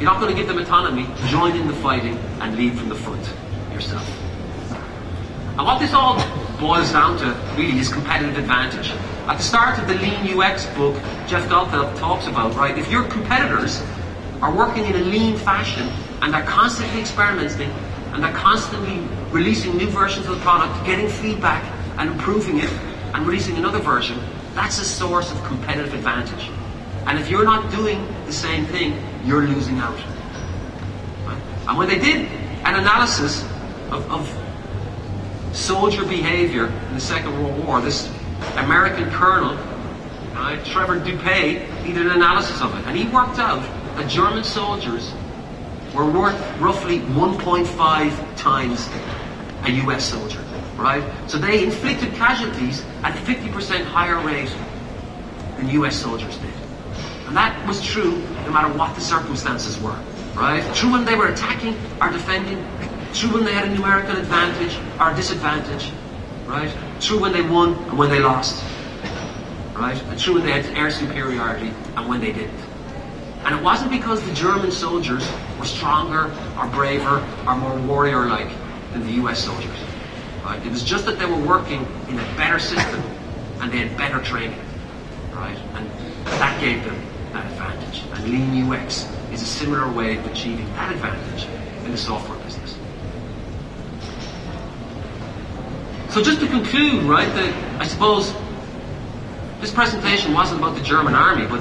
you're 0.00 0.10
not 0.10 0.20
going 0.20 0.34
to 0.34 0.40
give 0.40 0.48
them 0.48 0.56
autonomy, 0.56 1.06
join 1.28 1.54
in 1.54 1.66
the 1.66 1.74
fighting 1.74 2.16
and 2.40 2.56
lead 2.56 2.78
from 2.78 2.88
the 2.88 2.94
front 2.94 3.30
yourself. 3.74 4.13
And 5.56 5.64
what 5.64 5.78
this 5.78 5.92
all 5.94 6.16
boils 6.58 6.90
down 6.90 7.16
to 7.18 7.26
really 7.56 7.78
is 7.78 7.92
competitive 7.92 8.36
advantage. 8.36 8.90
At 9.28 9.36
the 9.36 9.42
start 9.42 9.78
of 9.78 9.86
the 9.86 9.94
Lean 9.94 10.40
UX 10.40 10.66
book, 10.74 10.96
Jeff 11.28 11.48
Gothelf 11.48 11.96
talks 11.96 12.26
about, 12.26 12.56
right, 12.56 12.76
if 12.76 12.90
your 12.90 13.04
competitors 13.04 13.80
are 14.42 14.52
working 14.52 14.84
in 14.84 14.94
a 14.96 15.04
lean 15.04 15.36
fashion 15.36 15.88
and 16.22 16.34
they're 16.34 16.44
constantly 16.44 17.00
experimenting 17.00 17.70
and 18.12 18.22
they're 18.22 18.32
constantly 18.32 18.98
releasing 19.30 19.76
new 19.76 19.86
versions 19.86 20.26
of 20.26 20.34
the 20.34 20.40
product, 20.40 20.84
getting 20.84 21.08
feedback 21.08 21.62
and 21.98 22.10
improving 22.10 22.58
it 22.58 22.70
and 23.14 23.24
releasing 23.24 23.56
another 23.56 23.78
version, 23.78 24.18
that's 24.54 24.80
a 24.80 24.84
source 24.84 25.30
of 25.30 25.42
competitive 25.44 25.94
advantage. 25.94 26.50
And 27.06 27.16
if 27.16 27.30
you're 27.30 27.44
not 27.44 27.70
doing 27.70 28.04
the 28.26 28.32
same 28.32 28.66
thing, 28.66 29.00
you're 29.24 29.46
losing 29.46 29.78
out. 29.78 29.96
Right? 31.24 31.40
And 31.68 31.78
when 31.78 31.86
they 31.86 31.98
did 31.98 32.26
an 32.64 32.74
analysis 32.74 33.42
of, 33.90 34.10
of 34.10 34.44
soldier 35.54 36.04
behavior 36.04 36.66
in 36.66 36.94
the 36.94 37.00
Second 37.00 37.32
World 37.42 37.64
War. 37.64 37.80
This 37.80 38.10
American 38.56 39.10
colonel, 39.10 39.56
right, 40.34 40.62
Trevor 40.64 40.98
Dupuy, 40.98 41.60
he 41.84 41.92
did 41.92 42.06
an 42.06 42.12
analysis 42.12 42.60
of 42.60 42.74
it, 42.76 42.84
and 42.86 42.96
he 42.96 43.06
worked 43.08 43.38
out 43.38 43.62
that 43.96 44.10
German 44.10 44.42
soldiers 44.44 45.12
were 45.94 46.10
worth 46.10 46.34
roughly 46.60 46.98
1.5 46.98 48.36
times 48.36 48.88
a 49.64 49.70
US 49.86 50.04
soldier, 50.04 50.40
right? 50.76 51.02
So 51.30 51.38
they 51.38 51.64
inflicted 51.64 52.12
casualties 52.14 52.84
at 53.04 53.14
50% 53.14 53.84
higher 53.84 54.18
rate 54.26 54.52
than 55.56 55.68
US 55.70 55.96
soldiers 55.96 56.36
did. 56.38 56.50
And 57.26 57.36
that 57.36 57.66
was 57.66 57.80
true 57.80 58.18
no 58.44 58.50
matter 58.50 58.76
what 58.76 58.94
the 58.94 59.00
circumstances 59.00 59.80
were, 59.80 59.98
right? 60.34 60.62
True 60.74 60.92
when 60.92 61.04
they 61.04 61.14
were 61.14 61.28
attacking 61.28 61.76
or 62.00 62.10
defending, 62.10 62.58
True 63.14 63.32
when 63.32 63.44
they 63.44 63.52
had 63.52 63.68
a 63.68 63.74
numerical 63.74 64.16
advantage 64.16 64.76
or 65.00 65.14
disadvantage, 65.14 65.92
right? 66.46 66.74
True 67.00 67.20
when 67.20 67.32
they 67.32 67.42
won 67.42 67.74
and 67.74 67.96
when 67.96 68.10
they 68.10 68.18
lost, 68.18 68.62
right? 69.74 70.00
And 70.10 70.18
true 70.18 70.34
when 70.34 70.44
they 70.44 70.50
had 70.50 70.66
air 70.76 70.90
superiority 70.90 71.72
and 71.96 72.08
when 72.08 72.20
they 72.20 72.32
didn't. 72.32 72.58
And 73.44 73.54
it 73.54 73.62
wasn't 73.62 73.92
because 73.92 74.20
the 74.24 74.34
German 74.34 74.72
soldiers 74.72 75.30
were 75.58 75.64
stronger 75.64 76.34
or 76.58 76.66
braver 76.68 77.24
or 77.46 77.56
more 77.56 77.78
warrior-like 77.86 78.50
than 78.92 79.06
the 79.06 79.12
US 79.24 79.44
soldiers. 79.44 79.78
Right? 80.44 80.64
It 80.66 80.70
was 80.70 80.82
just 80.82 81.06
that 81.06 81.18
they 81.18 81.26
were 81.26 81.40
working 81.40 81.86
in 82.08 82.18
a 82.18 82.24
better 82.36 82.58
system 82.58 83.00
and 83.60 83.72
they 83.72 83.78
had 83.78 83.96
better 83.96 84.20
training. 84.20 84.58
right? 85.32 85.56
And 85.74 85.90
that 86.40 86.60
gave 86.60 86.84
them 86.84 87.00
that 87.32 87.46
advantage. 87.50 88.02
And 88.12 88.28
Lean 88.28 88.72
UX 88.72 89.08
is 89.32 89.42
a 89.42 89.46
similar 89.46 89.90
way 89.90 90.16
of 90.16 90.26
achieving 90.26 90.66
that 90.74 90.92
advantage 90.92 91.46
in 91.84 91.90
the 91.90 91.98
software 91.98 92.38
business. 92.38 92.78
So 96.14 96.22
just 96.22 96.38
to 96.42 96.46
conclude, 96.46 97.02
right, 97.02 97.26
that 97.26 97.80
I 97.82 97.88
suppose 97.88 98.32
this 99.60 99.72
presentation 99.72 100.32
wasn't 100.32 100.60
about 100.60 100.76
the 100.76 100.82
German 100.84 101.12
army, 101.12 101.44
but 101.44 101.58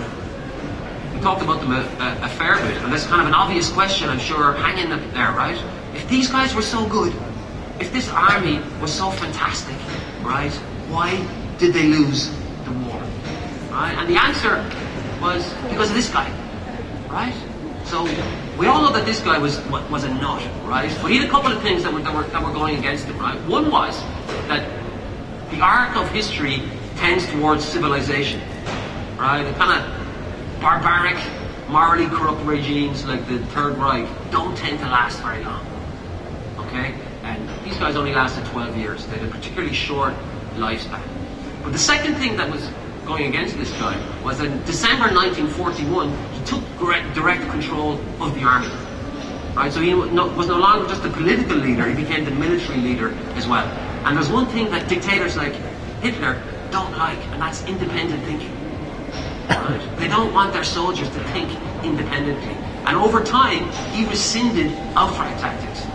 we 1.11 1.19
talked 1.21 1.41
about 1.41 1.59
them 1.59 1.71
a, 1.71 1.81
a, 1.81 2.25
a 2.25 2.29
fair 2.29 2.57
bit, 2.57 2.77
and 2.83 2.93
that's 2.93 3.07
kind 3.07 3.19
of 3.19 3.25
an 3.25 3.33
obvious 3.33 3.71
question, 3.71 4.09
I'm 4.09 4.19
sure, 4.19 4.53
hanging 4.53 4.89
there, 4.89 5.31
right? 5.31 5.59
If 5.95 6.07
these 6.07 6.29
guys 6.29 6.53
were 6.53 6.61
so 6.61 6.87
good, 6.87 7.15
if 7.79 7.91
this 7.91 8.07
army 8.09 8.61
was 8.79 8.93
so 8.93 9.09
fantastic, 9.09 9.75
right, 10.21 10.53
why 10.87 11.25
did 11.57 11.73
they 11.73 11.87
lose 11.87 12.29
the 12.65 12.73
war? 12.85 13.01
Right? 13.71 13.95
And 13.97 14.07
the 14.07 14.21
answer 14.21 14.61
was 15.19 15.51
because 15.67 15.89
of 15.89 15.95
this 15.95 16.09
guy, 16.09 16.29
right? 17.09 17.33
So 17.85 18.03
we 18.59 18.67
all 18.67 18.83
know 18.83 18.93
that 18.93 19.07
this 19.07 19.19
guy 19.19 19.39
was 19.39 19.59
was 19.89 20.03
a 20.03 20.13
nut, 20.13 20.47
right? 20.65 20.95
But 21.01 21.09
he 21.09 21.17
had 21.17 21.27
a 21.27 21.31
couple 21.31 21.51
of 21.51 21.59
things 21.63 21.81
that 21.81 21.91
were, 21.91 22.01
that 22.01 22.13
were, 22.13 22.23
that 22.25 22.43
were 22.43 22.53
going 22.53 22.77
against 22.77 23.05
him, 23.05 23.17
right? 23.17 23.41
One 23.47 23.71
was 23.71 23.99
that 24.47 24.69
the 25.51 25.61
arc 25.61 25.95
of 25.95 26.09
history 26.11 26.61
tends 26.97 27.25
towards 27.27 27.63
civilization, 27.63 28.41
right? 29.17 29.43
The 29.43 29.53
kind 29.53 29.79
of 29.79 30.61
barbaric, 30.61 31.17
morally 31.69 32.07
corrupt 32.07 32.43
regimes 32.45 33.05
like 33.05 33.27
the 33.27 33.39
Third 33.47 33.77
Reich 33.77 34.07
don't 34.31 34.55
tend 34.57 34.79
to 34.79 34.85
last 34.85 35.19
very 35.21 35.43
long, 35.43 35.65
okay? 36.57 36.93
And 37.23 37.49
these 37.65 37.77
guys 37.77 37.95
only 37.95 38.13
lasted 38.13 38.45
12 38.47 38.77
years. 38.77 39.05
They 39.07 39.17
had 39.17 39.29
a 39.29 39.31
particularly 39.31 39.73
short 39.73 40.13
lifespan. 40.55 41.01
But 41.63 41.71
the 41.71 41.79
second 41.79 42.15
thing 42.15 42.35
that 42.37 42.51
was 42.51 42.69
going 43.05 43.25
against 43.27 43.57
this 43.57 43.71
guy 43.71 43.97
was 44.23 44.37
that 44.37 44.47
in 44.47 44.63
December 44.65 45.13
1941, 45.13 46.09
he 46.33 46.45
took 46.45 46.63
direct 47.13 47.49
control 47.49 47.99
of 48.19 48.33
the 48.35 48.43
army. 48.43 48.69
Right, 49.55 49.71
so 49.71 49.81
he 49.81 49.93
was 49.93 50.09
no 50.11 50.57
longer 50.57 50.87
just 50.87 51.03
the 51.03 51.09
political 51.09 51.57
leader, 51.57 51.87
he 51.87 51.95
became 51.95 52.25
the 52.25 52.31
military 52.31 52.79
leader 52.79 53.13
as 53.35 53.47
well. 53.47 53.67
And 54.05 54.17
there's 54.17 54.29
one 54.29 54.47
thing 54.47 54.69
that 54.71 54.89
dictators 54.89 55.37
like 55.37 55.53
Hitler 56.01 56.41
don't 56.71 56.91
like, 56.97 57.19
and 57.27 57.41
that's 57.41 57.63
independent 57.65 58.23
thinking. 58.25 58.51
Right? 59.47 59.97
They 59.97 60.07
don't 60.07 60.33
want 60.33 60.53
their 60.53 60.63
soldiers 60.63 61.09
to 61.09 61.23
think 61.31 61.49
independently. 61.83 62.55
And 62.85 62.97
over 62.97 63.23
time, 63.23 63.69
he 63.93 64.05
rescinded 64.05 64.71
Auftrag 64.95 65.39
tactics. 65.39 65.85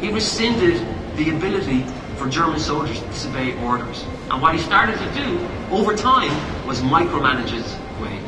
He 0.00 0.10
rescinded 0.10 0.86
the 1.16 1.30
ability 1.30 1.84
for 2.16 2.28
German 2.28 2.60
soldiers 2.60 3.00
to 3.00 3.06
disobey 3.06 3.58
orders. 3.64 4.04
And 4.30 4.42
what 4.42 4.54
he 4.54 4.60
started 4.60 4.98
to 4.98 5.14
do 5.14 5.48
over 5.70 5.96
time 5.96 6.32
was 6.66 6.80
micromanage 6.80 7.50
his 7.50 7.76
way 8.00 8.20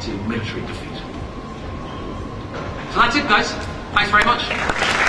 to 0.00 0.10
military 0.28 0.60
defeat. 0.62 0.98
So 2.92 3.00
that's 3.00 3.16
it, 3.16 3.28
guys. 3.28 3.52
Thanks 3.94 4.10
very 4.10 4.24
much. 4.24 5.01